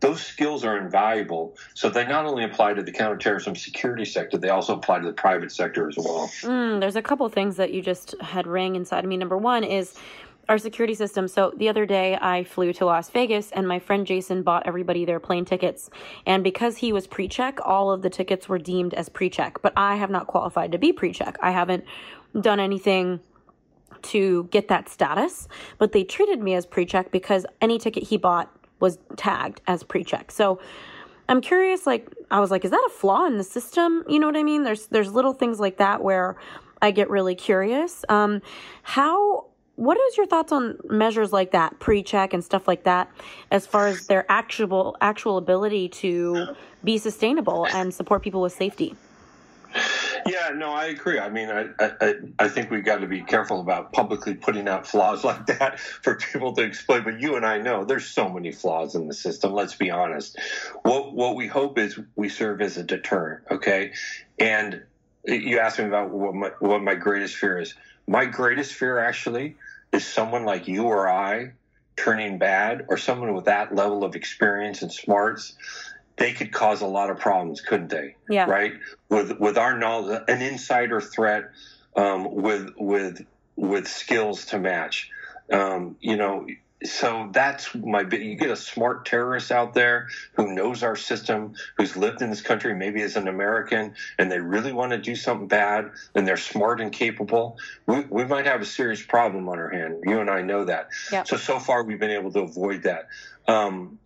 Those 0.00 0.20
skills 0.20 0.64
are 0.64 0.78
invaluable. 0.78 1.56
So 1.74 1.90
they 1.90 2.06
not 2.06 2.24
only 2.24 2.44
apply 2.44 2.74
to 2.74 2.84
the 2.84 2.92
counterterrorism 2.92 3.56
security 3.56 4.04
sector, 4.04 4.38
they 4.38 4.50
also 4.50 4.76
apply 4.76 5.00
to 5.00 5.06
the 5.06 5.12
private 5.12 5.50
sector 5.50 5.88
as 5.88 5.96
well. 5.96 6.30
Mm, 6.42 6.78
there's 6.78 6.94
a 6.94 7.02
couple 7.02 7.28
things 7.28 7.56
that 7.56 7.72
you 7.72 7.82
just 7.82 8.14
had 8.20 8.46
ring 8.46 8.76
inside 8.76 9.02
of 9.02 9.10
me. 9.10 9.16
Number 9.16 9.36
one 9.36 9.64
is 9.64 9.94
our 10.48 10.58
security 10.58 10.94
system. 10.94 11.28
So 11.28 11.52
the 11.56 11.68
other 11.68 11.84
day 11.84 12.16
I 12.20 12.44
flew 12.44 12.72
to 12.74 12.86
Las 12.86 13.10
Vegas 13.10 13.50
and 13.52 13.68
my 13.68 13.78
friend 13.78 14.06
Jason 14.06 14.42
bought 14.42 14.66
everybody 14.66 15.04
their 15.04 15.20
plane 15.20 15.44
tickets. 15.44 15.90
And 16.26 16.42
because 16.42 16.78
he 16.78 16.92
was 16.92 17.06
pre 17.06 17.28
check, 17.28 17.58
all 17.64 17.90
of 17.90 18.02
the 18.02 18.10
tickets 18.10 18.48
were 18.48 18.58
deemed 18.58 18.94
as 18.94 19.08
pre 19.08 19.28
check. 19.28 19.60
But 19.60 19.74
I 19.76 19.96
have 19.96 20.10
not 20.10 20.26
qualified 20.26 20.72
to 20.72 20.78
be 20.78 20.92
pre 20.92 21.12
check. 21.12 21.36
I 21.42 21.50
haven't 21.50 21.84
done 22.40 22.60
anything 22.60 23.20
to 24.00 24.44
get 24.50 24.68
that 24.68 24.88
status, 24.88 25.48
but 25.78 25.92
they 25.92 26.04
treated 26.04 26.40
me 26.40 26.54
as 26.54 26.64
pre 26.64 26.86
check 26.86 27.10
because 27.10 27.44
any 27.60 27.78
ticket 27.78 28.04
he 28.04 28.16
bought 28.16 28.54
was 28.80 28.98
tagged 29.16 29.60
as 29.66 29.82
pre 29.82 30.02
check. 30.02 30.30
So 30.30 30.60
I'm 31.28 31.42
curious, 31.42 31.86
like, 31.86 32.10
I 32.30 32.40
was 32.40 32.50
like, 32.50 32.64
is 32.64 32.70
that 32.70 32.84
a 32.86 32.90
flaw 32.90 33.26
in 33.26 33.36
the 33.36 33.44
system? 33.44 34.02
You 34.08 34.18
know 34.18 34.26
what 34.26 34.36
I 34.36 34.42
mean? 34.42 34.62
There's, 34.62 34.86
there's 34.86 35.12
little 35.12 35.34
things 35.34 35.60
like 35.60 35.76
that 35.76 36.02
where 36.02 36.36
I 36.80 36.90
get 36.90 37.10
really 37.10 37.34
curious. 37.34 38.02
Um, 38.08 38.40
how 38.82 39.47
what 39.78 39.96
is 39.96 40.16
your 40.16 40.26
thoughts 40.26 40.50
on 40.50 40.76
measures 40.88 41.32
like 41.32 41.52
that, 41.52 41.78
pre-check 41.78 42.34
and 42.34 42.42
stuff 42.42 42.66
like 42.66 42.82
that, 42.82 43.08
as 43.52 43.64
far 43.64 43.86
as 43.86 44.08
their 44.08 44.26
actual 44.28 44.96
actual 45.00 45.38
ability 45.38 45.88
to 45.88 46.48
be 46.82 46.98
sustainable 46.98 47.64
and 47.66 47.94
support 47.94 48.22
people 48.24 48.42
with 48.42 48.52
safety? 48.52 48.96
Yeah, 50.26 50.50
no, 50.52 50.72
I 50.72 50.86
agree. 50.86 51.20
I 51.20 51.28
mean, 51.28 51.48
I, 51.48 51.68
I, 51.78 52.14
I 52.40 52.48
think 52.48 52.72
we've 52.72 52.84
got 52.84 53.02
to 53.02 53.06
be 53.06 53.20
careful 53.22 53.60
about 53.60 53.92
publicly 53.92 54.34
putting 54.34 54.66
out 54.66 54.84
flaws 54.84 55.22
like 55.30 55.46
that 55.46 55.78
for 55.78 56.16
people 56.16 56.52
to 56.54 56.62
explain. 56.62 57.04
But 57.04 57.20
you 57.20 57.36
and 57.36 57.46
I 57.46 57.58
know 57.58 57.84
there's 57.84 58.06
so 58.06 58.28
many 58.28 58.50
flaws 58.50 58.96
in 58.96 59.06
the 59.06 59.14
system. 59.14 59.52
Let's 59.52 59.76
be 59.76 59.92
honest. 59.92 60.40
What 60.82 61.14
what 61.14 61.36
we 61.36 61.46
hope 61.46 61.78
is 61.78 62.00
we 62.16 62.28
serve 62.28 62.60
as 62.62 62.76
a 62.78 62.82
deterrent. 62.82 63.44
Okay, 63.48 63.92
and 64.40 64.82
you 65.24 65.60
asked 65.60 65.78
me 65.78 65.84
about 65.84 66.10
what 66.10 66.34
my 66.34 66.50
what 66.58 66.82
my 66.82 66.96
greatest 66.96 67.36
fear 67.36 67.60
is. 67.60 67.76
My 68.08 68.24
greatest 68.24 68.72
fear 68.72 68.98
actually 68.98 69.56
is 69.92 70.06
someone 70.06 70.44
like 70.44 70.68
you 70.68 70.84
or 70.84 71.08
I 71.08 71.52
turning 71.96 72.38
bad, 72.38 72.86
or 72.88 72.96
someone 72.96 73.34
with 73.34 73.46
that 73.46 73.74
level 73.74 74.04
of 74.04 74.14
experience 74.14 74.82
and 74.82 74.92
smarts 74.92 75.56
they 76.18 76.32
could 76.32 76.52
cause 76.52 76.80
a 76.82 76.86
lot 76.86 77.10
of 77.10 77.18
problems, 77.18 77.60
couldn't 77.60 77.88
they? 77.88 78.16
Yeah. 78.28 78.44
Right. 78.50 78.74
With 79.08 79.38
with 79.38 79.56
our 79.56 79.78
knowledge, 79.78 80.22
an 80.28 80.42
insider 80.42 81.00
threat, 81.00 81.50
um, 81.96 82.34
with 82.34 82.70
with 82.76 83.24
with 83.56 83.88
skills 83.88 84.46
to 84.46 84.58
match. 84.58 85.10
Um, 85.50 85.96
you 86.00 86.16
know, 86.16 86.46
so 86.84 87.28
that's 87.32 87.74
my 87.74 88.04
bit. 88.04 88.22
You 88.22 88.36
get 88.36 88.50
a 88.50 88.56
smart 88.56 89.04
terrorist 89.04 89.50
out 89.50 89.74
there 89.74 90.08
who 90.34 90.54
knows 90.54 90.82
our 90.82 90.94
system, 90.94 91.54
who's 91.76 91.96
lived 91.96 92.22
in 92.22 92.30
this 92.30 92.40
country 92.40 92.74
maybe 92.74 93.02
as 93.02 93.16
an 93.16 93.26
American, 93.26 93.94
and 94.18 94.30
they 94.30 94.38
really 94.38 94.72
want 94.72 94.92
to 94.92 94.98
do 94.98 95.16
something 95.16 95.48
bad, 95.48 95.90
and 96.14 96.26
they're 96.26 96.36
smart 96.36 96.80
and 96.80 96.92
capable. 96.92 97.58
We, 97.86 98.00
we 98.10 98.24
might 98.24 98.46
have 98.46 98.60
a 98.60 98.66
serious 98.66 99.02
problem 99.02 99.48
on 99.48 99.58
our 99.58 99.70
hand. 99.70 100.04
You 100.04 100.20
and 100.20 100.30
I 100.30 100.42
know 100.42 100.66
that. 100.66 100.90
Yeah. 101.10 101.24
So 101.24 101.36
so 101.36 101.58
far 101.58 101.82
we've 101.82 101.98
been 101.98 102.10
able 102.10 102.32
to 102.32 102.40
avoid 102.40 102.84
that. 102.84 103.08
Um, 103.48 103.98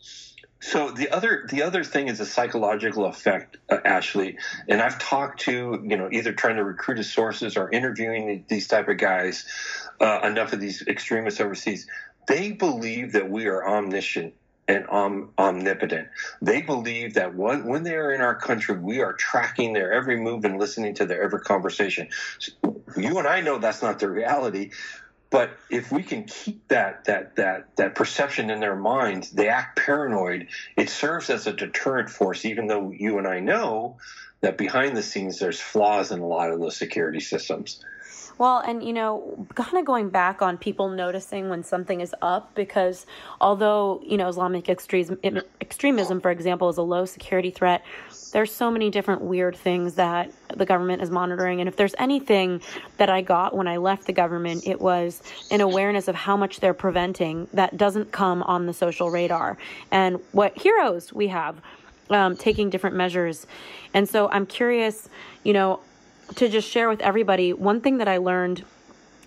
so 0.63 0.93
the 0.93 1.11
other 1.11 1.45
the 1.51 1.65
other 1.65 1.83
thing 1.83 2.07
is 2.07 2.21
a 2.21 2.27
psychological 2.27 3.05
effect, 3.07 3.57
uh, 3.69 3.79
Ashley. 3.85 4.39
And 4.69 4.81
I've 4.81 4.99
talked 5.01 5.41
to 5.41 5.83
you 5.85 5.97
know 5.97 6.09
either 6.11 6.33
trying 6.33 6.57
to 6.57 6.65
recruit 6.65 7.01
as 7.01 7.13
sources 7.13 7.57
or 7.57 7.69
interviewing 7.71 8.45
these 8.49 8.69
type 8.69 8.89
of 8.89 8.97
guys. 8.97 9.45
Uh, 10.01 10.21
enough 10.25 10.53
of 10.53 10.59
these 10.59 10.83
extremists 10.89 11.41
overseas, 11.41 11.87
they 12.27 12.53
believe 12.53 13.13
that 13.13 13.31
we 13.31 13.47
are 13.47 13.67
omniscient 13.67 14.35
and 14.69 14.87
om- 14.89 15.31
omnipotent. 15.39 16.09
They 16.41 16.63
believe 16.63 17.15
that 17.15 17.35
when, 17.35 17.67
when 17.67 17.83
they 17.83 17.95
are 17.97 18.13
in 18.13 18.21
our 18.21 18.35
country, 18.37 18.77
we 18.79 19.01
are 19.01 19.13
tracking 19.13 19.73
their 19.73 19.93
every 19.93 20.19
move 20.19 20.45
and 20.45 20.59
listening 20.59 20.95
to 20.95 21.07
their 21.07 21.23
every 21.23 21.41
conversation. 21.41 22.09
You 22.97 23.19
and 23.19 23.27
I 23.27 23.41
know 23.41 23.59
that's 23.59 23.83
not 23.83 23.99
the 23.99 24.09
reality. 24.09 24.71
But 25.31 25.51
if 25.71 25.91
we 25.91 26.03
can 26.03 26.25
keep 26.25 26.69
that 26.69 27.07
that 27.07 27.37
that 27.37 27.77
that 27.77 27.95
perception 27.95 28.51
in 28.51 28.61
their 28.61 28.77
minds, 28.77 29.31
they 29.31 29.49
act 29.49 29.79
paranoid. 29.79 30.49
It 30.77 30.91
serves 30.91 31.31
as 31.31 31.47
a 31.47 31.55
deterrent 31.55 32.11
force, 32.11 32.45
even 32.45 32.67
though 32.67 32.91
you 32.91 33.19
and 33.19 33.27
I 33.27 33.41
know 33.41 33.97
that 34.43 34.59
behind 34.59 34.95
the 34.97 35.03
scenes 35.03 35.39
there's 35.39 35.59
flaws 35.59 36.13
in 36.13 36.21
a 36.21 36.27
lot 36.27 36.51
of 36.51 36.61
those 36.61 36.77
security 36.77 37.21
systems. 37.21 37.83
Well, 38.39 38.59
and 38.59 38.83
you 38.83 38.93
know, 38.93 39.47
kind 39.55 39.79
of 39.79 39.85
going 39.85 40.09
back 40.09 40.43
on 40.43 40.59
people 40.59 40.89
noticing 40.89 41.49
when 41.49 41.63
something 41.63 42.01
is 42.01 42.15
up, 42.23 42.55
because 42.55 43.07
although 43.41 44.03
you 44.05 44.17
know 44.17 44.29
Islamic 44.29 44.69
extremism, 44.69 45.19
extremism, 45.61 46.21
for 46.21 46.31
example, 46.31 46.69
is 46.69 46.77
a 46.77 46.83
low 46.83 47.05
security 47.05 47.51
threat, 47.51 47.85
there's 48.33 48.53
so 48.53 48.71
many 48.71 48.91
different 48.91 49.23
weird 49.23 49.57
things 49.57 49.95
that 49.95 50.33
the 50.57 50.67
government 50.67 51.03
is 51.03 51.11
monitoring. 51.11 51.61
And 51.61 51.69
if 51.69 51.77
there's 51.77 51.95
anything 51.99 52.63
that 52.97 53.11
I 53.11 53.21
got 53.21 53.55
when 53.55 53.69
I 53.69 53.77
left 53.77 54.07
the 54.07 54.13
government, 54.13 54.67
it 54.67 54.81
was 54.81 55.23
an 55.51 55.61
awareness 55.61 56.09
of 56.09 56.15
how 56.15 56.37
much 56.37 56.61
they're 56.61 56.75
preventing 56.75 57.49
that 57.53 57.77
doesn't 57.77 58.13
come 58.13 58.43
on 58.45 58.67
the 58.67 58.73
social 58.73 59.11
radar, 59.11 59.59
and 59.91 60.19
what 60.33 60.57
heroes 60.59 61.13
we 61.13 61.29
have. 61.29 61.61
Um, 62.11 62.37
taking 62.37 62.69
different 62.69 62.95
measures. 62.95 63.47
And 63.95 64.07
so 64.07 64.29
I'm 64.29 64.45
curious, 64.45 65.09
you 65.45 65.55
know, 65.55 65.81
to 66.37 66.49
just 66.49 66.69
share 66.69 66.89
with 66.89 67.01
everybody 67.01 67.53
one 67.53 67.81
thing 67.81 67.99
that 67.99 68.09
I 68.09 68.19
learned 68.19 68.65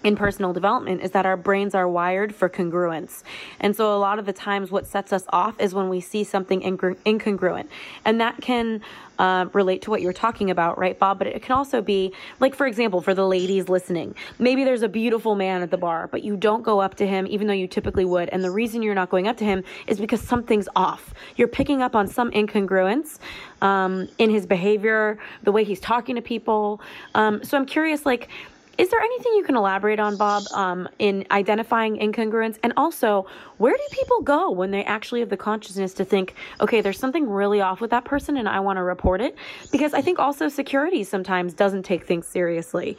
in 0.05 0.15
personal 0.15 0.53
development 0.53 1.01
is 1.01 1.11
that 1.11 1.25
our 1.25 1.35
brains 1.35 1.73
are 1.73 1.89
wired 1.89 2.33
for 2.33 2.47
congruence. 2.47 3.23
And 3.59 3.75
so 3.75 3.95
a 3.95 3.97
lot 3.97 4.19
of 4.19 4.27
the 4.27 4.33
times 4.33 4.69
what 4.69 4.85
sets 4.85 5.11
us 5.11 5.25
off 5.29 5.59
is 5.59 5.73
when 5.73 5.89
we 5.89 5.99
see 5.99 6.23
something 6.23 6.61
incongruent. 6.61 7.67
And 8.05 8.21
that 8.21 8.39
can 8.39 8.81
uh, 9.17 9.47
relate 9.53 9.81
to 9.81 9.89
what 9.89 10.01
you're 10.01 10.13
talking 10.13 10.51
about, 10.51 10.77
right, 10.77 10.99
Bob? 10.99 11.17
But 11.17 11.27
it 11.27 11.41
can 11.41 11.53
also 11.53 11.81
be, 11.81 12.13
like, 12.39 12.53
for 12.53 12.67
example, 12.67 13.01
for 13.01 13.15
the 13.15 13.25
ladies 13.25 13.67
listening, 13.67 14.13
maybe 14.37 14.63
there's 14.63 14.83
a 14.83 14.89
beautiful 14.89 15.35
man 15.35 15.63
at 15.63 15.71
the 15.71 15.77
bar, 15.77 16.07
but 16.07 16.23
you 16.23 16.37
don't 16.37 16.61
go 16.61 16.81
up 16.81 16.95
to 16.95 17.07
him 17.07 17.25
even 17.27 17.47
though 17.47 17.53
you 17.53 17.67
typically 17.67 18.05
would. 18.05 18.29
And 18.29 18.43
the 18.43 18.51
reason 18.51 18.83
you're 18.83 18.93
not 18.93 19.09
going 19.09 19.27
up 19.27 19.37
to 19.37 19.45
him 19.45 19.63
is 19.87 19.99
because 19.99 20.21
something's 20.21 20.69
off. 20.75 21.13
You're 21.35 21.47
picking 21.47 21.81
up 21.81 21.95
on 21.95 22.07
some 22.07 22.29
incongruence 22.31 23.17
um, 23.61 24.07
in 24.19 24.29
his 24.29 24.45
behavior, 24.45 25.17
the 25.43 25.51
way 25.51 25.63
he's 25.63 25.79
talking 25.79 26.15
to 26.15 26.21
people. 26.21 26.79
Um, 27.15 27.43
so 27.43 27.57
I'm 27.57 27.65
curious, 27.65 28.05
like, 28.05 28.29
is 28.77 28.89
there 28.89 28.99
anything 28.99 29.33
you 29.35 29.43
can 29.43 29.55
elaborate 29.55 29.99
on, 29.99 30.17
Bob, 30.17 30.43
um, 30.53 30.89
in 30.99 31.25
identifying 31.31 31.97
incongruence? 31.97 32.57
And 32.63 32.73
also, 32.77 33.27
where 33.57 33.73
do 33.73 33.83
people 33.91 34.21
go 34.21 34.51
when 34.51 34.71
they 34.71 34.83
actually 34.83 35.21
have 35.21 35.29
the 35.29 35.37
consciousness 35.37 35.93
to 35.95 36.05
think, 36.05 36.35
okay, 36.59 36.81
there's 36.81 36.99
something 36.99 37.29
really 37.29 37.61
off 37.61 37.79
with 37.81 37.91
that 37.91 38.05
person 38.05 38.37
and 38.37 38.49
I 38.49 38.59
want 38.59 38.77
to 38.77 38.83
report 38.83 39.21
it? 39.21 39.35
Because 39.71 39.93
I 39.93 40.01
think 40.01 40.19
also 40.19 40.49
security 40.49 41.03
sometimes 41.03 41.53
doesn't 41.53 41.83
take 41.83 42.05
things 42.05 42.27
seriously. 42.27 42.97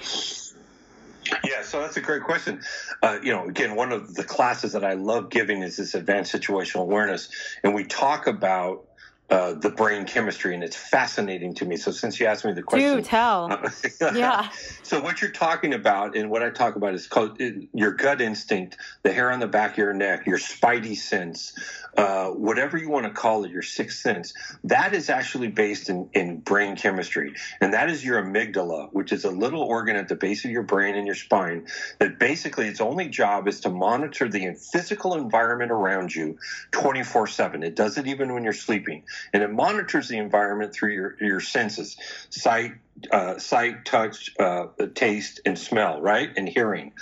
Yeah, 1.44 1.62
so 1.62 1.80
that's 1.80 1.96
a 1.96 2.00
great 2.00 2.22
question. 2.22 2.62
Uh, 3.02 3.18
you 3.22 3.32
know, 3.32 3.48
again, 3.48 3.74
one 3.74 3.92
of 3.92 4.14
the 4.14 4.24
classes 4.24 4.72
that 4.72 4.84
I 4.84 4.94
love 4.94 5.28
giving 5.28 5.62
is 5.62 5.76
this 5.76 5.94
advanced 5.94 6.32
situational 6.32 6.82
awareness. 6.82 7.28
And 7.64 7.74
we 7.74 7.84
talk 7.84 8.26
about 8.26 8.85
uh, 9.28 9.54
the 9.54 9.70
brain 9.70 10.04
chemistry, 10.04 10.54
and 10.54 10.62
it's 10.62 10.76
fascinating 10.76 11.52
to 11.52 11.64
me. 11.64 11.76
So, 11.76 11.90
since 11.90 12.20
you 12.20 12.26
asked 12.26 12.44
me 12.44 12.52
the 12.52 12.62
question, 12.62 12.98
do 12.98 13.02
tell. 13.02 13.50
yeah. 14.14 14.48
So, 14.82 15.00
what 15.00 15.20
you're 15.20 15.32
talking 15.32 15.74
about, 15.74 16.16
and 16.16 16.30
what 16.30 16.44
I 16.44 16.50
talk 16.50 16.76
about, 16.76 16.94
is 16.94 17.08
called 17.08 17.42
uh, 17.42 17.46
your 17.74 17.90
gut 17.90 18.20
instinct, 18.20 18.76
the 19.02 19.12
hair 19.12 19.32
on 19.32 19.40
the 19.40 19.48
back 19.48 19.72
of 19.72 19.78
your 19.78 19.92
neck, 19.92 20.26
your 20.28 20.38
spidey 20.38 20.96
sense, 20.96 21.58
uh, 21.96 22.28
whatever 22.28 22.78
you 22.78 22.88
want 22.88 23.04
to 23.06 23.10
call 23.10 23.44
it, 23.44 23.50
your 23.50 23.62
sixth 23.62 23.98
sense. 23.98 24.32
That 24.62 24.94
is 24.94 25.10
actually 25.10 25.48
based 25.48 25.88
in, 25.88 26.08
in 26.12 26.38
brain 26.38 26.76
chemistry, 26.76 27.34
and 27.60 27.74
that 27.74 27.90
is 27.90 28.04
your 28.04 28.22
amygdala, 28.22 28.90
which 28.92 29.12
is 29.12 29.24
a 29.24 29.30
little 29.30 29.62
organ 29.62 29.96
at 29.96 30.06
the 30.06 30.14
base 30.14 30.44
of 30.44 30.52
your 30.52 30.62
brain 30.62 30.94
and 30.94 31.04
your 31.04 31.16
spine. 31.16 31.66
That 31.98 32.20
basically 32.20 32.68
its 32.68 32.80
only 32.80 33.08
job 33.08 33.48
is 33.48 33.58
to 33.62 33.70
monitor 33.70 34.28
the 34.28 34.54
physical 34.72 35.14
environment 35.14 35.72
around 35.72 36.14
you, 36.14 36.38
24/7. 36.70 37.64
It 37.64 37.74
does 37.74 37.98
it 37.98 38.06
even 38.06 38.32
when 38.32 38.44
you're 38.44 38.52
sleeping 38.52 39.02
and 39.32 39.42
it 39.42 39.50
monitors 39.50 40.08
the 40.08 40.18
environment 40.18 40.74
through 40.74 40.92
your, 40.92 41.16
your 41.20 41.40
senses 41.40 41.96
sight 42.30 42.72
uh, 43.10 43.38
sight 43.38 43.84
touch 43.84 44.30
uh, 44.38 44.66
taste 44.94 45.40
and 45.44 45.58
smell 45.58 46.00
right 46.00 46.30
and 46.36 46.48
hearing. 46.48 46.92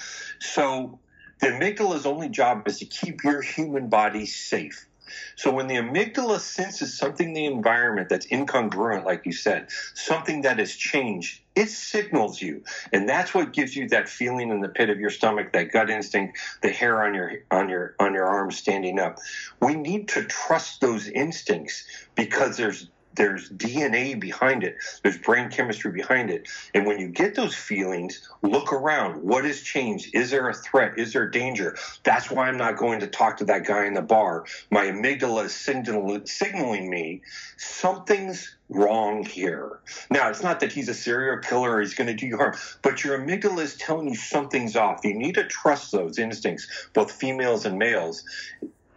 So 0.40 0.98
the 1.40 1.48
amygdala's 1.48 2.06
only 2.06 2.28
job 2.28 2.66
is 2.66 2.78
to 2.78 2.86
keep 2.86 3.22
your 3.22 3.42
human 3.42 3.88
body 3.88 4.26
safe. 4.26 4.86
So 5.36 5.52
when 5.52 5.66
the 5.66 5.76
amygdala 5.76 6.40
senses 6.40 6.96
something 6.96 7.28
in 7.28 7.34
the 7.34 7.44
environment 7.46 8.08
that's 8.08 8.26
incongruent, 8.26 9.04
like 9.04 9.26
you 9.26 9.32
said, 9.32 9.68
something 9.94 10.42
that 10.42 10.58
has 10.58 10.74
changed, 10.74 11.40
it 11.56 11.68
signals 11.68 12.42
you. 12.42 12.62
And 12.92 13.08
that's 13.08 13.32
what 13.32 13.52
gives 13.52 13.76
you 13.76 13.88
that 13.88 14.08
feeling 14.08 14.50
in 14.50 14.60
the 14.60 14.68
pit 14.68 14.90
of 14.90 14.98
your 14.98 15.10
stomach, 15.10 15.52
that 15.52 15.70
gut 15.70 15.88
instinct, 15.88 16.38
the 16.62 16.70
hair 16.70 17.04
on 17.04 17.14
your 17.14 17.32
on 17.50 17.68
your 17.68 17.94
on 18.00 18.12
your 18.12 18.26
arm 18.26 18.50
standing 18.50 18.98
up. 18.98 19.18
We 19.60 19.74
need 19.74 20.08
to 20.08 20.24
trust 20.24 20.80
those 20.80 21.08
instincts 21.08 21.84
because 22.14 22.56
there's 22.56 22.88
there's 23.16 23.50
DNA 23.50 24.18
behind 24.20 24.64
it. 24.64 24.76
There's 25.02 25.18
brain 25.18 25.50
chemistry 25.50 25.92
behind 25.92 26.30
it. 26.30 26.48
And 26.74 26.86
when 26.86 26.98
you 26.98 27.08
get 27.08 27.34
those 27.34 27.54
feelings, 27.54 28.28
look 28.42 28.72
around. 28.72 29.22
What 29.22 29.44
has 29.44 29.62
changed? 29.62 30.14
Is 30.14 30.30
there 30.30 30.48
a 30.48 30.54
threat? 30.54 30.98
Is 30.98 31.12
there 31.12 31.28
danger? 31.28 31.76
That's 32.04 32.30
why 32.30 32.48
I'm 32.48 32.58
not 32.58 32.78
going 32.78 33.00
to 33.00 33.06
talk 33.06 33.38
to 33.38 33.44
that 33.46 33.66
guy 33.66 33.86
in 33.86 33.94
the 33.94 34.02
bar. 34.02 34.46
My 34.70 34.86
amygdala 34.86 35.46
is 35.46 35.54
signal- 35.54 36.20
signaling 36.26 36.90
me 36.90 37.22
something's 37.58 38.56
wrong 38.68 39.24
here. 39.24 39.80
Now, 40.10 40.30
it's 40.30 40.42
not 40.42 40.60
that 40.60 40.72
he's 40.72 40.88
a 40.88 40.94
serial 40.94 41.38
killer 41.38 41.76
or 41.76 41.80
he's 41.80 41.94
going 41.94 42.08
to 42.08 42.14
do 42.14 42.26
you 42.26 42.36
harm, 42.36 42.54
but 42.82 43.04
your 43.04 43.18
amygdala 43.18 43.60
is 43.60 43.76
telling 43.76 44.08
you 44.08 44.16
something's 44.16 44.76
off. 44.76 45.00
You 45.04 45.14
need 45.14 45.36
to 45.36 45.44
trust 45.46 45.92
those 45.92 46.18
instincts, 46.18 46.68
both 46.94 47.12
females 47.12 47.66
and 47.66 47.78
males 47.78 48.24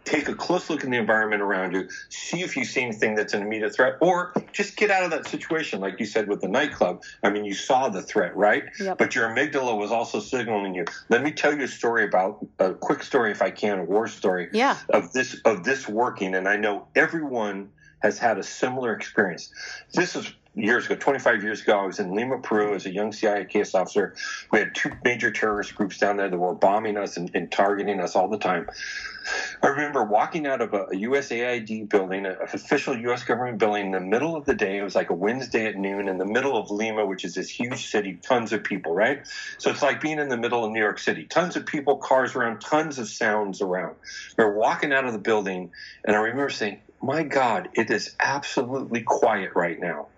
take 0.08 0.28
a 0.28 0.34
close 0.34 0.70
look 0.70 0.84
in 0.84 0.90
the 0.90 0.96
environment 0.96 1.42
around 1.42 1.72
you, 1.72 1.88
see 2.08 2.42
if 2.42 2.56
you 2.56 2.64
see 2.64 2.82
anything 2.82 3.14
that's 3.14 3.34
an 3.34 3.42
immediate 3.42 3.74
threat, 3.74 3.96
or 4.00 4.32
just 4.52 4.76
get 4.76 4.90
out 4.90 5.04
of 5.04 5.10
that 5.10 5.26
situation, 5.26 5.80
like 5.80 6.00
you 6.00 6.06
said 6.06 6.28
with 6.28 6.40
the 6.40 6.48
nightclub. 6.48 7.02
I 7.22 7.30
mean, 7.30 7.44
you 7.44 7.54
saw 7.54 7.88
the 7.88 8.02
threat, 8.02 8.36
right? 8.36 8.64
Yep. 8.80 8.98
But 8.98 9.14
your 9.14 9.28
amygdala 9.28 9.76
was 9.76 9.92
also 9.92 10.20
signaling 10.20 10.74
you. 10.74 10.86
Let 11.08 11.22
me 11.22 11.30
tell 11.30 11.54
you 11.54 11.64
a 11.64 11.68
story 11.68 12.04
about 12.04 12.46
a 12.58 12.74
quick 12.74 13.02
story, 13.02 13.30
if 13.30 13.42
I 13.42 13.50
can, 13.50 13.80
a 13.80 13.84
war 13.84 14.08
story. 14.08 14.48
Yeah. 14.52 14.78
Of 14.88 15.12
this 15.12 15.40
of 15.44 15.64
this 15.64 15.88
working, 15.88 16.34
and 16.34 16.48
I 16.48 16.56
know 16.56 16.88
everyone 16.94 17.70
has 18.00 18.18
had 18.18 18.38
a 18.38 18.42
similar 18.42 18.92
experience. 18.94 19.52
This 19.92 20.14
is 20.16 20.32
years 20.60 20.86
ago, 20.86 20.96
25 20.96 21.42
years 21.44 21.62
ago, 21.62 21.80
I 21.80 21.86
was 21.86 22.00
in 22.00 22.14
Lima, 22.14 22.40
Peru 22.40 22.74
as 22.74 22.86
a 22.86 22.92
young 22.92 23.12
CIA 23.12 23.46
case 23.46 23.74
officer. 23.74 24.14
We 24.52 24.60
had 24.60 24.74
two 24.74 24.92
major 25.04 25.30
terrorist 25.30 25.74
groups 25.76 25.98
down 25.98 26.18
there 26.18 26.30
that 26.30 26.38
were 26.38 26.54
bombing 26.54 26.98
us 26.98 27.16
and, 27.16 27.30
and 27.34 27.50
targeting 27.52 28.00
us 28.00 28.16
all 28.16 28.28
the 28.28 28.38
time. 28.38 28.66
I 29.62 29.68
remember 29.68 30.04
walking 30.04 30.46
out 30.46 30.62
of 30.62 30.74
a, 30.74 30.84
a 30.84 30.94
USAID 30.94 31.90
building, 31.90 32.26
an 32.26 32.36
official 32.54 32.96
U.S. 32.98 33.24
government 33.24 33.58
building, 33.58 33.86
in 33.86 33.92
the 33.92 34.00
middle 34.00 34.36
of 34.36 34.46
the 34.46 34.54
day. 34.54 34.78
It 34.78 34.84
was 34.84 34.94
like 34.94 35.10
a 35.10 35.14
Wednesday 35.14 35.66
at 35.66 35.76
noon 35.76 36.08
in 36.08 36.18
the 36.18 36.26
middle 36.26 36.56
of 36.56 36.70
Lima, 36.70 37.06
which 37.06 37.24
is 37.24 37.34
this 37.34 37.50
huge 37.50 37.88
city, 37.88 38.20
tons 38.26 38.52
of 38.52 38.64
people, 38.64 38.94
right? 38.94 39.20
So 39.58 39.70
it's 39.70 39.82
like 39.82 40.00
being 40.00 40.20
in 40.20 40.30
the 40.30 40.38
middle 40.38 40.64
of 40.64 40.72
New 40.72 40.80
York 40.80 40.98
City. 41.00 41.26
Tons 41.26 41.56
of 41.56 41.66
people, 41.66 41.98
cars 41.98 42.36
around, 42.36 42.60
tons 42.60 42.98
of 43.00 43.08
sounds 43.08 43.62
around. 43.62 43.96
We 44.38 44.44
are 44.44 44.56
walking 44.56 44.92
out 44.94 45.06
of 45.06 45.12
the 45.12 45.20
building, 45.20 45.72
and 46.06 46.16
I 46.16 46.20
remember 46.20 46.50
saying, 46.50 46.82
my 47.02 47.24
God, 47.24 47.68
it 47.74 47.90
is 47.90 48.16
absolutely 48.20 49.02
quiet 49.02 49.52
right 49.56 49.78
now. 49.80 50.08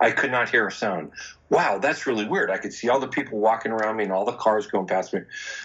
I 0.00 0.10
could 0.12 0.30
not 0.30 0.48
hear 0.48 0.66
a 0.66 0.72
sound. 0.72 1.10
Wow, 1.50 1.78
that's 1.78 2.06
really 2.06 2.26
weird. 2.26 2.50
I 2.50 2.58
could 2.58 2.72
see 2.72 2.88
all 2.88 3.00
the 3.00 3.08
people 3.08 3.38
walking 3.38 3.72
around 3.72 3.96
me 3.96 4.04
and 4.04 4.12
all 4.12 4.24
the 4.24 4.32
cars 4.32 4.66
going 4.66 4.86
past 4.86 5.14
me. 5.14 5.20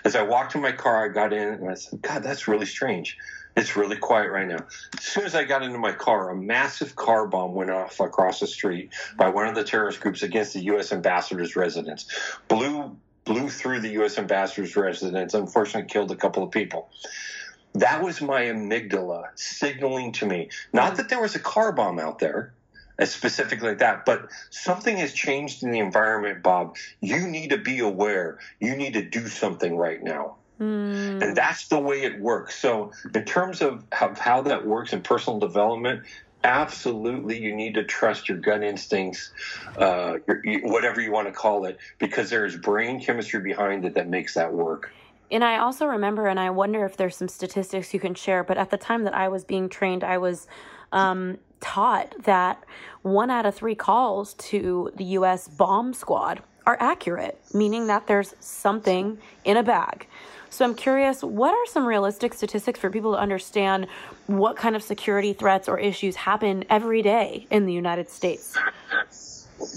As 0.06 0.16
I 0.16 0.24
walked 0.24 0.54
to 0.54 0.58
my 0.58 0.72
car, 0.72 1.06
I 1.06 1.10
got 1.10 1.34
in 1.34 1.48
and 1.48 1.70
I 1.70 1.76
said, 1.76 2.02
God, 2.02 2.24
that's 2.24 2.48
really 2.48 2.66
strange. 2.66 3.18
It's 3.56 3.76
really 3.76 3.98
quiet 3.98 4.32
right 4.32 4.48
now. 4.48 4.66
As 4.98 5.04
soon 5.04 5.26
as 5.26 5.36
I 5.36 5.44
got 5.44 5.62
into 5.62 5.78
my 5.78 5.92
car, 5.92 6.32
a 6.32 6.36
massive 6.36 6.96
car 6.96 7.28
bomb 7.28 7.54
went 7.54 7.70
off 7.70 8.00
across 8.00 8.40
the 8.40 8.48
street 8.48 8.92
by 9.18 9.30
one 9.30 9.48
of 9.48 9.54
the 9.54 9.64
terrorist 9.64 10.00
groups 10.00 10.24
against 10.24 10.54
the 10.54 10.62
U.S. 10.62 10.92
ambassador's 10.92 11.56
residence. 11.56 12.08
Blew 12.48 12.98
blew 13.26 13.48
through 13.50 13.80
the 13.80 13.92
U.S. 13.92 14.18
ambassador's 14.18 14.76
residence. 14.76 15.34
Unfortunately, 15.34 15.88
killed 15.88 16.12
a 16.12 16.16
couple 16.16 16.44
of 16.44 16.52
people 16.52 16.90
that 17.76 18.04
was 18.04 18.22
my 18.22 18.44
amygdala 18.44 19.24
signaling 19.36 20.12
to 20.12 20.26
me 20.26 20.50
not 20.74 20.98
that 20.98 21.10
there 21.10 21.22
was 21.22 21.36
a 21.36 21.40
car 21.40 21.72
bomb 21.72 22.00
out 22.00 22.20
there 22.20 22.54
specifically 23.04 23.70
like 23.70 23.80
that 23.80 24.06
but 24.06 24.30
something 24.50 24.98
has 24.98 25.14
changed 25.14 25.64
in 25.64 25.72
the 25.72 25.80
environment 25.80 26.44
bob. 26.44 26.76
You 27.02 27.28
need 27.28 27.50
to 27.50 27.58
be 27.58 27.80
aware. 27.80 28.40
You 28.60 28.76
need 28.76 28.94
to 28.94 29.04
do 29.04 29.28
something 29.28 29.76
right 29.78 30.02
now. 30.02 30.38
Mm. 30.62 31.22
and 31.22 31.36
that's 31.36 31.68
the 31.68 31.80
way 31.80 32.04
it 32.04 32.22
works. 32.22 32.56
So 32.56 32.92
in 33.14 33.26
terms 33.26 33.62
of 33.62 33.84
how, 33.92 34.14
how 34.14 34.42
that 34.44 34.66
works 34.66 34.94
in 34.94 35.02
personal 35.02 35.40
development 35.40 36.04
absolutely 36.44 37.40
you 37.40 37.56
need 37.56 37.74
to 37.74 37.84
trust 37.84 38.28
your 38.28 38.38
gut 38.38 38.64
instincts 38.64 39.32
uh, 39.78 40.18
your, 40.28 40.42
whatever 40.64 41.02
you 41.02 41.12
want 41.12 41.28
to 41.28 41.34
call 41.34 41.66
it 41.66 41.78
because 42.00 42.30
there's 42.30 42.56
brain 42.58 43.02
chemistry 43.02 43.40
behind 43.40 43.86
it 43.86 43.94
that 43.96 44.10
makes 44.10 44.34
that 44.34 44.54
work. 44.54 44.92
And 45.32 45.44
I 45.44 45.58
also 45.58 45.88
remember, 45.88 46.28
and 46.28 46.40
I 46.40 46.52
wonder 46.52 46.86
if 46.86 46.98
there's 46.98 47.16
some 47.16 47.28
statistics 47.28 47.94
you 47.94 48.00
can 48.00 48.14
share, 48.14 48.44
but 48.44 48.58
at 48.58 48.70
the 48.70 48.78
time 48.78 49.04
that 49.06 49.16
I 49.16 49.30
was 49.30 49.44
being 49.44 49.68
trained, 49.70 50.04
I 50.04 50.20
was 50.20 50.48
um, 50.92 51.40
taught 51.64 52.14
that 52.26 52.64
one 53.02 53.32
out 53.32 53.46
of 53.46 53.56
three 53.56 53.74
calls 53.74 54.36
to 54.36 54.92
the 54.96 55.06
U.S. 55.18 55.48
bomb 55.48 55.94
squad 55.94 56.44
are 56.66 56.78
accurate, 56.80 57.40
meaning 57.54 57.88
that 57.88 58.06
there's 58.08 58.36
something 58.40 59.18
in 59.44 59.58
a 59.58 59.64
bag. 59.64 60.08
So 60.50 60.64
I'm 60.66 60.76
curious, 60.76 61.24
what 61.24 61.52
are 61.52 61.66
some 61.66 61.86
realistic 61.86 62.34
statistics 62.34 62.80
for 62.80 62.92
people 62.92 63.14
to 63.14 63.18
understand 63.18 63.88
what 64.28 64.56
kind 64.56 64.76
of 64.76 64.84
security 64.84 65.34
threats 65.34 65.68
or 65.68 65.80
issues 65.80 66.16
happen 66.16 66.64
every 66.70 67.02
day 67.02 67.48
in 67.50 67.66
the 67.66 67.74
United 67.74 68.10
States? 68.10 68.56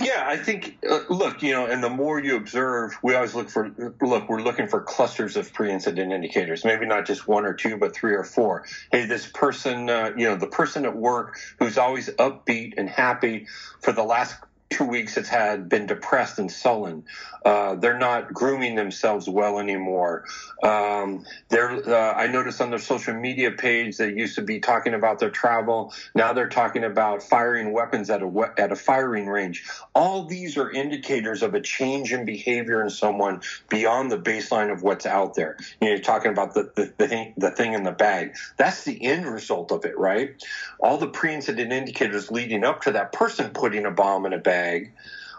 Yeah, 0.01 0.25
I 0.27 0.37
think. 0.37 0.79
Uh, 0.89 1.01
look, 1.11 1.43
you 1.43 1.53
know, 1.53 1.67
and 1.67 1.83
the 1.83 1.91
more 1.91 2.21
you 2.21 2.37
observe, 2.37 2.97
we 3.03 3.15
always 3.15 3.35
look 3.35 3.51
for. 3.51 3.71
Look, 4.01 4.29
we're 4.29 4.43
looking 4.43 4.69
for 4.69 4.81
clusters 4.81 5.37
of 5.37 5.53
pre-incident 5.53 6.13
indicators. 6.13 6.65
Maybe 6.65 6.87
not 6.87 7.07
just 7.07 7.29
one 7.29 7.45
or 7.45 7.55
two, 7.55 7.77
but 7.77 7.95
three 7.95 8.15
or 8.15 8.25
four. 8.25 8.65
Hey, 8.93 9.07
this 9.07 9.27
person, 9.27 9.91
uh, 9.91 10.13
you 10.17 10.29
know, 10.29 10.37
the 10.37 10.47
person 10.47 10.85
at 10.85 10.97
work 10.97 11.39
who's 11.59 11.79
always 11.79 12.09
upbeat 12.11 12.75
and 12.77 12.89
happy 12.89 13.47
for 13.81 13.93
the 13.93 14.05
last 14.05 14.37
two 14.69 14.85
weeks 14.85 15.17
it's 15.17 15.29
had 15.29 15.69
been 15.69 15.87
depressed 15.87 16.39
and 16.39 16.51
sullen. 16.51 17.05
Uh, 17.45 17.77
they're 17.77 17.99
not 17.99 18.33
grooming 18.33 18.75
themselves 18.75 19.29
well 19.29 19.61
anymore. 19.61 20.25
Um, 20.65 21.25
they're, 21.49 21.71
uh, 21.71 22.15
I 22.15 22.27
noticed 22.27 22.61
on 22.61 22.71
their 22.71 22.81
social 22.81 23.15
media 23.15 23.53
page 23.53 23.99
they 23.99 24.13
used 24.13 24.35
to 24.35 24.43
be 24.43 24.59
talking 24.59 24.95
about 24.95 25.21
their 25.21 25.31
travel. 25.31 25.93
Now 26.15 26.33
they're 26.33 26.49
talking 26.49 26.83
about 26.83 27.23
firing 27.23 27.73
weapons 27.73 28.11
at 28.11 28.23
a 28.23 28.53
at 28.59 28.73
a 28.73 28.77
firing 28.77 29.29
range. 29.29 29.65
All 29.95 30.25
these 30.25 30.57
are 30.57 30.71
indicators 30.71 31.43
of 31.43 31.55
a 31.55 31.61
change 31.61 32.13
in 32.13 32.25
behavior 32.25 32.83
in 32.83 32.91
someone 32.91 33.43
beyond 33.69 34.11
the 34.11 34.19
baseline 34.19 34.73
of 34.73 34.83
what's 34.83 35.07
out 35.07 35.35
there. 35.35 35.57
You 35.81 35.89
know, 35.89 35.95
you're 35.95 36.03
talking 36.03 36.33
about 36.33 36.55
the 36.55 36.73
the, 36.75 36.93
the 36.99 37.07
thing 37.07 37.35
the 37.37 37.53
thing 37.53 37.75
in 37.75 37.85
the 37.85 37.93
bag. 37.93 38.35
That's 38.57 38.83
the 38.83 39.05
end 39.05 39.27
result 39.27 39.71
of 39.71 39.85
it, 39.85 39.97
right? 39.97 40.43
All 40.81 40.99
the 40.99 41.09
pre-incident 41.09 41.73
indicators 41.73 42.33
leading 42.33 42.65
up 42.65 42.83
to 42.83 42.93
that 42.93 43.13
person 43.13 43.51
putting 43.51 43.87
a 43.87 43.93
bomb 43.93 44.27
in 44.27 44.33
a 44.33 44.39
bag 44.39 44.56
bag 44.57 44.93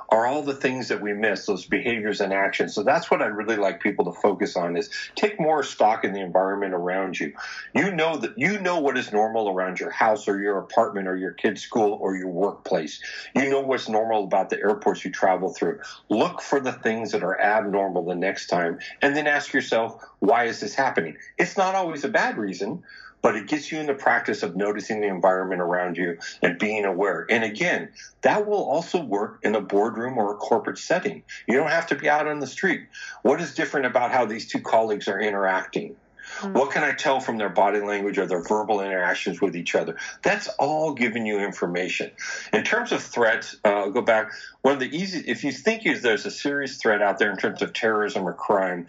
are 0.09 0.25
all 0.25 0.41
the 0.41 0.53
things 0.53 0.87
that 0.87 1.01
we 1.01 1.11
miss, 1.11 1.45
those 1.45 1.65
behaviors 1.65 2.21
and 2.21 2.31
actions. 2.31 2.73
So 2.73 2.81
that's 2.81 3.11
what 3.11 3.21
I 3.21 3.25
really 3.25 3.57
like 3.57 3.81
people 3.81 4.05
to 4.05 4.13
focus 4.13 4.55
on 4.55 4.77
is 4.77 4.89
take 5.15 5.37
more 5.37 5.63
stock 5.63 6.05
in 6.05 6.13
the 6.13 6.21
environment 6.21 6.73
around 6.73 7.19
you. 7.19 7.33
You 7.75 7.91
know 7.91 8.15
that 8.17 8.37
you 8.37 8.57
know 8.59 8.79
what 8.79 8.97
is 8.97 9.11
normal 9.11 9.49
around 9.49 9.81
your 9.81 9.89
house 9.89 10.29
or 10.29 10.39
your 10.39 10.59
apartment 10.59 11.09
or 11.09 11.17
your 11.17 11.33
kid's 11.33 11.61
school 11.61 11.97
or 12.01 12.15
your 12.15 12.29
workplace. 12.29 13.01
You 13.35 13.49
know 13.49 13.59
what's 13.59 13.89
normal 13.89 14.23
about 14.23 14.49
the 14.49 14.59
airports 14.59 15.03
you 15.03 15.11
travel 15.11 15.53
through. 15.53 15.81
Look 16.09 16.41
for 16.41 16.61
the 16.61 16.71
things 16.71 17.11
that 17.11 17.23
are 17.23 17.39
abnormal 17.39 18.05
the 18.05 18.15
next 18.15 18.47
time 18.47 18.79
and 19.01 19.13
then 19.13 19.27
ask 19.27 19.51
yourself, 19.53 20.01
why 20.19 20.45
is 20.45 20.61
this 20.61 20.73
happening? 20.73 21.17
It's 21.37 21.57
not 21.57 21.75
always 21.75 22.05
a 22.05 22.09
bad 22.09 22.37
reason 22.37 22.83
but 23.21 23.35
it 23.35 23.47
gets 23.47 23.71
you 23.71 23.79
in 23.79 23.87
the 23.87 23.93
practice 23.93 24.43
of 24.43 24.55
noticing 24.55 25.01
the 25.01 25.07
environment 25.07 25.61
around 25.61 25.97
you 25.97 26.17
and 26.41 26.59
being 26.59 26.85
aware. 26.85 27.25
And 27.29 27.43
again, 27.43 27.89
that 28.21 28.47
will 28.47 28.63
also 28.63 29.03
work 29.03 29.39
in 29.43 29.55
a 29.55 29.61
boardroom 29.61 30.17
or 30.17 30.33
a 30.33 30.37
corporate 30.37 30.77
setting. 30.77 31.23
You 31.47 31.55
don't 31.55 31.69
have 31.69 31.87
to 31.87 31.95
be 31.95 32.09
out 32.09 32.27
on 32.27 32.39
the 32.39 32.47
street. 32.47 32.87
What 33.23 33.41
is 33.41 33.53
different 33.53 33.85
about 33.85 34.11
how 34.11 34.25
these 34.25 34.47
two 34.47 34.61
colleagues 34.61 35.07
are 35.07 35.19
interacting? 35.19 35.95
Mm-hmm. 36.39 36.53
What 36.53 36.71
can 36.71 36.83
I 36.83 36.91
tell 36.91 37.19
from 37.19 37.37
their 37.37 37.49
body 37.49 37.79
language 37.79 38.17
or 38.17 38.25
their 38.25 38.43
verbal 38.43 38.81
interactions 38.81 39.41
with 39.41 39.55
each 39.55 39.75
other? 39.75 39.97
That's 40.23 40.47
all 40.59 40.93
giving 40.93 41.25
you 41.25 41.39
information. 41.39 42.11
In 42.53 42.63
terms 42.63 42.91
of 42.91 43.01
threats, 43.01 43.55
uh, 43.63 43.69
I'll 43.69 43.91
go 43.91 44.01
back. 44.01 44.31
One 44.61 44.73
of 44.73 44.79
the 44.79 44.95
easy, 44.95 45.23
if 45.25 45.43
you 45.43 45.51
think 45.51 45.83
there's 45.83 46.25
a 46.25 46.31
serious 46.31 46.77
threat 46.77 47.01
out 47.01 47.17
there 47.17 47.31
in 47.31 47.37
terms 47.37 47.61
of 47.61 47.73
terrorism 47.73 48.27
or 48.27 48.33
crime, 48.33 48.87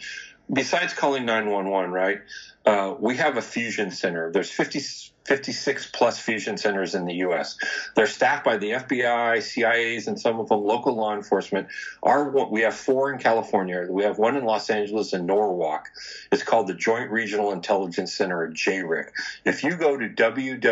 besides 0.52 0.94
calling 0.94 1.24
911, 1.24 1.90
right? 1.90 2.20
Uh, 2.64 2.94
we 2.98 3.16
have 3.16 3.36
a 3.36 3.42
fusion 3.42 3.90
center. 3.90 4.30
There's 4.30 4.50
50, 4.50 4.80
56 5.28 5.90
plus 5.92 6.18
fusion 6.18 6.56
centers 6.56 6.94
in 6.94 7.04
the 7.04 7.14
U.S. 7.16 7.58
They're 7.94 8.06
staffed 8.06 8.44
by 8.44 8.56
the 8.56 8.70
FBI, 8.70 9.36
CIAs, 9.38 10.06
and 10.08 10.18
some 10.18 10.40
of 10.40 10.48
them 10.48 10.64
local 10.64 10.96
law 10.96 11.14
enforcement. 11.14 11.68
Our 12.02 12.30
we 12.50 12.62
have 12.62 12.74
four 12.74 13.12
in 13.12 13.18
California. 13.18 13.86
We 13.88 14.04
have 14.04 14.18
one 14.18 14.36
in 14.36 14.44
Los 14.44 14.70
Angeles 14.70 15.12
and 15.12 15.26
Norwalk. 15.26 15.90
It's 16.32 16.42
called 16.42 16.66
the 16.66 16.74
Joint 16.74 17.10
Regional 17.10 17.52
Intelligence 17.52 18.14
Center, 18.14 18.48
JRIC. 18.48 19.10
If 19.44 19.62
you 19.64 19.76
go 19.76 19.98
to 19.98 20.08
www.jric.org, 20.08 20.62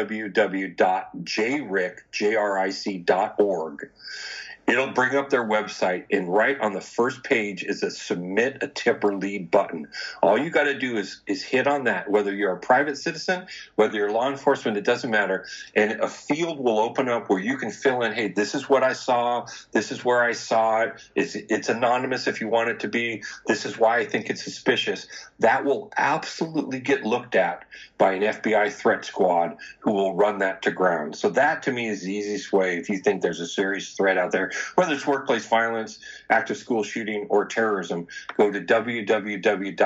It'll 4.66 4.90
bring 4.90 5.14
up 5.14 5.30
their 5.30 5.44
website, 5.44 6.06
and 6.10 6.28
right 6.28 6.60
on 6.60 6.72
the 6.72 6.80
first 6.80 7.22
page 7.22 7.62
is 7.62 7.84
a 7.84 7.90
submit 7.90 8.62
a 8.62 8.68
tip 8.68 9.04
or 9.04 9.14
lead 9.14 9.48
button. 9.48 9.86
All 10.22 10.36
you 10.36 10.50
got 10.50 10.64
to 10.64 10.76
do 10.76 10.96
is 10.96 11.20
is 11.28 11.42
hit 11.42 11.68
on 11.68 11.84
that. 11.84 12.10
Whether 12.10 12.34
you're 12.34 12.52
a 12.52 12.58
private 12.58 12.98
citizen, 12.98 13.46
whether 13.76 13.96
you're 13.96 14.10
law 14.10 14.28
enforcement, 14.28 14.76
it 14.76 14.84
doesn't 14.84 15.10
matter. 15.10 15.46
And 15.76 15.92
a 16.00 16.08
field 16.08 16.58
will 16.58 16.80
open 16.80 17.08
up 17.08 17.30
where 17.30 17.38
you 17.38 17.56
can 17.58 17.70
fill 17.70 18.02
in, 18.02 18.12
hey, 18.12 18.28
this 18.28 18.56
is 18.56 18.68
what 18.68 18.82
I 18.82 18.92
saw. 18.92 19.46
This 19.70 19.92
is 19.92 20.04
where 20.04 20.24
I 20.24 20.32
saw 20.32 20.82
it. 20.82 20.94
It's, 21.14 21.36
it's 21.36 21.68
anonymous 21.68 22.26
if 22.26 22.40
you 22.40 22.48
want 22.48 22.68
it 22.70 22.80
to 22.80 22.88
be. 22.88 23.22
This 23.46 23.66
is 23.66 23.78
why 23.78 23.98
I 23.98 24.04
think 24.04 24.30
it's 24.30 24.42
suspicious. 24.42 25.06
That 25.38 25.64
will 25.64 25.92
absolutely 25.96 26.80
get 26.80 27.04
looked 27.04 27.36
at 27.36 27.64
by 27.98 28.14
an 28.14 28.22
FBI 28.22 28.72
threat 28.72 29.04
squad 29.04 29.58
who 29.78 29.92
will 29.92 30.14
run 30.16 30.38
that 30.38 30.62
to 30.62 30.72
ground. 30.72 31.14
So 31.14 31.30
that 31.30 31.62
to 31.64 31.72
me 31.72 31.88
is 31.88 32.02
the 32.02 32.12
easiest 32.12 32.52
way 32.52 32.78
if 32.78 32.88
you 32.88 32.98
think 32.98 33.22
there's 33.22 33.40
a 33.40 33.46
serious 33.46 33.92
threat 33.92 34.18
out 34.18 34.32
there 34.32 34.50
whether 34.74 34.94
it's 34.94 35.06
workplace 35.06 35.46
violence, 35.46 35.98
active 36.30 36.56
school 36.56 36.82
shooting, 36.82 37.26
or 37.28 37.44
terrorism, 37.44 38.06
go 38.36 38.50
to 38.50 38.60
www.jric.org 38.60 39.76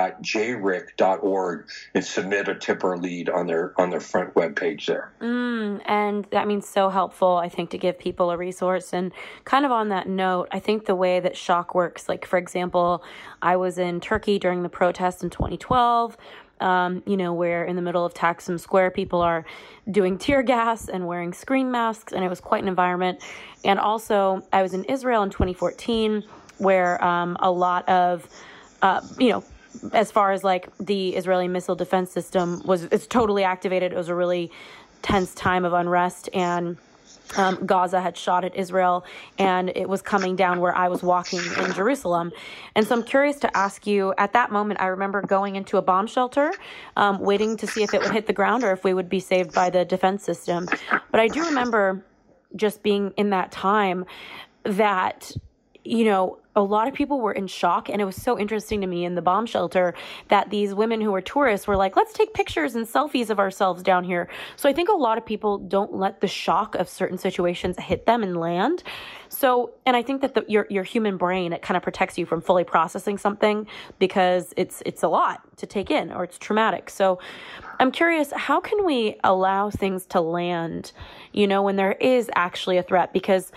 and 1.95 2.05
submit 2.05 2.49
a 2.49 2.55
tip 2.55 2.85
or 2.85 2.97
lead 2.97 3.29
on 3.29 3.47
their 3.47 3.75
on 3.81 3.91
their 3.91 4.01
front 4.01 4.35
web 4.37 4.57
page 4.57 4.87
there. 4.87 5.12
Mm, 5.21 5.81
and 5.87 6.27
that 6.31 6.47
means 6.47 6.68
so 6.68 6.89
helpful, 6.89 7.37
I 7.37 7.49
think, 7.49 7.71
to 7.71 7.79
give 7.79 7.99
people 7.99 8.31
a 8.31 8.37
resource. 8.37 8.93
And 8.93 9.12
kind 9.45 9.64
of 9.64 9.73
on 9.73 9.89
that 9.89 10.09
note, 10.09 10.49
I 10.53 10.59
think 10.59 10.87
the 10.87 10.95
way 10.95 11.21
that 11.21 11.37
shock 11.37 11.75
works, 11.75 12.09
like 12.09 12.27
for 12.27 12.39
example, 12.39 13.03
I 13.43 13.57
was 13.57 13.79
in 13.79 14.01
Turkey 14.01 14.39
during 14.39 14.62
the 14.62 14.68
protests 14.68 15.23
in 15.23 15.31
2012 15.31 16.16
um, 16.61 17.03
you 17.07 17.17
know, 17.17 17.33
where 17.33 17.65
in 17.65 17.77
the 17.77 17.83
middle 17.83 18.05
of 18.05 18.15
Taksim 18.15 18.59
Square, 18.59 18.93
people 18.93 19.21
are 19.21 19.45
doing 19.91 20.19
tear 20.19 20.43
gas 20.43 20.89
and 20.89 21.07
wearing 21.07 21.33
screen 21.33 21.71
masks, 21.71 22.13
and 22.13 22.25
it 22.25 22.29
was 22.29 22.41
quite 22.41 22.63
an 22.63 22.69
environment. 22.69 23.23
And 23.65 23.79
also, 23.79 24.43
I 24.53 24.63
was 24.63 24.75
in 24.75 24.85
Israel 24.85 25.23
in 25.23 25.31
2014, 25.31 26.25
where 26.59 27.03
um, 27.05 27.37
a 27.41 27.51
lot 27.51 27.89
of, 27.89 28.29
uh, 28.83 29.01
you 29.19 29.31
know, 29.31 29.45
as 29.93 30.11
far 30.11 30.33
as 30.33 30.45
like 30.45 30.69
the 30.79 31.11
Israeli 31.11 31.49
missile 31.49 31.77
defense 31.77 32.11
system 32.11 32.63
was, 32.65 32.85
it's 32.85 33.07
totally 33.07 33.45
activated. 33.45 33.93
It 33.93 33.97
was 33.97 34.09
a 34.09 34.15
really 34.15 34.51
tense 35.03 35.35
time 35.35 35.65
of 35.65 35.73
unrest 35.73 36.29
and 36.35 36.77
um, 37.37 37.64
Gaza 37.64 38.01
had 38.01 38.16
shot 38.16 38.45
at 38.45 38.55
Israel 38.57 39.05
and 39.39 39.70
it 39.76 39.89
was 39.89 40.03
coming 40.03 40.37
down 40.37 40.61
where 40.61 40.74
I 40.74 40.89
was 40.89 41.03
walking 41.03 41.41
in 41.41 41.72
Jerusalem. 41.72 42.33
And 42.74 42.87
so 42.87 42.97
I'm 42.97 43.05
curious 43.05 43.39
to 43.41 43.57
ask 43.57 43.87
you 43.87 44.12
at 44.18 44.33
that 44.33 44.51
moment, 44.51 44.81
I 44.81 44.87
remember 44.87 45.22
going 45.22 45.57
into 45.57 45.76
a 45.76 45.83
bomb 45.83 46.07
shelter, 46.07 46.53
um, 46.97 47.20
waiting 47.20 47.57
to 47.59 47.66
see 47.66 47.83
if 47.83 47.95
it 47.95 48.03
would 48.03 48.12
hit 48.12 48.26
the 48.26 48.33
ground 48.33 48.64
or 48.64 48.72
if 48.72 48.85
we 48.85 48.95
would 48.95 49.09
be 49.09 49.20
saved 49.20 49.55
by 49.55 49.70
the 49.70 49.85
defense 49.85 50.24
system. 50.24 50.68
But 51.11 51.20
I 51.20 51.28
do 51.28 51.45
remember 51.45 52.05
just 52.57 52.83
being 52.83 53.12
in 53.16 53.31
that 53.31 53.53
time 53.53 54.05
that, 54.64 55.31
you 55.85 56.05
know, 56.05 56.39
a 56.57 56.62
lot 56.62 56.88
of 56.88 56.94
people 56.94 57.20
were 57.20 57.32
in 57.32 57.46
shock 57.46 57.88
and 57.88 58.03
it 58.03 58.05
was 58.05 58.16
so 58.16 58.38
interesting 58.38 58.80
to 58.80 58.86
me 58.86 59.05
in 59.05 59.14
the 59.14 59.22
bomb 59.22 59.46
shelter 59.46 59.94
that 60.28 60.51
these 60.51 60.74
women 60.74 61.01
who 61.01 61.12
were 61.12 61.20
tourists 61.20 61.66
were 61.66 61.76
like 61.76 61.94
let's 61.96 62.12
take 62.12 62.34
pictures 62.34 62.74
and 62.74 62.86
selfies 62.86 63.30
of 63.30 63.38
ourselves 63.38 63.82
down 63.82 64.03
here. 64.03 64.28
So 64.57 64.68
i 64.68 64.72
think 64.72 64.88
a 64.88 64.96
lot 64.96 65.16
of 65.16 65.24
people 65.24 65.59
don't 65.59 65.94
let 65.94 66.20
the 66.20 66.26
shock 66.26 66.74
of 66.74 66.88
certain 66.88 67.18
situations 67.18 67.78
hit 67.78 68.07
them 68.07 68.22
and 68.22 68.36
land. 68.36 68.82
So 69.28 69.72
and 69.86 69.96
i 69.96 70.03
think 70.03 70.22
that 70.22 70.34
the, 70.34 70.44
your 70.48 70.66
your 70.70 70.82
human 70.82 71.16
brain 71.16 71.53
it 71.53 71.62
kind 71.62 71.76
of 71.76 71.82
protects 71.82 72.18
you 72.18 72.26
from 72.26 72.40
fully 72.40 72.64
processing 72.64 73.16
something 73.16 73.66
because 73.98 74.53
it's 74.57 74.82
it's 74.84 75.05
a 75.05 75.09
lot 75.09 75.42
to 75.59 75.66
take 75.66 75.90
in 75.90 76.11
or 76.12 76.24
it's 76.24 76.38
traumatic. 76.38 76.90
So 76.90 77.20
i'm 77.78 77.92
curious 77.92 78.32
how 78.32 78.61
can 78.61 78.84
we 78.84 79.16
allow 79.22 79.70
things 79.70 80.05
to 80.07 80.20
land 80.20 80.92
you 81.32 81.46
know 81.46 81.62
when 81.62 81.76
there 81.76 81.92
is 81.92 82.28
actually 82.34 82.76
a 82.76 82.82
threat? 82.82 83.12
Because 83.12 83.53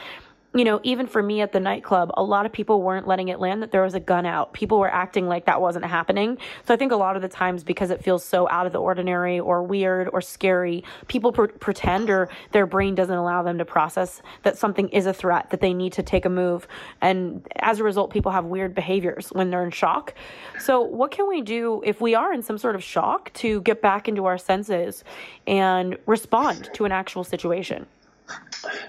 you 0.55 0.63
know, 0.63 0.79
even 0.83 1.07
for 1.07 1.23
me 1.23 1.41
at 1.41 1.51
the 1.51 1.59
nightclub, 1.59 2.11
a 2.15 2.23
lot 2.23 2.45
of 2.45 2.53
people 2.53 2.83
weren't 2.83 3.07
letting 3.07 3.29
it 3.29 3.39
land 3.39 3.63
that 3.63 3.71
there 3.71 3.81
was 3.81 3.95
a 3.95 3.99
gun 3.99 4.25
out. 4.25 4.53
People 4.53 4.77
were 4.77 4.91
acting 4.91 5.27
like 5.27 5.45
that 5.45 5.59
wasn't 5.59 5.85
happening. 5.85 6.37
So 6.65 6.75
I 6.75 6.77
think 6.77 6.91
a 6.91 6.95
lot 6.95 7.15
of 7.15 7.23
the 7.23 7.27
times, 7.27 7.63
because 7.63 7.89
it 7.89 8.03
feels 8.03 8.23
so 8.23 8.47
out 8.49 8.67
of 8.67 8.71
the 8.71 8.79
ordinary 8.79 9.39
or 9.39 9.63
weird 9.63 10.09
or 10.13 10.21
scary, 10.21 10.83
people 11.07 11.31
pr- 11.31 11.45
pretend 11.47 12.11
or 12.11 12.29
their 12.51 12.67
brain 12.67 12.93
doesn't 12.93 13.15
allow 13.15 13.41
them 13.41 13.57
to 13.57 13.65
process 13.65 14.21
that 14.43 14.55
something 14.55 14.89
is 14.89 15.07
a 15.07 15.13
threat, 15.13 15.49
that 15.49 15.59
they 15.59 15.73
need 15.73 15.93
to 15.93 16.03
take 16.03 16.23
a 16.23 16.29
move. 16.29 16.67
And 17.01 17.47
as 17.55 17.79
a 17.79 17.83
result, 17.83 18.11
people 18.11 18.31
have 18.31 18.45
weird 18.45 18.75
behaviors 18.75 19.29
when 19.29 19.49
they're 19.49 19.63
in 19.63 19.71
shock. 19.71 20.13
So, 20.59 20.81
what 20.81 21.09
can 21.09 21.27
we 21.27 21.41
do 21.41 21.81
if 21.83 21.99
we 21.99 22.13
are 22.13 22.31
in 22.31 22.43
some 22.43 22.59
sort 22.59 22.75
of 22.75 22.83
shock 22.83 23.33
to 23.33 23.61
get 23.61 23.81
back 23.81 24.07
into 24.07 24.25
our 24.25 24.37
senses 24.37 25.03
and 25.47 25.97
respond 26.05 26.69
to 26.73 26.85
an 26.85 26.91
actual 26.91 27.23
situation? 27.23 27.87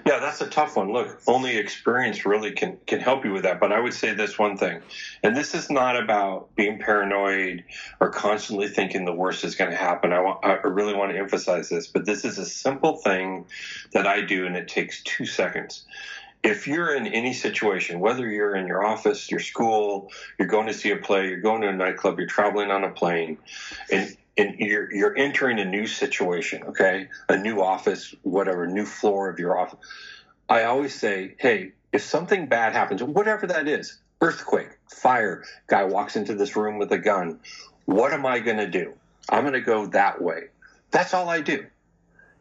Yeah, 0.07 0.21
that's 0.21 0.41
a 0.41 0.47
tough 0.47 0.77
one. 0.77 0.93
Look, 0.93 1.21
only 1.27 1.57
experience 1.57 2.25
really 2.25 2.53
can 2.53 2.79
can 2.87 3.01
help 3.01 3.25
you 3.25 3.33
with 3.33 3.43
that. 3.43 3.59
But 3.59 3.73
I 3.73 3.81
would 3.81 3.95
say 3.95 4.15
this 4.15 4.39
one 4.39 4.57
thing, 4.57 4.81
and 5.23 5.37
this 5.37 5.55
is 5.55 5.71
not 5.71 6.01
about 6.01 6.55
being 6.55 6.79
paranoid 6.79 7.65
or 8.01 8.11
constantly 8.11 8.69
thinking 8.69 9.05
the 9.05 9.13
worst 9.13 9.43
is 9.43 9.55
going 9.55 9.71
to 9.71 9.77
happen. 9.77 10.13
I 10.13 10.21
want, 10.21 10.45
I 10.45 10.55
really 10.65 10.95
want 10.95 11.13
to 11.13 11.19
emphasize 11.19 11.69
this, 11.69 11.89
but 11.89 12.05
this 12.05 12.25
is 12.25 12.39
a 12.39 12.47
simple 12.47 12.99
thing 12.99 13.47
that 13.93 14.07
I 14.07 14.21
do, 14.21 14.47
and 14.47 14.57
it 14.57 14.69
takes 14.69 15.03
two 15.03 15.27
seconds. 15.27 15.85
If 16.45 16.67
you're 16.69 16.95
in 16.95 17.07
any 17.07 17.33
situation, 17.33 18.01
whether 18.01 18.29
you're 18.29 18.55
in 18.55 18.67
your 18.67 18.85
office, 18.85 19.31
your 19.31 19.41
school, 19.41 20.13
you're 20.39 20.47
going 20.47 20.67
to 20.67 20.75
see 20.75 20.91
a 20.91 20.97
play, 20.99 21.29
you're 21.29 21.41
going 21.41 21.63
to 21.63 21.69
a 21.69 21.73
nightclub, 21.73 22.19
you're 22.19 22.29
traveling 22.29 22.71
on 22.71 22.85
a 22.85 22.91
plane, 22.91 23.39
and 23.91 24.15
and 24.37 24.59
you're 24.59 24.93
you're 24.93 25.17
entering 25.17 25.59
a 25.59 25.65
new 25.65 25.87
situation, 25.87 26.65
okay, 26.65 27.09
a 27.29 27.37
new 27.37 27.63
office, 27.63 28.15
whatever, 28.23 28.67
new 28.67 28.85
floor 28.85 29.29
of 29.29 29.39
your 29.39 29.59
office. 29.59 29.79
I 30.49 30.65
always 30.65 30.95
say, 30.95 31.35
hey, 31.39 31.73
if 31.93 32.03
something 32.03 32.47
bad 32.47 32.73
happens, 32.73 33.03
whatever 33.03 33.47
that 33.47 33.69
is, 33.69 33.99
earthquake, 34.21 34.79
fire, 34.89 35.45
guy 35.67 35.85
walks 35.85 36.17
into 36.17 36.35
this 36.35 36.57
room 36.57 36.79
with 36.79 36.93
a 36.93 36.99
gun, 36.99 37.41
what 37.87 38.13
am 38.13 38.27
I 38.27 38.41
going 38.41 38.59
to 38.59 38.69
do? 38.69 38.95
I'm 39.29 39.43
going 39.43 39.55
to 39.55 39.61
go 39.61 39.87
that 39.87 40.21
way. 40.21 40.45
That's 40.91 41.15
all 41.15 41.29
I 41.29 41.41
do. 41.41 41.67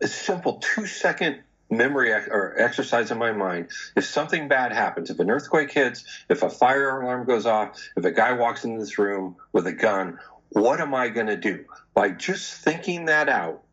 A 0.01 0.07
simple 0.07 0.61
two 0.61 0.85
second 0.85 1.39
memory 1.69 2.11
or 2.11 2.55
exercise 2.57 3.11
in 3.11 3.17
my 3.17 3.31
mind. 3.31 3.69
If 3.95 4.05
something 4.05 4.47
bad 4.47 4.73
happens, 4.73 5.09
if 5.09 5.19
an 5.19 5.29
earthquake 5.29 5.71
hits, 5.71 6.03
if 6.29 6.43
a 6.43 6.49
fire 6.49 7.01
alarm 7.01 7.25
goes 7.25 7.45
off, 7.45 7.79
if 7.95 8.03
a 8.05 8.11
guy 8.11 8.33
walks 8.33 8.63
into 8.65 8.79
this 8.79 8.97
room 8.97 9.37
with 9.51 9.65
a 9.67 9.71
gun, 9.71 10.19
what 10.49 10.79
am 10.79 10.93
I 10.93 11.09
going 11.09 11.27
to 11.27 11.37
do? 11.37 11.65
By 11.93 12.09
just 12.09 12.53
thinking 12.53 13.05
that 13.05 13.29
out, 13.29 13.63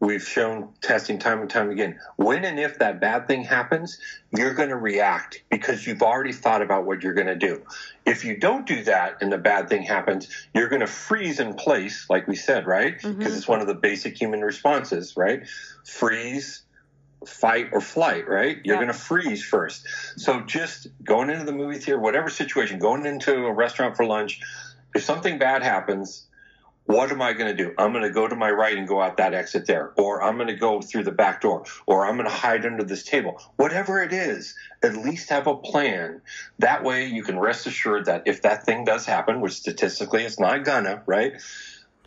we've 0.00 0.26
shown 0.26 0.68
testing 0.80 1.18
time 1.18 1.40
and 1.40 1.48
time 1.48 1.70
again. 1.70 1.98
When 2.16 2.44
and 2.44 2.58
if 2.58 2.78
that 2.78 3.00
bad 3.00 3.26
thing 3.26 3.44
happens, 3.44 3.98
you're 4.36 4.54
going 4.54 4.68
to 4.68 4.76
react 4.76 5.42
because 5.50 5.86
you've 5.86 6.02
already 6.02 6.32
thought 6.32 6.62
about 6.62 6.84
what 6.84 7.02
you're 7.02 7.14
going 7.14 7.26
to 7.26 7.36
do. 7.36 7.62
If 8.04 8.24
you 8.24 8.36
don't 8.36 8.66
do 8.66 8.84
that 8.84 9.18
and 9.20 9.32
the 9.32 9.38
bad 9.38 9.68
thing 9.68 9.82
happens, 9.82 10.28
you're 10.54 10.68
going 10.68 10.80
to 10.80 10.86
freeze 10.86 11.40
in 11.40 11.54
place, 11.54 12.06
like 12.10 12.28
we 12.28 12.36
said, 12.36 12.66
right? 12.66 12.94
Because 12.96 13.16
mm-hmm. 13.16 13.22
it's 13.22 13.48
one 13.48 13.60
of 13.60 13.66
the 13.66 13.74
basic 13.74 14.20
human 14.20 14.42
responses, 14.42 15.16
right? 15.16 15.46
Freeze, 15.84 16.62
fight 17.26 17.70
or 17.72 17.80
flight, 17.80 18.28
right? 18.28 18.58
You're 18.64 18.76
yeah. 18.76 18.82
going 18.82 18.92
to 18.92 18.98
freeze 18.98 19.42
first. 19.42 19.86
So 20.16 20.40
just 20.40 20.88
going 21.02 21.30
into 21.30 21.44
the 21.44 21.52
movie 21.52 21.78
theater, 21.78 21.98
whatever 21.98 22.28
situation, 22.28 22.78
going 22.78 23.06
into 23.06 23.46
a 23.46 23.52
restaurant 23.52 23.96
for 23.96 24.04
lunch, 24.04 24.40
if 24.94 25.02
something 25.02 25.38
bad 25.38 25.62
happens, 25.62 26.26
what 26.86 27.10
am 27.10 27.22
I 27.22 27.32
going 27.32 27.54
to 27.54 27.64
do? 27.64 27.74
I'm 27.78 27.92
going 27.92 28.04
to 28.04 28.10
go 28.10 28.28
to 28.28 28.36
my 28.36 28.50
right 28.50 28.76
and 28.76 28.86
go 28.86 29.00
out 29.00 29.16
that 29.16 29.32
exit 29.32 29.66
there, 29.66 29.92
or 29.96 30.22
I'm 30.22 30.36
going 30.36 30.48
to 30.48 30.56
go 30.56 30.82
through 30.82 31.04
the 31.04 31.12
back 31.12 31.40
door, 31.40 31.64
or 31.86 32.06
I'm 32.06 32.16
going 32.16 32.28
to 32.28 32.34
hide 32.34 32.66
under 32.66 32.84
this 32.84 33.02
table. 33.02 33.40
Whatever 33.56 34.02
it 34.02 34.12
is, 34.12 34.54
at 34.82 34.96
least 34.96 35.30
have 35.30 35.46
a 35.46 35.56
plan. 35.56 36.20
That 36.58 36.84
way 36.84 37.06
you 37.06 37.22
can 37.22 37.38
rest 37.38 37.66
assured 37.66 38.04
that 38.06 38.24
if 38.26 38.42
that 38.42 38.66
thing 38.66 38.84
does 38.84 39.06
happen, 39.06 39.40
which 39.40 39.54
statistically 39.54 40.24
it's 40.24 40.38
not 40.38 40.64
gonna, 40.64 41.02
right? 41.06 41.40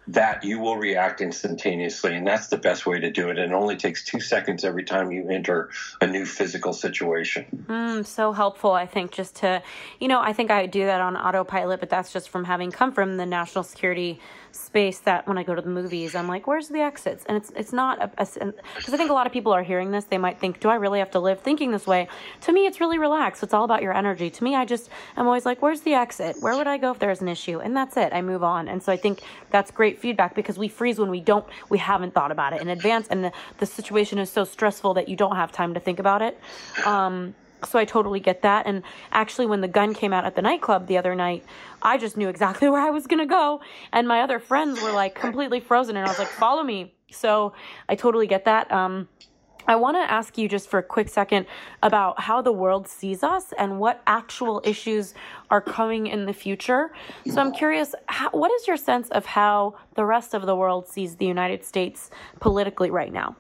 that 0.08 0.44
you 0.44 0.60
will 0.60 0.78
react 0.78 1.22
instantaneously. 1.22 2.16
And 2.16 2.26
that's 2.26 2.48
the 2.48 2.58
best 2.58 2.86
way 2.86 3.00
to 3.00 3.12
do 3.12 3.30
it. 3.30 3.38
And 3.38 3.52
it 3.52 3.56
only 3.56 3.76
takes 3.76 4.04
two 4.06 4.20
seconds 4.20 4.64
every 4.64 4.84
time 4.84 5.12
you 5.12 5.30
enter 5.30 5.70
a 6.00 6.08
new 6.08 6.26
physical 6.26 6.72
situation. 6.72 7.66
Mm, 7.68 8.06
so 8.06 8.32
helpful, 8.32 8.72
I 8.72 8.86
think, 8.86 9.12
just 9.12 9.36
to, 9.38 9.62
you 10.00 10.08
know, 10.08 10.22
I 10.22 10.32
think 10.34 10.50
I 10.50 10.66
do 10.66 10.86
that 10.86 11.02
on 11.02 11.18
autopilot, 11.18 11.80
but 11.80 11.90
that's 11.90 12.14
just 12.14 12.30
from 12.30 12.46
having 12.46 12.72
come 12.72 12.94
from 12.94 13.18
the 13.18 13.26
national 13.26 13.66
security 13.66 14.20
space 14.58 15.00
that 15.00 15.28
when 15.28 15.38
I 15.38 15.44
go 15.44 15.56
to 15.56 15.62
the 15.62 15.70
movies, 15.70 16.16
I'm 16.16 16.28
like, 16.28 16.48
where's 16.48 16.68
the 16.68 16.80
exits? 16.80 17.26
And 17.28 17.38
it's 17.38 17.52
it's 17.56 17.74
not 17.74 18.02
a 18.02 18.08
because 18.08 18.94
I 18.94 18.98
think 18.98 19.10
a 19.10 19.14
lot 19.14 19.28
of 19.28 19.34
people 19.34 19.52
are 19.52 19.64
hearing 19.64 19.92
this. 19.92 20.06
They 20.06 20.18
might 20.18 20.40
think, 20.40 20.60
do 20.60 20.70
I 20.70 20.76
really 20.76 21.00
have 21.00 21.12
to 21.12 21.20
live 21.20 21.40
thinking 21.42 21.72
this 21.72 21.88
way? 21.88 22.08
To 22.42 22.52
me, 22.52 22.66
it's 22.66 22.80
really 22.80 22.98
relaxed. 22.98 23.44
It's 23.44 23.54
all 23.54 23.64
about 23.64 23.82
your 23.82 23.94
energy. 23.94 24.30
To 24.30 24.44
me, 24.44 24.56
I 24.56 24.66
just 24.66 24.90
I'm 25.16 25.28
always 25.28 25.46
like, 25.46 25.62
where's 25.62 25.82
the 25.82 25.94
exit? 25.94 26.38
Where 26.40 26.56
would 26.58 26.68
I 26.68 26.78
go 26.78 26.92
if 26.92 27.00
there's 27.00 27.22
an 27.22 27.28
issue? 27.28 27.60
And 27.60 27.76
that's 27.76 27.98
it. 27.98 28.14
I 28.14 28.22
move 28.22 28.44
on. 28.44 28.68
And 28.68 28.82
so 28.82 28.92
I 28.92 28.98
think 28.98 29.22
that's 29.50 29.72
great 29.72 30.00
feedback 30.00 30.36
because 30.36 30.58
we 30.58 30.68
freeze 30.68 31.00
when 31.00 31.10
we 31.10 31.22
don't 31.22 31.46
we 31.70 31.78
haven't 31.78 32.14
thought 32.14 32.32
about 32.32 32.54
it 32.54 32.62
in 32.62 32.70
advance, 32.70 33.08
and 33.08 33.24
the, 33.24 33.32
the 33.60 33.66
situation 33.66 34.18
is 34.20 34.30
so 34.30 34.44
stressful 34.44 34.94
that 34.96 35.08
you 35.08 35.16
don't 35.16 35.36
have 35.36 35.52
time 35.52 35.74
to 35.74 35.80
think 35.80 36.00
about 36.00 36.22
it. 36.22 36.40
Um, 36.86 37.36
so 37.66 37.80
I 37.80 37.86
totally 37.86 38.20
get 38.20 38.42
that. 38.44 38.68
And 38.68 38.84
actually, 39.12 39.48
when 39.48 39.62
the 39.62 39.68
gun 39.68 39.94
came 39.94 40.14
out 40.14 40.26
at 40.26 40.36
the 40.36 40.42
nightclub 40.42 40.88
the 40.88 40.98
other 40.98 41.16
night, 41.16 41.44
I 41.82 41.98
just 41.98 42.18
knew 42.18 42.30
exactly 42.30 42.70
where 42.72 42.82
I 42.82 42.90
was 42.90 43.08
going 43.08 43.20
to 43.20 43.26
go. 43.26 43.62
And 43.92 44.08
my 44.08 44.22
other 44.22 44.40
friends 44.40 44.82
were 44.82 44.92
like 44.92 45.16
completely 45.16 45.60
frozen. 45.60 45.98
And 45.98 46.06
I 46.06 46.10
was 46.10 46.20
like, 46.20 46.28
follow 46.28 46.64
me. 46.64 46.94
So 47.12 47.54
I 47.88 47.96
totally 47.96 48.28
get 48.28 48.46
that. 48.46 48.72
Um, 48.72 49.08
I 49.70 49.76
want 49.76 49.98
to 49.98 50.12
ask 50.12 50.38
you 50.38 50.48
just 50.48 50.70
for 50.70 50.80
a 50.80 50.84
quick 50.84 51.10
second 51.10 51.46
about 51.84 52.22
how 52.22 52.42
the 52.42 52.54
world 52.54 52.88
sees 52.88 53.22
us 53.22 53.54
and 53.58 53.80
what 53.80 54.02
actual 54.08 54.62
issues 54.64 55.14
are 55.52 55.60
coming 55.60 56.08
in 56.08 56.26
the 56.26 56.32
future. 56.32 56.94
So 57.30 57.42
I'm 57.42 57.52
curious, 57.52 57.94
how, 58.06 58.30
what 58.30 58.50
is 58.54 58.66
your 58.66 58.78
sense 58.78 59.10
of 59.10 59.26
how 59.26 59.76
the 59.96 60.06
rest 60.06 60.34
of 60.34 60.46
the 60.46 60.56
world 60.56 60.88
sees 60.88 61.18
the 61.18 61.26
United 61.26 61.66
States 61.66 62.10
politically 62.40 62.90
right 62.92 63.12
now? 63.12 63.36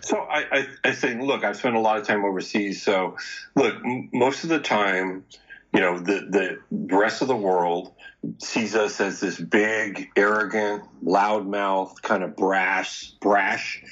So 0.00 0.18
I, 0.18 0.44
I, 0.50 0.66
I 0.84 0.92
think, 0.92 1.22
look, 1.22 1.44
I've 1.44 1.56
spent 1.56 1.76
a 1.76 1.80
lot 1.80 1.98
of 1.98 2.06
time 2.06 2.24
overseas. 2.24 2.82
So, 2.82 3.16
look, 3.56 3.74
m- 3.84 4.08
most 4.12 4.44
of 4.44 4.50
the 4.50 4.60
time, 4.60 5.24
you 5.72 5.80
know, 5.80 5.98
the, 5.98 6.58
the 6.78 6.96
rest 6.96 7.22
of 7.22 7.28
the 7.28 7.36
world 7.36 7.92
sees 8.38 8.74
us 8.74 9.00
as 9.00 9.20
this 9.20 9.38
big, 9.38 10.08
arrogant, 10.16 10.84
loudmouth, 11.04 12.00
kind 12.02 12.22
of 12.22 12.36
brash, 12.36 13.12
brash 13.20 13.82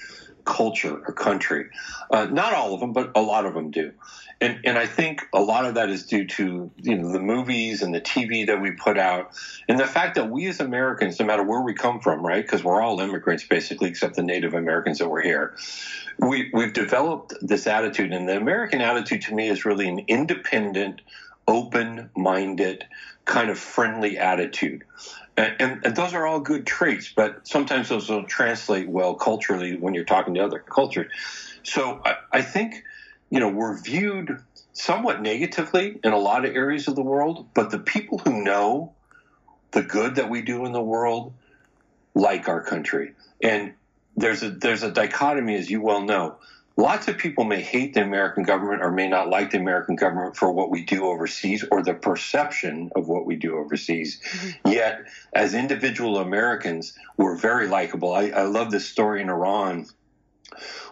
culture 0.45 1.03
or 1.07 1.13
country. 1.13 1.67
Uh, 2.11 2.27
not 2.27 2.55
all 2.55 2.75
of 2.75 2.81
them, 2.81 2.93
but 2.93 3.13
a 3.15 3.21
lot 3.21 3.45
of 3.45 3.55
them 3.55 3.71
do 3.71 3.93
and 4.41 4.61
and 4.65 4.77
I 4.77 4.87
think 4.87 5.27
a 5.33 5.41
lot 5.41 5.65
of 5.65 5.75
that 5.75 5.89
is 5.89 6.05
due 6.05 6.27
to 6.27 6.71
you 6.83 6.99
know 6.99 7.11
the 7.11 7.21
movies 7.21 7.83
and 7.83 7.95
the 7.95 8.01
TV 8.01 8.47
that 8.47 8.61
we 8.61 8.73
put 8.73 8.99
out, 8.99 9.31
and 9.69 9.79
the 9.79 9.87
fact 9.87 10.17
that 10.17 10.31
we 10.31 10.47
as 10.47 10.61
Americans, 10.61 11.19
no 11.19 11.27
matter 11.27 11.43
where 11.43 11.63
we 11.63 11.75
come 11.75 12.01
from, 12.01 12.25
right, 12.25 12.45
because 12.45 12.63
we're 12.63 12.81
all 12.81 13.01
immigrants 13.01 13.45
basically, 13.47 13.89
except 13.89 14.17
the 14.17 14.23
Native 14.23 14.55
Americans 14.55 14.99
that 14.99 15.09
were 15.09 15.23
here, 15.23 15.57
we 16.19 16.51
we've 16.53 16.75
developed 16.75 17.35
this 17.41 17.67
attitude, 17.67 18.13
and 18.13 18.29
the 18.29 18.37
American 18.37 18.81
attitude 18.81 19.23
to 19.23 19.35
me 19.35 19.49
is 19.49 19.65
really 19.65 19.89
an 19.89 20.01
independent, 20.07 21.01
open-minded, 21.49 22.85
kind 23.25 23.49
of 23.49 23.59
friendly 23.59 24.19
attitude. 24.19 24.85
And, 25.39 25.85
and, 25.85 25.95
those 25.95 26.15
are 26.15 26.27
all 26.27 26.41
good 26.41 26.67
traits, 26.67 27.13
but 27.15 27.47
sometimes 27.47 27.91
those 27.91 28.09
don't 28.09 28.27
translate 28.27 28.89
well 28.89 29.15
culturally 29.15 29.77
when 29.77 29.93
you're 29.93 30.05
talking 30.05 30.33
to 30.33 30.41
other 30.41 30.59
cultures. 30.59 31.13
So 31.63 32.01
I, 32.07 32.17
I 32.33 32.43
think 32.43 32.85
you 33.37 33.41
know, 33.41 33.51
we're 33.51 33.79
viewed 33.79 34.43
somewhat 34.73 35.21
negatively 35.21 36.01
in 36.03 36.15
a 36.15 36.19
lot 36.19 36.47
of 36.47 36.57
areas 36.57 36.89
of 36.89 36.95
the 36.95 37.03
world, 37.03 37.47
but 37.53 37.71
the 37.71 37.79
people 37.79 38.17
who 38.17 38.43
know 38.43 38.95
the 39.73 39.83
good 39.83 40.15
that 40.15 40.31
we 40.31 40.41
do 40.41 40.65
in 40.65 40.73
the 40.73 40.81
world 40.81 41.35
like 42.15 42.49
our 42.49 42.63
country. 42.63 43.13
And 43.43 43.75
there's 44.17 44.43
a 44.43 44.49
there's 44.49 44.83
a 44.83 44.91
dichotomy, 44.91 45.55
as 45.57 45.71
you 45.71 45.83
well 45.83 46.01
know. 46.01 46.37
lots 46.79 47.09
of 47.09 47.19
people 47.19 47.45
may 47.45 47.61
hate 47.61 47.93
the 47.93 48.03
American 48.03 48.43
government 48.43 48.83
or 48.83 48.91
may 48.91 49.07
not 49.07 49.29
like 49.29 49.51
the 49.51 49.59
American 49.59 49.97
government 49.97 50.35
for 50.35 50.51
what 50.51 50.71
we 50.71 50.83
do 50.85 51.05
overseas 51.05 51.63
or 51.71 51.83
the 51.83 51.93
perception 51.93 52.91
of 52.97 53.07
what 53.07 53.27
we 53.27 53.37
do 53.37 53.59
overseas. 53.59 54.19
Mm-hmm. 54.19 54.73
Yet, 54.73 55.05
as 55.35 55.53
individual 55.53 56.17
Americans, 56.17 56.95
we're 57.19 57.37
very 57.37 57.69
likable. 57.69 58.15
I, 58.15 58.29
I 58.31 58.45
love 58.45 58.71
this 58.71 58.87
story 58.87 59.21
in 59.21 59.29
Iran 59.29 59.87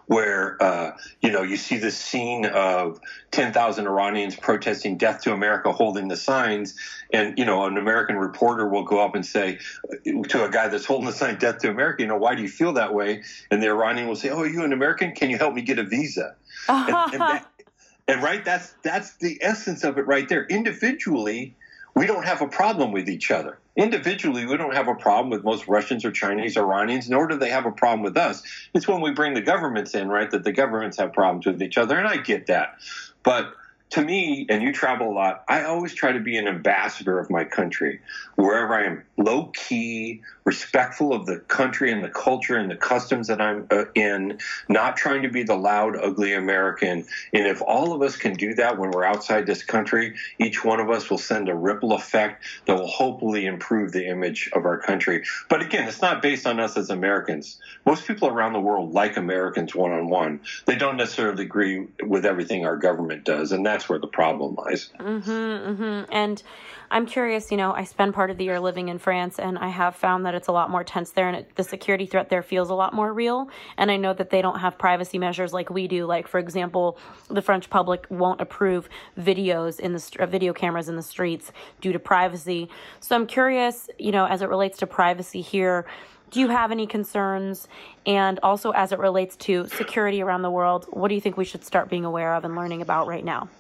where 0.07 0.63
uh, 0.63 0.97
you 1.21 1.31
know 1.31 1.43
you 1.43 1.57
see 1.57 1.79
this 1.79 1.97
scene 1.97 2.47
of 2.47 3.01
10,000 3.31 3.87
Iranians 3.87 4.37
protesting 4.37 4.97
death 4.97 5.23
to 5.23 5.33
America 5.33 5.73
holding 5.73 6.09
the 6.09 6.17
signs. 6.17 6.77
And 7.13 7.39
you 7.39 7.45
know 7.45 7.65
an 7.65 7.79
American 7.79 8.17
reporter 8.17 8.69
will 8.69 8.85
go 8.85 9.05
up 9.05 9.15
and 9.15 9.25
say 9.25 9.59
to 10.05 10.45
a 10.45 10.51
guy 10.51 10.69
that's 10.69 10.85
holding 10.85 11.07
the 11.07 11.13
sign 11.13 11.39
death 11.39 11.59
to 11.59 11.71
America 11.71 12.03
you 12.03 12.09
know 12.09 12.19
why 12.19 12.35
do 12.35 12.43
you 12.43 12.49
feel 12.49 12.73
that 12.75 12.95
way? 12.95 13.23
And 13.51 13.63
the 13.63 13.69
Iranian 13.69 14.09
will 14.09 14.17
say 14.17 14.31
oh 14.31 14.41
are 14.41 14.47
you 14.47 14.65
an 14.65 14.73
American? 14.73 15.13
Can 15.13 15.31
you 15.31 15.39
help 15.39 15.55
me 15.55 15.63
get 15.63 15.79
a 15.79 15.85
visa? 15.85 16.37
And, 16.69 17.13
and, 17.13 17.21
that, 17.21 17.47
and 18.09 18.23
right 18.23 18.45
that's 18.45 18.75
that's 18.83 19.17
the 19.17 19.39
essence 19.43 19.85
of 19.85 19.99
it 19.99 20.07
right 20.07 20.29
there. 20.29 20.45
Individually 20.47 21.55
we 21.95 22.07
don't 22.07 22.25
have 22.25 22.43
a 22.43 22.49
problem 22.49 22.93
with 22.93 23.09
each 23.09 23.31
other. 23.31 23.59
Individually, 23.77 24.47
we 24.47 24.57
don't 24.57 24.75
have 24.75 24.87
a 24.87 24.95
problem 24.95 25.31
with 25.31 25.43
most 25.43 25.67
Russians 25.67 26.05
or 26.05 26.13
Chinese 26.13 26.57
or 26.57 26.65
Iranians, 26.73 27.11
nor 27.11 27.27
do 27.27 27.37
they 27.37 27.51
have 27.51 27.67
a 27.67 27.73
problem 27.73 28.03
with 28.03 28.17
us. 28.17 28.43
It's 28.73 28.87
when 28.87 29.01
we 29.01 29.11
bring 29.11 29.35
the 29.35 29.41
governments 29.41 29.95
in, 29.95 30.09
right, 30.09 30.31
that 30.31 30.45
the 30.45 30.53
governments 30.53 30.97
have 30.99 31.13
problems 31.13 31.47
with 31.47 31.61
each 31.61 31.77
other. 31.77 31.99
And 31.99 32.07
I 32.07 32.19
get 32.19 32.47
that. 32.47 32.77
But 33.25 33.53
to 33.91 34.03
me, 34.03 34.47
and 34.49 34.63
you 34.63 34.73
travel 34.73 35.11
a 35.11 35.15
lot, 35.15 35.45
I 35.49 35.65
always 35.65 35.95
try 35.95 36.13
to 36.13 36.21
be 36.21 36.37
an 36.37 36.47
ambassador 36.47 37.19
of 37.19 37.31
my 37.31 37.45
country 37.45 38.01
wherever 38.37 38.75
I 38.75 38.87
am, 38.87 39.05
low 39.17 39.47
key, 39.55 40.23
respectful 40.45 41.13
of 41.13 41.27
the 41.27 41.39
country 41.39 41.93
and 41.93 42.03
the 42.03 42.09
culture 42.09 42.57
and 42.57 42.71
the 42.71 42.77
customs 42.77 43.29
that 43.29 43.41
I'm 43.41 43.67
uh, 43.71 43.85
in, 43.95 44.39
not 44.69 44.97
trying 44.97 45.23
to 45.23 45.29
be 45.29 45.43
the 45.43 45.55
loud, 45.55 45.97
ugly 45.97 46.35
American. 46.35 47.07
And 47.33 47.47
if 47.47 47.63
all 47.63 47.93
of 47.93 48.03
us 48.03 48.17
can 48.17 48.35
do 48.35 48.55
that 48.55 48.79
when 48.79 48.91
we're 48.91 49.05
outside 49.05 49.47
this 49.47 49.63
country, 49.63 50.15
each 50.39 50.65
one 50.65 50.81
of 50.81 50.91
us 50.91 51.09
will 51.11 51.19
send 51.19 51.49
a 51.49 51.55
ripple 51.55 51.93
effect 51.93 52.45
that 52.67 52.75
will 52.75 52.89
hopefully 52.89 53.47
improve 53.47 53.93
the 53.93 54.07
image 54.07 54.51
of 54.53 54.65
our 54.65 54.79
country. 54.79 55.25
But 55.49 55.63
again, 55.63 55.89
it's 55.89 56.03
not 56.03 56.21
based 56.21 56.47
on 56.47 56.61
us 56.61 56.77
as 56.77 56.91
Americans. 56.91 57.59
Most 57.87 58.07
people 58.07 58.29
around 58.29 58.53
the 58.53 58.61
world 58.61 58.93
like 58.93 59.17
Americans 59.17 59.75
one 59.75 59.93
on 59.93 60.09
one. 60.09 60.41
They 60.67 60.77
don't 60.77 60.97
necessarily 60.97 61.45
agree 61.45 61.87
with 62.03 62.27
everything 62.27 62.67
our 62.67 62.77
government 62.77 63.25
does. 63.25 63.53
And 63.53 63.65
that's 63.65 63.89
where 63.89 63.99
the 63.99 64.07
problem 64.07 64.55
lies. 64.57 64.91
Mm-hmm, 64.99 65.31
mm-hmm. 65.31 66.13
And 66.13 66.43
I'm 66.91 67.07
curious, 67.07 67.51
you 67.51 67.57
know, 67.57 67.73
I 67.73 67.85
spend 67.85 68.15
part 68.15 68.31
of 68.31 68.37
the 68.37 68.45
year 68.45 68.61
living 68.61 68.89
in 68.89 68.99
France 69.05 69.39
and 69.39 69.59
I 69.59 69.69
have 69.69 69.95
found 69.95 70.25
that 70.25 70.35
it's 70.35 70.49
a 70.49 70.53
lot 70.53 70.71
more 70.71 70.83
tense 70.83 71.11
there 71.11 71.29
and 71.29 71.37
it, 71.37 71.55
the 71.57 71.63
security 71.63 72.07
threat 72.07 72.31
there 72.31 72.43
feels 72.43 72.71
a 72.71 72.75
lot 72.75 72.95
more 72.95 73.13
real. 73.13 73.51
And 73.77 73.91
I 73.91 73.99
know 73.99 74.15
that 74.15 74.31
they 74.31 74.41
don't 74.41 74.61
have 74.61 74.79
privacy 74.79 75.19
measures 75.19 75.53
like 75.53 75.69
we 75.69 75.87
do. 75.87 76.07
Like, 76.07 76.27
for 76.27 76.39
example, 76.39 76.99
the 77.29 77.43
French 77.43 77.69
public 77.69 78.07
won't 78.09 78.41
approve 78.41 78.89
videos 79.19 79.79
in 79.79 79.93
the 79.93 80.17
uh, 80.19 80.27
video 80.27 80.55
cameras 80.55 80.89
in 80.89 80.97
the 80.97 81.03
streets 81.03 81.53
due 81.83 81.93
to 81.93 81.99
privacy. 81.99 82.71
So 83.01 83.15
I'm 83.15 83.27
curious, 83.27 83.91
you 83.99 84.11
know, 84.11 84.25
as 84.25 84.41
it 84.41 84.49
relates 84.49 84.79
to 84.79 84.87
privacy 84.87 85.43
here, 85.43 85.85
do 86.31 86.41
you 86.41 86.49
have 86.49 86.73
any 86.73 86.87
concerns? 86.87 87.69
And 88.07 88.41
also, 88.43 88.71
as 88.71 88.91
it 88.91 88.99
relates 88.99 89.37
to 89.49 89.69
security 89.69 90.23
around 90.23 90.43
the 90.43 90.51
world, 90.51 90.87
what 90.91 91.09
do 91.09 91.15
you 91.15 91.21
think 91.21 91.37
we 91.37 91.45
should 91.45 91.65
start 91.65 91.91
being 91.91 92.07
aware 92.07 92.35
of 92.35 92.45
and 92.45 92.57
learning 92.57 92.81
about 92.81 93.07
right 93.07 93.25
now? 93.25 93.51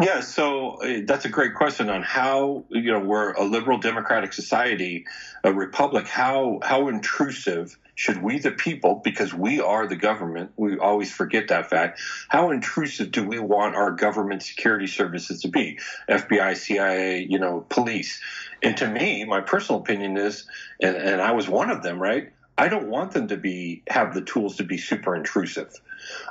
Yeah, 0.00 0.20
so 0.20 0.82
uh, 0.82 1.00
that's 1.04 1.24
a 1.24 1.28
great 1.28 1.54
question 1.54 1.90
on 1.90 2.02
how 2.02 2.64
you 2.68 2.92
know 2.92 3.00
we're 3.00 3.32
a 3.32 3.44
liberal 3.44 3.78
democratic 3.78 4.32
society, 4.32 5.06
a 5.42 5.52
republic. 5.52 6.06
How 6.06 6.60
how 6.62 6.88
intrusive 6.88 7.76
should 7.98 8.22
we, 8.22 8.38
the 8.38 8.52
people, 8.52 9.00
because 9.02 9.34
we 9.34 9.60
are 9.60 9.88
the 9.88 9.96
government, 9.96 10.52
we 10.56 10.78
always 10.78 11.10
forget 11.10 11.48
that 11.48 11.68
fact. 11.68 12.00
How 12.28 12.52
intrusive 12.52 13.10
do 13.10 13.26
we 13.26 13.40
want 13.40 13.74
our 13.74 13.90
government 13.90 14.44
security 14.44 14.86
services 14.86 15.42
to 15.42 15.48
be? 15.48 15.80
FBI, 16.08 16.56
CIA, 16.56 17.26
you 17.28 17.40
know, 17.40 17.66
police. 17.68 18.20
And 18.62 18.76
to 18.76 18.88
me, 18.88 19.24
my 19.24 19.40
personal 19.40 19.80
opinion 19.80 20.16
is, 20.16 20.46
and, 20.80 20.94
and 20.94 21.20
I 21.20 21.32
was 21.32 21.48
one 21.48 21.70
of 21.70 21.82
them, 21.82 22.00
right? 22.00 22.30
I 22.56 22.68
don't 22.68 22.86
want 22.86 23.10
them 23.10 23.26
to 23.28 23.36
be 23.36 23.82
have 23.88 24.14
the 24.14 24.22
tools 24.22 24.58
to 24.58 24.64
be 24.64 24.78
super 24.78 25.16
intrusive. 25.16 25.72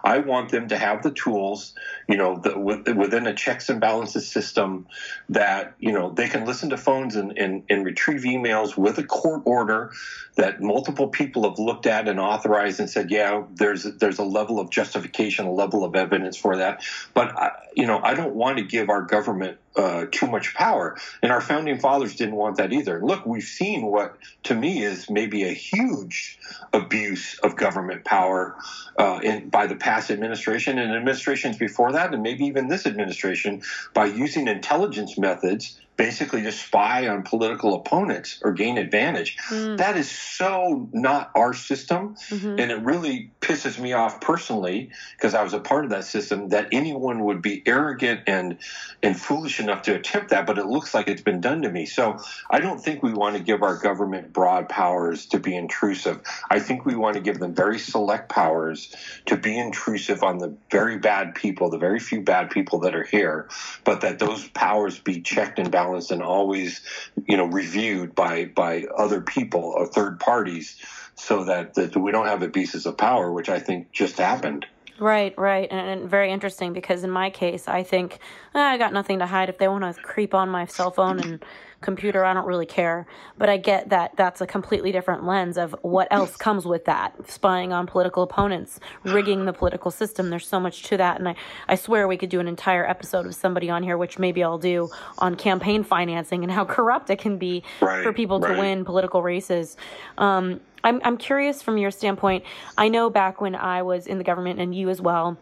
I 0.03 0.19
want 0.19 0.49
them 0.49 0.69
to 0.69 0.77
have 0.77 1.03
the 1.03 1.11
tools, 1.11 1.73
you 2.07 2.17
know, 2.17 2.37
the, 2.37 2.57
within 2.57 3.27
a 3.27 3.33
checks 3.33 3.69
and 3.69 3.79
balances 3.79 4.27
system 4.27 4.87
that, 5.29 5.75
you 5.79 5.91
know, 5.91 6.11
they 6.11 6.27
can 6.27 6.45
listen 6.45 6.69
to 6.69 6.77
phones 6.77 7.15
and, 7.15 7.37
and, 7.37 7.63
and 7.69 7.85
retrieve 7.85 8.21
emails 8.21 8.77
with 8.77 8.97
a 8.97 9.03
court 9.03 9.41
order 9.45 9.91
that 10.37 10.61
multiple 10.61 11.07
people 11.07 11.49
have 11.49 11.59
looked 11.59 11.87
at 11.87 12.07
and 12.07 12.19
authorized 12.19 12.79
and 12.79 12.89
said, 12.89 13.09
yeah, 13.11 13.43
there's 13.55 13.83
there's 13.83 14.19
a 14.19 14.23
level 14.23 14.59
of 14.59 14.69
justification, 14.69 15.45
a 15.45 15.51
level 15.51 15.83
of 15.83 15.95
evidence 15.95 16.37
for 16.37 16.57
that. 16.57 16.83
But 17.13 17.35
I, 17.35 17.51
you 17.75 17.87
know, 17.87 17.99
I 18.01 18.13
don't 18.13 18.35
want 18.35 18.59
to 18.59 18.63
give 18.63 18.89
our 18.89 19.01
government 19.01 19.57
uh, 19.75 20.05
too 20.11 20.27
much 20.27 20.53
power, 20.53 20.97
and 21.21 21.31
our 21.31 21.41
founding 21.41 21.79
fathers 21.79 22.15
didn't 22.15 22.35
want 22.35 22.57
that 22.57 22.71
either. 22.71 23.01
Look, 23.01 23.25
we've 23.25 23.43
seen 23.43 23.85
what 23.87 24.17
to 24.43 24.55
me 24.55 24.83
is 24.83 25.09
maybe 25.09 25.43
a 25.43 25.53
huge 25.53 26.39
abuse 26.71 27.39
of 27.39 27.55
government 27.55 28.05
power 28.05 28.55
uh, 28.97 29.19
in, 29.23 29.49
by 29.57 29.65
the 29.65 29.75
past 29.75 30.11
administration 30.11 30.77
and 30.77 30.93
administrations 30.93 31.57
before 31.57 31.91
that, 31.91 32.13
and 32.13 32.21
maybe 32.21 32.45
even 32.45 32.67
this 32.67 32.85
administration, 32.85 33.59
by 33.95 34.05
using 34.05 34.47
intelligence 34.47 35.17
methods 35.17 35.79
basically 35.97 36.43
to 36.43 36.51
spy 36.51 37.07
on 37.07 37.23
political 37.23 37.73
opponents 37.73 38.39
or 38.43 38.53
gain 38.53 38.77
advantage. 38.77 39.35
Mm. 39.49 39.77
That 39.77 39.97
is 39.97 40.09
so 40.09 40.87
not 40.93 41.31
our 41.35 41.53
system. 41.53 42.15
Mm-hmm. 42.29 42.59
And 42.59 42.71
it 42.71 42.81
really 42.83 43.31
pisses 43.41 43.79
me 43.79 43.93
off 43.93 44.21
personally 44.21 44.91
because 45.17 45.33
I 45.33 45.43
was 45.43 45.53
a 45.53 45.59
part 45.59 45.85
of 45.85 45.91
that 45.91 46.05
system 46.05 46.49
that 46.49 46.69
anyone 46.71 47.23
would 47.25 47.41
be 47.41 47.63
arrogant 47.65 48.21
and 48.27 48.59
and 49.01 49.19
foolish 49.19 49.59
enough 49.59 49.81
to 49.83 49.95
attempt 49.95 50.29
that, 50.29 50.45
but 50.45 50.57
it 50.57 50.67
looks 50.67 50.93
like 50.93 51.07
it's 51.07 51.21
been 51.21 51.41
done 51.41 51.63
to 51.63 51.69
me. 51.69 51.85
So 51.87 52.17
I 52.49 52.59
don't 52.59 52.79
think 52.79 53.01
we 53.01 53.13
want 53.13 53.35
to 53.35 53.41
give 53.41 53.63
our 53.63 53.77
government 53.77 54.31
broad 54.31 54.69
powers 54.69 55.25
to 55.27 55.39
be 55.39 55.55
intrusive. 55.55 56.21
I 56.49 56.59
think 56.59 56.85
we 56.85 56.95
want 56.95 57.15
to 57.15 57.21
give 57.21 57.39
them 57.39 57.55
very 57.55 57.79
select 57.79 58.29
powers 58.29 58.95
to 59.25 59.35
be 59.35 59.57
intrusive 59.57 60.21
on 60.21 60.37
the 60.37 60.55
very 60.69 60.99
bad 60.99 61.33
people, 61.33 61.71
the 61.71 61.77
very 61.79 61.99
few 61.99 62.21
bad 62.21 62.51
people 62.51 62.79
that 62.79 62.93
are 62.93 63.03
here, 63.03 63.49
but 63.83 64.01
that 64.01 64.19
those 64.19 64.47
powers 64.49 64.99
be 64.99 65.21
checked 65.21 65.57
and 65.57 65.71
balanced 65.71 65.86
balanced 65.87 66.11
and 66.11 66.21
always, 66.21 66.81
you 67.27 67.37
know, 67.37 67.45
reviewed 67.45 68.13
by 68.15 68.45
by 68.45 68.85
other 68.97 69.21
people 69.21 69.61
or 69.61 69.87
third 69.87 70.19
parties, 70.19 70.75
so 71.15 71.43
that, 71.45 71.73
that 71.75 71.95
we 71.95 72.11
don't 72.11 72.27
have 72.27 72.41
abuses 72.41 72.85
of 72.85 72.97
power, 72.97 73.31
which 73.31 73.49
I 73.49 73.59
think 73.59 73.91
just 73.91 74.17
happened. 74.17 74.65
Right, 74.99 75.37
right, 75.37 75.67
and, 75.69 76.01
and, 76.01 76.09
very 76.09 76.31
interesting 76.31 76.73
because 76.73 77.03
in 77.03 77.11
my 77.11 77.29
case, 77.29 77.67
I 77.67 77.83
think 77.83 78.19
eh, 78.55 78.59
I 78.59 78.77
got 78.79 78.93
nothing 78.93 79.19
to 79.19 79.27
hide. 79.27 79.47
If 79.47 79.59
they 79.59 79.67
want 79.67 79.83
to 79.83 80.01
creep 80.01 80.33
on 80.33 80.49
my 80.49 80.65
cell 80.65 80.89
phone 80.89 81.19
and 81.19 81.45
computer, 81.81 82.25
I 82.25 82.33
don't 82.33 82.45
really 82.45 82.65
care. 82.65 83.05
But 83.37 83.49
I 83.49 83.57
get 83.57 83.89
that 83.89 84.15
that's 84.15 84.41
a 84.41 84.47
completely 84.47 84.91
different 84.91 85.25
lens 85.25 85.57
of 85.57 85.75
what 85.81 86.07
else 86.11 86.35
comes 86.35 86.65
with 86.65 86.85
that 86.85 87.29
spying 87.29 87.71
on 87.71 87.87
political 87.87 88.23
opponents, 88.23 88.79
rigging 89.03 89.45
the 89.45 89.53
political 89.53 89.91
system. 89.91 90.29
There's 90.29 90.47
so 90.47 90.59
much 90.59 90.83
to 90.83 90.97
that. 90.97 91.19
And 91.19 91.29
I, 91.29 91.35
I 91.67 91.75
swear 91.75 92.07
we 92.07 92.17
could 92.17 92.29
do 92.29 92.39
an 92.39 92.47
entire 92.47 92.87
episode 92.87 93.25
of 93.25 93.35
somebody 93.35 93.69
on 93.69 93.83
here, 93.83 93.97
which 93.97 94.17
maybe 94.17 94.43
I'll 94.43 94.57
do 94.57 94.89
on 95.19 95.35
campaign 95.35 95.83
financing 95.83 96.43
and 96.43 96.51
how 96.51 96.65
corrupt 96.65 97.09
it 97.09 97.19
can 97.19 97.37
be 97.37 97.63
right, 97.81 98.03
for 98.03 98.11
people 98.11 98.39
right. 98.39 98.53
to 98.53 98.59
win 98.59 98.85
political 98.85 99.21
races. 99.21 99.77
Um, 100.17 100.59
I'm, 100.83 101.01
I'm 101.03 101.17
curious 101.17 101.61
from 101.61 101.77
your 101.77 101.91
standpoint. 101.91 102.43
I 102.77 102.87
know 102.87 103.09
back 103.09 103.41
when 103.41 103.55
I 103.55 103.81
was 103.81 104.07
in 104.07 104.17
the 104.17 104.23
government 104.23 104.59
and 104.59 104.73
you 104.73 104.89
as 104.89 105.01
well, 105.01 105.37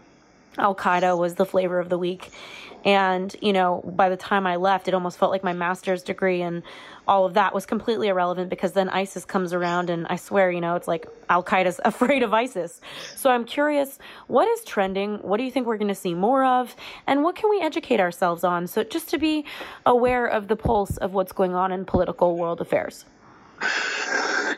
Al 0.58 0.76
Qaeda 0.76 1.18
was 1.18 1.36
the 1.36 1.46
flavor 1.46 1.80
of 1.80 1.90
the 1.90 1.98
week. 1.98 2.32
And, 2.86 3.36
you 3.42 3.52
know, 3.52 3.82
by 3.84 4.10
the 4.10 4.18
time 4.18 4.46
I 4.46 4.58
left, 4.58 4.88
it 4.88 4.94
almost 4.94 5.18
felt 5.18 5.32
like 5.32 5.44
my 5.44 5.54
master's 5.54 6.04
degree 6.04 6.44
and 6.44 6.62
all 7.08 7.26
of 7.26 7.34
that 7.34 7.54
was 7.54 7.66
completely 7.66 8.10
irrelevant 8.10 8.50
because 8.50 8.74
then 8.74 8.90
ISIS 8.90 9.26
comes 9.26 9.54
around 9.54 9.90
and 9.90 10.06
I 10.08 10.18
swear, 10.18 10.52
you 10.52 10.62
know, 10.62 10.76
it's 10.76 10.88
like 10.88 11.08
Al 11.30 11.44
Qaeda's 11.44 11.80
afraid 11.86 12.22
of 12.22 12.34
ISIS. 12.34 12.82
So 13.16 13.32
I'm 13.32 13.44
curious, 13.44 13.98
what 14.28 14.48
is 14.48 14.64
trending? 14.64 15.18
What 15.18 15.38
do 15.38 15.44
you 15.44 15.52
think 15.52 15.66
we're 15.66 15.78
going 15.78 15.88
to 15.88 15.96
see 15.96 16.14
more 16.14 16.46
of? 16.46 16.76
And 17.08 17.24
what 17.24 17.36
can 17.36 17.50
we 17.50 17.60
educate 17.60 18.00
ourselves 18.00 18.44
on? 18.44 18.68
So 18.68 18.84
just 18.84 19.10
to 19.10 19.18
be 19.18 19.46
aware 19.86 20.28
of 20.28 20.48
the 20.48 20.56
pulse 20.56 20.98
of 20.98 21.14
what's 21.14 21.32
going 21.32 21.56
on 21.56 21.72
in 21.72 21.86
political 21.86 22.38
world 22.38 22.62
affairs. 22.62 23.06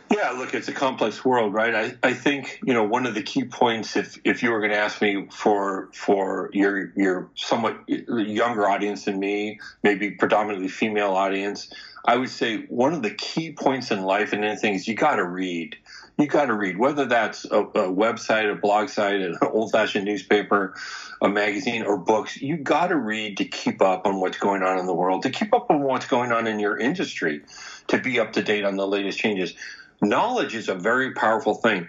Yeah, 0.09 0.31
look, 0.31 0.53
it's 0.53 0.67
a 0.67 0.73
complex 0.73 1.23
world, 1.23 1.53
right? 1.53 1.75
I, 1.75 2.07
I 2.07 2.13
think 2.13 2.59
you 2.63 2.73
know 2.73 2.83
one 2.83 3.05
of 3.05 3.13
the 3.13 3.21
key 3.21 3.43
points, 3.43 3.95
if 3.95 4.19
if 4.23 4.41
you 4.41 4.51
were 4.51 4.59
going 4.59 4.71
to 4.71 4.77
ask 4.77 5.01
me 5.01 5.27
for 5.31 5.89
for 5.93 6.49
your 6.53 6.91
your 6.95 7.29
somewhat 7.35 7.77
younger 7.87 8.69
audience 8.69 9.05
than 9.05 9.19
me, 9.19 9.59
maybe 9.83 10.11
predominantly 10.11 10.69
female 10.69 11.11
audience, 11.11 11.71
I 12.05 12.15
would 12.15 12.29
say 12.29 12.63
one 12.69 12.93
of 12.93 13.03
the 13.03 13.11
key 13.11 13.51
points 13.51 13.91
in 13.91 14.01
life 14.03 14.31
and 14.33 14.45
anything 14.45 14.75
is 14.75 14.87
you 14.87 14.95
got 14.95 15.17
to 15.17 15.25
read. 15.25 15.75
You 16.17 16.27
got 16.27 16.45
to 16.45 16.53
read, 16.53 16.77
whether 16.77 17.05
that's 17.05 17.45
a, 17.45 17.59
a 17.59 17.93
website, 17.93 18.51
a 18.51 18.55
blog 18.55 18.89
site, 18.89 19.21
an 19.21 19.37
old-fashioned 19.41 20.03
newspaper, 20.03 20.75
a 21.21 21.29
magazine, 21.29 21.83
or 21.83 21.97
books. 21.97 22.41
You 22.41 22.57
got 22.57 22.87
to 22.87 22.95
read 22.95 23.37
to 23.37 23.45
keep 23.45 23.81
up 23.83 24.07
on 24.07 24.19
what's 24.19 24.37
going 24.37 24.63
on 24.63 24.79
in 24.79 24.87
the 24.87 24.95
world, 24.95 25.23
to 25.23 25.29
keep 25.29 25.53
up 25.53 25.69
on 25.69 25.83
what's 25.83 26.07
going 26.07 26.31
on 26.31 26.47
in 26.47 26.59
your 26.59 26.77
industry, 26.77 27.41
to 27.87 27.99
be 27.99 28.19
up 28.19 28.33
to 28.33 28.41
date 28.41 28.65
on 28.65 28.77
the 28.77 28.87
latest 28.87 29.19
changes 29.19 29.53
knowledge 30.01 30.55
is 30.55 30.69
a 30.69 30.75
very 30.75 31.13
powerful 31.13 31.55
thing. 31.55 31.87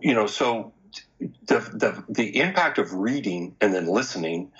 You 0.00 0.14
know, 0.14 0.26
so 0.26 0.72
the, 1.46 1.58
the 1.58 2.04
the 2.08 2.38
impact 2.38 2.78
of 2.78 2.94
reading 2.94 3.54
and 3.60 3.74
then 3.74 3.86
listening 3.86 4.50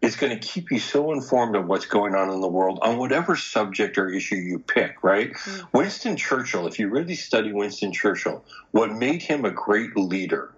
is 0.00 0.16
going 0.16 0.38
to 0.38 0.46
keep 0.46 0.70
you 0.70 0.78
so 0.78 1.12
informed 1.12 1.56
of 1.56 1.66
what's 1.66 1.86
going 1.86 2.14
on 2.14 2.30
in 2.30 2.40
the 2.40 2.48
world 2.48 2.78
on 2.82 2.98
whatever 2.98 3.34
subject 3.34 3.98
or 3.98 4.08
issue 4.08 4.36
you 4.36 4.58
pick, 4.58 5.02
right? 5.02 5.32
Mm-hmm. 5.32 5.76
Winston 5.76 6.16
Churchill, 6.16 6.66
if 6.66 6.78
you 6.78 6.88
really 6.88 7.16
study 7.16 7.52
Winston 7.52 7.92
Churchill, 7.92 8.44
what 8.70 8.92
made 8.92 9.22
him 9.22 9.44
a 9.44 9.50
great 9.50 9.96
leader 9.96 10.52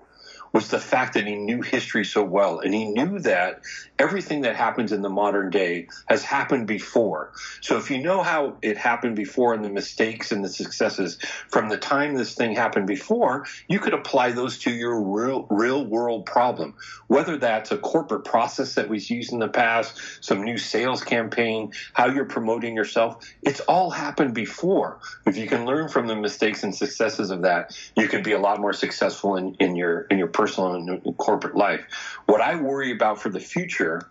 was 0.52 0.68
the 0.68 0.78
fact 0.78 1.14
that 1.14 1.26
he 1.26 1.36
knew 1.36 1.62
history 1.62 2.04
so 2.04 2.24
well. 2.24 2.60
And 2.60 2.74
he 2.74 2.86
knew 2.86 3.18
that 3.20 3.62
everything 3.98 4.42
that 4.42 4.56
happens 4.56 4.92
in 4.92 5.02
the 5.02 5.08
modern 5.08 5.50
day 5.50 5.88
has 6.08 6.22
happened 6.24 6.66
before. 6.66 7.32
So 7.60 7.76
if 7.76 7.90
you 7.90 8.02
know 8.02 8.22
how 8.22 8.56
it 8.62 8.76
happened 8.76 9.16
before 9.16 9.54
and 9.54 9.64
the 9.64 9.70
mistakes 9.70 10.32
and 10.32 10.44
the 10.44 10.48
successes 10.48 11.18
from 11.48 11.68
the 11.68 11.76
time 11.76 12.14
this 12.14 12.34
thing 12.34 12.54
happened 12.54 12.86
before, 12.86 13.46
you 13.68 13.78
could 13.78 13.94
apply 13.94 14.32
those 14.32 14.58
to 14.60 14.70
your 14.70 15.00
real, 15.00 15.46
real 15.50 15.84
world 15.84 16.26
problem. 16.26 16.74
Whether 17.06 17.36
that's 17.36 17.70
a 17.70 17.78
corporate 17.78 18.24
process 18.24 18.74
that 18.74 18.88
was 18.88 19.10
used 19.10 19.32
in 19.32 19.38
the 19.38 19.48
past, 19.48 20.00
some 20.20 20.42
new 20.42 20.58
sales 20.58 21.04
campaign, 21.04 21.72
how 21.92 22.08
you're 22.08 22.24
promoting 22.24 22.74
yourself, 22.74 23.24
it's 23.42 23.60
all 23.60 23.90
happened 23.90 24.34
before. 24.34 25.00
If 25.26 25.36
you 25.36 25.46
can 25.46 25.64
learn 25.64 25.88
from 25.88 26.06
the 26.06 26.16
mistakes 26.16 26.62
and 26.62 26.74
successes 26.74 27.30
of 27.30 27.42
that, 27.42 27.76
you 27.96 28.08
can 28.08 28.22
be 28.22 28.32
a 28.32 28.38
lot 28.38 28.60
more 28.60 28.72
successful 28.72 29.36
in, 29.36 29.54
in 29.60 29.76
your 29.76 30.02
in 30.02 30.18
your 30.18 30.28
personal 30.40 30.74
and 30.74 31.16
corporate 31.18 31.54
life. 31.54 31.84
What 32.24 32.40
I 32.40 32.54
worry 32.56 32.92
about 32.92 33.20
for 33.20 33.28
the 33.28 33.40
future 33.40 34.10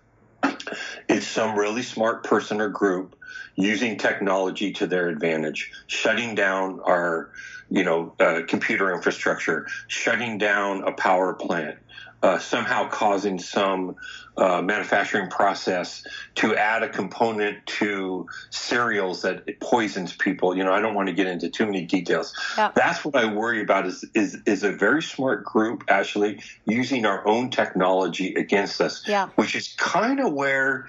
is 1.07 1.25
some 1.25 1.57
really 1.57 1.82
smart 1.82 2.23
person 2.23 2.61
or 2.61 2.69
group 2.69 3.15
using 3.55 3.97
technology 3.97 4.71
to 4.73 4.86
their 4.86 5.09
advantage, 5.09 5.71
shutting 5.88 6.36
down 6.36 6.82
our, 6.86 7.32
you 7.70 7.84
know, 7.84 8.13
uh, 8.20 8.41
computer 8.47 8.93
infrastructure, 8.93 9.67
shutting 9.88 10.38
down 10.38 10.84
a 10.84 10.91
power 10.91 11.34
plant, 11.34 11.78
uh, 12.22 12.38
somehow 12.39 12.89
causing 12.89 13.39
some 13.39 13.95
uh, 14.36 14.61
manufacturing 14.61 15.30
process 15.30 16.05
to 16.36 16.55
add 16.55 16.84
a 16.84 16.89
component 16.89 17.65
to 17.65 18.28
cereals 18.49 19.22
that 19.22 19.59
poisons 19.59 20.15
people. 20.15 20.55
You 20.55 20.63
know, 20.63 20.74
I 20.74 20.82
don't 20.82 20.95
want 20.95 21.07
to 21.07 21.13
get 21.13 21.28
into 21.28 21.49
too 21.49 21.65
many 21.65 21.86
details. 21.86 22.34
That's 22.76 23.05
what 23.05 23.15
I 23.15 23.32
worry 23.34 23.61
about 23.61 23.86
is, 23.86 24.05
is 24.13 24.38
is 24.45 24.63
a 24.63 24.72
very 24.72 25.01
smart 25.01 25.45
group 25.45 25.84
actually 25.88 26.41
using 26.65 27.05
our 27.05 27.26
own 27.28 27.49
technology 27.49 28.34
against 28.34 28.82
us, 28.82 29.07
yeah. 29.07 29.30
which 29.36 29.55
is 29.55 29.74
kind 29.78 30.20
of 30.20 30.34
where 30.34 30.88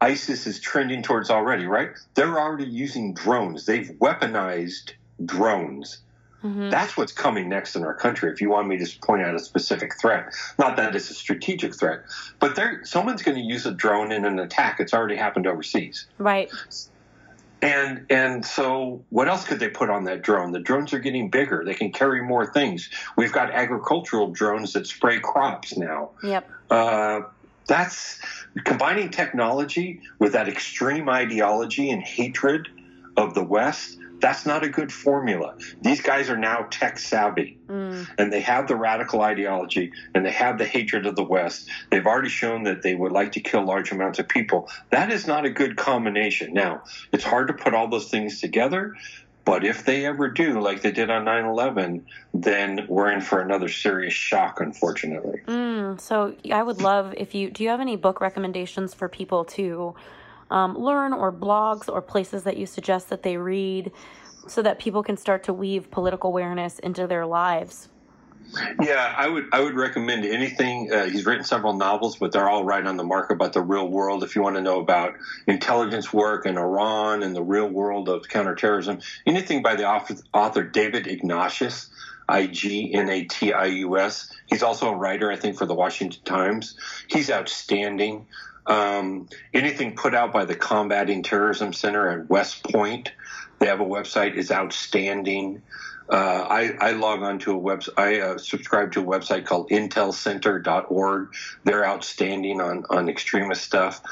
ISIS 0.00 0.46
is 0.46 0.60
trending 0.60 1.02
towards 1.02 1.30
already, 1.30 1.66
right? 1.66 1.90
They're 2.14 2.38
already 2.38 2.64
using 2.64 3.12
drones. 3.12 3.66
They've 3.66 3.90
weaponized 4.00 4.92
drones 5.24 5.98
Mm-hmm. 6.44 6.70
That's 6.70 6.96
what's 6.96 7.12
coming 7.12 7.48
next 7.48 7.76
in 7.76 7.84
our 7.84 7.94
country. 7.94 8.32
If 8.32 8.40
you 8.40 8.48
want 8.48 8.68
me 8.68 8.78
to 8.78 8.98
point 9.00 9.22
out 9.22 9.34
a 9.34 9.38
specific 9.38 9.98
threat, 10.00 10.32
not 10.58 10.76
that 10.76 10.96
it's 10.96 11.10
a 11.10 11.14
strategic 11.14 11.74
threat, 11.74 12.02
but 12.38 12.56
there, 12.56 12.84
someone's 12.84 13.22
going 13.22 13.36
to 13.36 13.42
use 13.42 13.66
a 13.66 13.72
drone 13.72 14.10
in 14.10 14.24
an 14.24 14.38
attack. 14.38 14.80
It's 14.80 14.94
already 14.94 15.16
happened 15.16 15.46
overseas. 15.46 16.06
Right. 16.18 16.50
And 17.62 18.06
and 18.08 18.44
so 18.44 19.04
what 19.10 19.28
else 19.28 19.44
could 19.44 19.60
they 19.60 19.68
put 19.68 19.90
on 19.90 20.04
that 20.04 20.22
drone? 20.22 20.52
The 20.52 20.60
drones 20.60 20.94
are 20.94 20.98
getting 20.98 21.28
bigger. 21.28 21.62
They 21.62 21.74
can 21.74 21.92
carry 21.92 22.22
more 22.22 22.46
things. 22.46 22.88
We've 23.16 23.32
got 23.32 23.50
agricultural 23.50 24.30
drones 24.30 24.72
that 24.72 24.86
spray 24.86 25.20
crops 25.20 25.76
now. 25.76 26.10
Yep. 26.22 26.50
Uh, 26.70 27.20
that's 27.66 28.20
combining 28.64 29.10
technology 29.10 30.00
with 30.18 30.32
that 30.32 30.48
extreme 30.48 31.10
ideology 31.10 31.90
and 31.90 32.02
hatred 32.02 32.68
of 33.16 33.34
the 33.34 33.44
West 33.44 33.98
that's 34.20 34.46
not 34.46 34.64
a 34.64 34.68
good 34.68 34.92
formula. 34.92 35.56
These 35.80 36.02
guys 36.02 36.30
are 36.30 36.36
now 36.36 36.66
tech 36.70 36.98
savvy 36.98 37.58
mm. 37.68 38.06
and 38.18 38.32
they 38.32 38.40
have 38.40 38.68
the 38.68 38.76
radical 38.76 39.22
ideology 39.22 39.92
and 40.14 40.24
they 40.24 40.30
have 40.32 40.58
the 40.58 40.66
hatred 40.66 41.06
of 41.06 41.16
the 41.16 41.24
West. 41.24 41.68
They've 41.90 42.06
already 42.06 42.28
shown 42.28 42.64
that 42.64 42.82
they 42.82 42.94
would 42.94 43.12
like 43.12 43.32
to 43.32 43.40
kill 43.40 43.64
large 43.64 43.92
amounts 43.92 44.18
of 44.18 44.28
people. 44.28 44.68
That 44.90 45.10
is 45.10 45.26
not 45.26 45.44
a 45.44 45.50
good 45.50 45.76
combination. 45.76 46.52
Now, 46.52 46.82
it's 47.12 47.24
hard 47.24 47.48
to 47.48 47.54
put 47.54 47.74
all 47.74 47.88
those 47.88 48.08
things 48.08 48.40
together, 48.40 48.94
but 49.44 49.64
if 49.64 49.84
they 49.84 50.04
ever 50.04 50.28
do, 50.28 50.60
like 50.60 50.82
they 50.82 50.92
did 50.92 51.10
on 51.10 51.24
9 51.24 51.44
11, 51.44 52.06
then 52.34 52.86
we're 52.88 53.10
in 53.10 53.20
for 53.20 53.40
another 53.40 53.68
serious 53.68 54.12
shock, 54.12 54.60
unfortunately. 54.60 55.40
Mm, 55.46 56.00
so 56.00 56.34
I 56.52 56.62
would 56.62 56.80
love 56.82 57.14
if 57.16 57.34
you 57.34 57.50
do 57.50 57.64
you 57.64 57.70
have 57.70 57.80
any 57.80 57.96
book 57.96 58.20
recommendations 58.20 58.94
for 58.94 59.08
people 59.08 59.44
to 59.46 59.94
um, 60.50 60.76
learn 60.76 61.12
or 61.12 61.32
blogs 61.32 61.88
or 61.88 62.02
places 62.02 62.44
that 62.44 62.56
you 62.56 62.66
suggest 62.66 63.08
that 63.10 63.22
they 63.22 63.36
read 63.36 63.92
so 64.46 64.62
that 64.62 64.78
people 64.78 65.02
can 65.02 65.16
start 65.16 65.44
to 65.44 65.52
weave 65.52 65.90
political 65.90 66.30
awareness 66.30 66.78
into 66.78 67.06
their 67.06 67.26
lives? 67.26 67.88
Yeah, 68.82 69.14
I 69.16 69.28
would 69.28 69.46
I 69.52 69.60
would 69.60 69.74
recommend 69.74 70.24
anything. 70.24 70.92
Uh, 70.92 71.04
he's 71.04 71.24
written 71.24 71.44
several 71.44 71.74
novels, 71.74 72.16
but 72.16 72.32
they're 72.32 72.48
all 72.48 72.64
right 72.64 72.84
on 72.84 72.96
the 72.96 73.04
mark 73.04 73.30
about 73.30 73.52
the 73.52 73.60
real 73.60 73.86
world. 73.86 74.24
If 74.24 74.34
you 74.34 74.42
want 74.42 74.56
to 74.56 74.62
know 74.62 74.80
about 74.80 75.14
intelligence 75.46 76.12
work 76.12 76.46
in 76.46 76.58
Iran 76.58 77.22
and 77.22 77.36
the 77.36 77.42
real 77.42 77.68
world 77.68 78.08
of 78.08 78.28
counterterrorism, 78.28 79.00
anything 79.24 79.62
by 79.62 79.76
the 79.76 79.86
author, 79.86 80.16
author 80.34 80.64
David 80.64 81.06
Ignatius, 81.06 81.90
I 82.28 82.46
G 82.46 82.92
N 82.92 83.08
A 83.08 83.24
T 83.24 83.52
I 83.52 83.66
U 83.66 83.98
S. 83.98 84.32
He's 84.46 84.64
also 84.64 84.88
a 84.88 84.96
writer, 84.96 85.30
I 85.30 85.36
think, 85.36 85.56
for 85.56 85.66
the 85.66 85.74
Washington 85.74 86.22
Times. 86.24 86.76
He's 87.08 87.30
outstanding. 87.30 88.26
Um, 88.70 89.28
anything 89.52 89.96
put 89.96 90.14
out 90.14 90.32
by 90.32 90.44
the 90.44 90.54
Combating 90.54 91.24
Terrorism 91.24 91.72
Center 91.72 92.08
at 92.08 92.30
West 92.30 92.62
Point, 92.62 93.10
they 93.58 93.66
have 93.66 93.80
a 93.80 93.84
website, 93.84 94.36
is 94.36 94.52
outstanding. 94.52 95.62
Uh, 96.08 96.46
I, 96.48 96.76
I, 96.80 96.92
log 96.92 97.22
on 97.22 97.40
to 97.40 97.56
a 97.56 97.60
website. 97.60 97.94
I 97.96 98.20
uh, 98.20 98.38
subscribe 98.38 98.92
to 98.92 99.00
a 99.00 99.04
website 99.04 99.44
called 99.44 99.70
intelcenter.org. 99.70 101.34
They're 101.64 101.84
outstanding 101.84 102.60
on 102.60 102.84
on 102.90 103.08
extremist 103.08 103.62
stuff. 103.62 104.02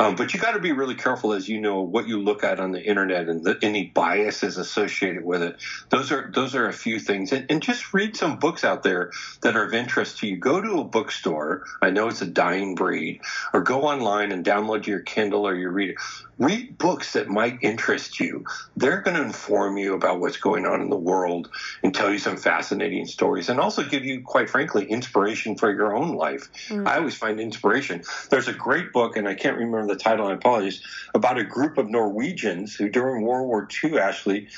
Um, 0.00 0.16
but 0.16 0.32
you 0.32 0.40
got 0.40 0.52
to 0.52 0.60
be 0.60 0.72
really 0.72 0.94
careful, 0.94 1.34
as 1.34 1.46
you 1.46 1.60
know, 1.60 1.82
what 1.82 2.08
you 2.08 2.22
look 2.22 2.42
at 2.42 2.58
on 2.58 2.72
the 2.72 2.82
internet 2.82 3.28
and 3.28 3.44
the, 3.44 3.58
any 3.60 3.88
biases 3.88 4.56
associated 4.56 5.22
with 5.24 5.42
it. 5.42 5.56
Those 5.90 6.10
are 6.10 6.30
those 6.34 6.54
are 6.54 6.66
a 6.68 6.72
few 6.72 6.98
things, 6.98 7.32
and, 7.32 7.46
and, 7.50 7.60
just 7.60 7.92
read 7.92 8.16
some 8.16 8.38
books 8.38 8.64
out 8.64 8.82
there 8.82 9.10
that 9.42 9.54
are 9.56 9.64
of 9.64 9.74
interest 9.74 10.18
to 10.20 10.26
you. 10.26 10.38
Go 10.38 10.62
to 10.62 10.80
a 10.80 10.84
bookstore. 10.84 11.64
I 11.82 11.90
know 11.90 12.08
it's 12.08 12.22
a 12.22 12.26
dying 12.26 12.74
breed, 12.74 13.20
or 13.52 13.60
go 13.60 13.82
online 13.82 14.32
and 14.32 14.42
download 14.42 14.86
your 14.86 15.00
Kindle 15.00 15.46
or 15.46 15.54
your 15.54 15.70
reader 15.70 15.94
read 16.40 16.78
books 16.78 17.12
that 17.12 17.28
might 17.28 17.58
interest 17.60 18.18
you. 18.18 18.44
They're 18.74 19.02
going 19.02 19.16
to 19.16 19.22
inform 19.22 19.76
you 19.76 19.94
about 19.94 20.20
what's 20.20 20.38
going 20.38 20.64
on 20.64 20.80
in 20.80 20.88
the 20.88 20.96
world 20.96 21.50
and 21.82 21.94
tell 21.94 22.10
you 22.10 22.18
some 22.18 22.38
fascinating 22.38 23.06
stories 23.06 23.50
and 23.50 23.60
also 23.60 23.84
give 23.84 24.04
you, 24.04 24.22
quite 24.22 24.48
frankly, 24.48 24.86
inspiration 24.86 25.54
for 25.56 25.70
your 25.70 25.94
own 25.94 26.16
life. 26.16 26.48
Mm-hmm. 26.68 26.88
I 26.88 26.96
always 26.96 27.16
find 27.16 27.38
inspiration. 27.38 28.02
There's 28.30 28.48
a 28.48 28.54
great 28.54 28.92
book, 28.92 29.18
and 29.18 29.28
I 29.28 29.34
can't 29.34 29.58
remember 29.58 29.94
the 29.94 30.00
title, 30.00 30.28
I 30.28 30.32
apologize, 30.32 30.82
about 31.14 31.38
a 31.38 31.44
group 31.44 31.76
of 31.76 31.90
Norwegians 31.90 32.74
who 32.74 32.88
during 32.88 33.22
World 33.22 33.46
War 33.46 33.68
II 33.84 33.98
actually 33.98 34.48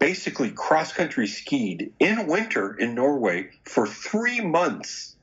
basically 0.00 0.50
cross 0.50 0.92
country 0.92 1.28
skied 1.28 1.92
in 2.00 2.26
winter 2.26 2.74
in 2.74 2.94
Norway 2.94 3.50
for 3.64 3.86
three 3.86 4.40
months 4.40 5.16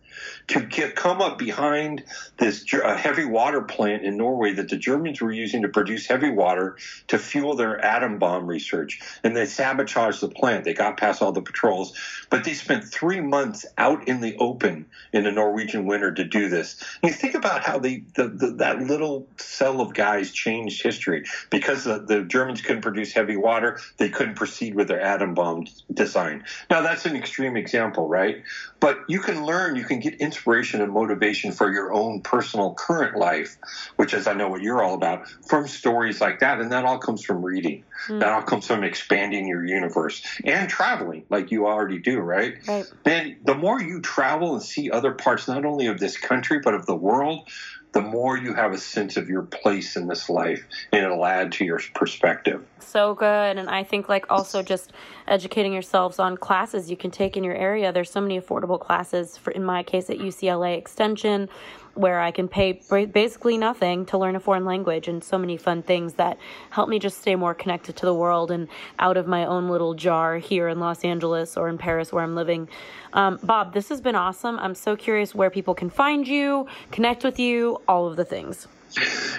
to 0.47 0.61
get, 0.61 0.95
come 0.95 1.21
up 1.21 1.37
behind 1.37 2.03
this 2.37 2.65
uh, 2.73 2.95
heavy 2.95 3.25
water 3.25 3.61
plant 3.61 4.03
in 4.03 4.17
Norway 4.17 4.53
that 4.53 4.69
the 4.69 4.77
Germans 4.77 5.21
were 5.21 5.31
using 5.31 5.63
to 5.63 5.69
produce 5.69 6.05
heavy 6.05 6.29
water 6.29 6.77
to 7.07 7.17
fuel 7.17 7.55
their 7.55 7.83
atom 7.83 8.19
bomb 8.19 8.45
research. 8.45 9.01
And 9.23 9.35
they 9.35 9.45
sabotaged 9.45 10.21
the 10.21 10.29
plant. 10.29 10.63
They 10.63 10.73
got 10.73 10.97
past 10.97 11.21
all 11.21 11.31
the 11.31 11.41
patrols, 11.41 11.97
but 12.29 12.43
they 12.43 12.53
spent 12.53 12.83
three 12.83 13.21
months 13.21 13.65
out 13.77 14.07
in 14.07 14.21
the 14.21 14.35
open 14.37 14.85
in 15.13 15.23
the 15.23 15.31
Norwegian 15.31 15.85
winter 15.85 16.13
to 16.13 16.23
do 16.23 16.49
this. 16.49 16.83
And 17.01 17.11
you 17.11 17.15
think 17.15 17.35
about 17.35 17.63
how 17.63 17.79
they, 17.79 18.03
the, 18.15 18.27
the, 18.27 18.51
that 18.57 18.79
little 18.79 19.27
cell 19.37 19.81
of 19.81 19.93
guys 19.93 20.31
changed 20.31 20.83
history 20.83 21.25
because 21.49 21.83
the, 21.83 21.99
the 21.99 22.21
Germans 22.21 22.61
couldn't 22.61 22.81
produce 22.81 23.13
heavy 23.13 23.37
water. 23.37 23.79
They 23.97 24.09
couldn't 24.09 24.35
proceed 24.35 24.75
with 24.75 24.87
their 24.87 25.01
atom 25.01 25.33
bomb 25.33 25.65
design. 25.91 26.43
Now 26.69 26.81
that's 26.81 27.05
an 27.05 27.15
extreme 27.15 27.57
example, 27.57 28.07
right? 28.07 28.43
But 28.79 28.99
you 29.07 29.19
can 29.19 29.45
learn, 29.45 29.75
you 29.75 29.83
can 29.83 29.99
get 29.99 30.21
inspiration 30.35 30.81
and 30.81 30.91
motivation 30.91 31.51
for 31.53 31.71
your 31.71 31.93
own 31.93 32.19
personal 32.21 32.73
current 32.73 33.17
life, 33.17 33.57
which 33.95 34.13
is 34.13 34.27
I 34.27 34.33
know 34.33 34.49
what 34.49 34.61
you're 34.61 34.83
all 34.83 34.93
about, 34.93 35.27
from 35.47 35.65
stories 35.65 36.19
like 36.19 36.39
that. 36.39 36.59
And 36.59 36.71
that 36.71 36.83
all 36.83 36.97
comes 36.97 37.23
from 37.23 37.43
reading. 37.43 37.83
Mm. 38.09 38.19
That 38.19 38.33
all 38.33 38.41
comes 38.41 38.67
from 38.67 38.83
expanding 38.83 39.47
your 39.47 39.65
universe 39.65 40.21
and 40.43 40.69
traveling 40.69 41.25
like 41.29 41.51
you 41.51 41.67
already 41.67 41.99
do, 41.99 42.19
right? 42.19 42.55
Right. 42.67 42.85
And 43.05 43.37
the 43.45 43.55
more 43.55 43.81
you 43.81 44.01
travel 44.01 44.53
and 44.53 44.61
see 44.61 44.91
other 44.91 45.13
parts, 45.13 45.47
not 45.47 45.63
only 45.63 45.87
of 45.87 45.99
this 45.99 46.17
country, 46.17 46.59
but 46.59 46.73
of 46.73 46.85
the 46.85 46.95
world, 46.95 47.47
the 47.95 48.01
more 48.01 48.37
you 48.37 48.53
have 48.53 48.73
a 48.73 48.77
sense 48.77 49.15
of 49.15 49.29
your 49.29 49.43
place 49.43 49.95
in 49.95 50.05
this 50.05 50.29
life 50.29 50.61
and 50.91 51.05
it'll 51.05 51.25
add 51.25 51.49
to 51.53 51.63
your 51.63 51.79
perspective. 51.93 52.61
So 52.79 53.13
good. 53.15 53.57
And 53.57 53.69
I 53.69 53.85
think, 53.85 54.09
like, 54.09 54.29
also 54.29 54.61
just 54.61 54.91
educating 55.29 55.71
yourselves 55.71 56.19
on 56.19 56.35
classes 56.35 56.91
you 56.91 56.97
can 56.97 57.09
take 57.09 57.37
in 57.37 57.43
your 57.45 57.55
area. 57.55 57.93
There's 57.93 58.11
so 58.11 58.19
many 58.19 58.37
affordable 58.37 58.77
classes, 58.77 59.37
for 59.37 59.51
in 59.51 59.63
my 59.63 59.81
case, 59.81 60.09
at 60.09 60.17
UCLA 60.17 60.77
Extension. 60.77 61.47
Where 61.95 62.19
I 62.19 62.31
can 62.31 62.47
pay 62.47 62.81
basically 63.05 63.57
nothing 63.57 64.05
to 64.07 64.17
learn 64.17 64.35
a 64.35 64.39
foreign 64.39 64.65
language 64.65 65.07
and 65.07 65.23
so 65.23 65.37
many 65.37 65.57
fun 65.57 65.81
things 65.81 66.13
that 66.15 66.37
help 66.69 66.89
me 66.89 66.99
just 66.99 67.19
stay 67.19 67.35
more 67.35 67.53
connected 67.53 67.95
to 67.97 68.05
the 68.05 68.13
world 68.13 68.51
and 68.51 68.67
out 68.99 69.17
of 69.17 69.27
my 69.27 69.45
own 69.45 69.69
little 69.69 69.93
jar 69.93 70.37
here 70.37 70.67
in 70.67 70.79
Los 70.79 71.03
Angeles 71.03 71.57
or 71.57 71.69
in 71.69 71.77
Paris 71.77 72.11
where 72.11 72.23
I'm 72.23 72.35
living. 72.35 72.67
Um, 73.13 73.39
Bob, 73.43 73.73
this 73.73 73.89
has 73.89 74.01
been 74.01 74.15
awesome. 74.15 74.59
I'm 74.59 74.75
so 74.75 74.95
curious 74.95 75.33
where 75.33 75.49
people 75.49 75.73
can 75.73 75.89
find 75.89 76.27
you, 76.27 76.67
connect 76.91 77.23
with 77.23 77.39
you, 77.39 77.81
all 77.87 78.07
of 78.07 78.17
the 78.17 78.25
things. 78.25 78.67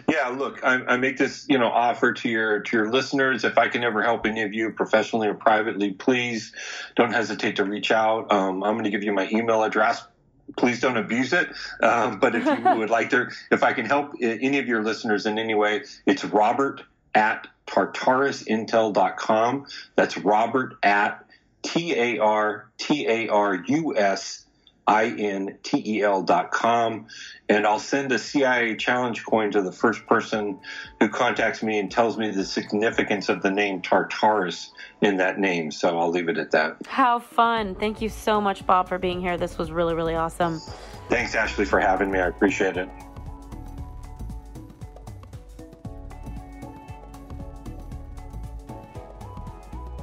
Yeah, 0.09 0.29
look, 0.29 0.63
I, 0.65 0.75
I, 0.87 0.97
make 0.99 1.17
this 1.17 1.47
you 1.49 1.57
know 1.57 1.69
offer 1.69 2.13
to 2.13 2.29
your 2.29 2.61
to 2.61 2.77
your 2.77 2.91
listeners. 2.91 3.43
If 3.43 3.57
I 3.57 3.69
can 3.69 3.85
ever 3.85 4.03
help 4.03 4.27
any 4.27 4.43
of 4.43 4.53
you 4.53 4.71
professionally 4.71 5.29
or 5.29 5.35
privately, 5.35 5.93
please 5.93 6.53
don't 6.95 7.13
hesitate 7.13 7.57
to 7.57 7.65
reach 7.65 7.91
out. 7.91 8.31
Um, 8.31 8.63
I'm 8.63 8.75
going 8.75 8.85
to 8.85 8.91
give 8.91 9.03
you 9.03 9.13
my 9.13 9.29
email 9.33 9.63
address. 9.63 10.03
Please 10.57 10.81
don't 10.81 10.97
abuse 10.97 11.33
it. 11.33 11.49
Um, 11.83 12.19
but 12.19 12.35
if 12.35 12.45
you 12.45 12.79
would 12.79 12.91
like 12.91 13.11
to, 13.11 13.29
if 13.51 13.63
I 13.63 13.73
can 13.73 13.85
help 13.85 14.15
any 14.21 14.59
of 14.59 14.69
your 14.69 14.83
listeners 14.83 15.27
in 15.27 15.39
any 15.39 15.55
way, 15.55 15.83
it's 16.07 16.25
Robert 16.25 16.83
at 17.15 17.49
tartarusintel.com. 17.67 19.67
That's 19.97 20.19
Robert 20.19 20.77
at 20.83 21.25
T 21.63 21.95
A 21.95 22.19
R 22.19 22.71
T 22.79 23.09
A 23.09 23.29
R 23.29 23.57
U 23.67 23.97
S 23.97 24.46
I-N-T-E-L 24.87 26.23
dot 26.23 26.51
com. 26.51 27.07
And 27.49 27.67
I'll 27.67 27.79
send 27.79 28.13
a 28.13 28.19
CIA 28.19 28.77
challenge 28.77 29.25
coin 29.25 29.53
to 29.53 29.63
the 29.63 29.73
first 29.73 30.07
person 30.07 30.59
who 31.01 31.09
contacts 31.09 31.63
me 31.63 31.79
and 31.79 31.91
tells 31.91 32.17
me 32.17 32.31
the 32.31 32.45
significance 32.45 33.29
of 33.29 33.43
the 33.43 33.51
name 33.51 33.83
Tartarus 33.83 34.73
in 35.01 35.17
that 35.19 35.39
name. 35.39 35.71
So 35.71 35.99
I'll 35.99 36.11
leave 36.11 36.29
it 36.29 36.39
at 36.39 36.51
that. 36.53 36.77
How 36.87 37.19
fun. 37.19 37.75
Thank 37.75 38.01
you 38.01 38.09
so 38.09 38.41
much, 38.41 38.67
Bob, 38.67 38.89
for 38.89 38.99
being 38.99 39.21
here. 39.21 39.37
This 39.37 39.59
was 39.59 39.71
really, 39.71 39.95
really 39.95 40.15
awesome. 40.15 40.61
Thanks, 41.09 41.35
Ashley, 41.35 41.65
for 41.65 41.79
having 41.79 42.11
me. 42.11 42.19
I 42.19 42.27
appreciate 42.27 42.77
it. 42.77 42.89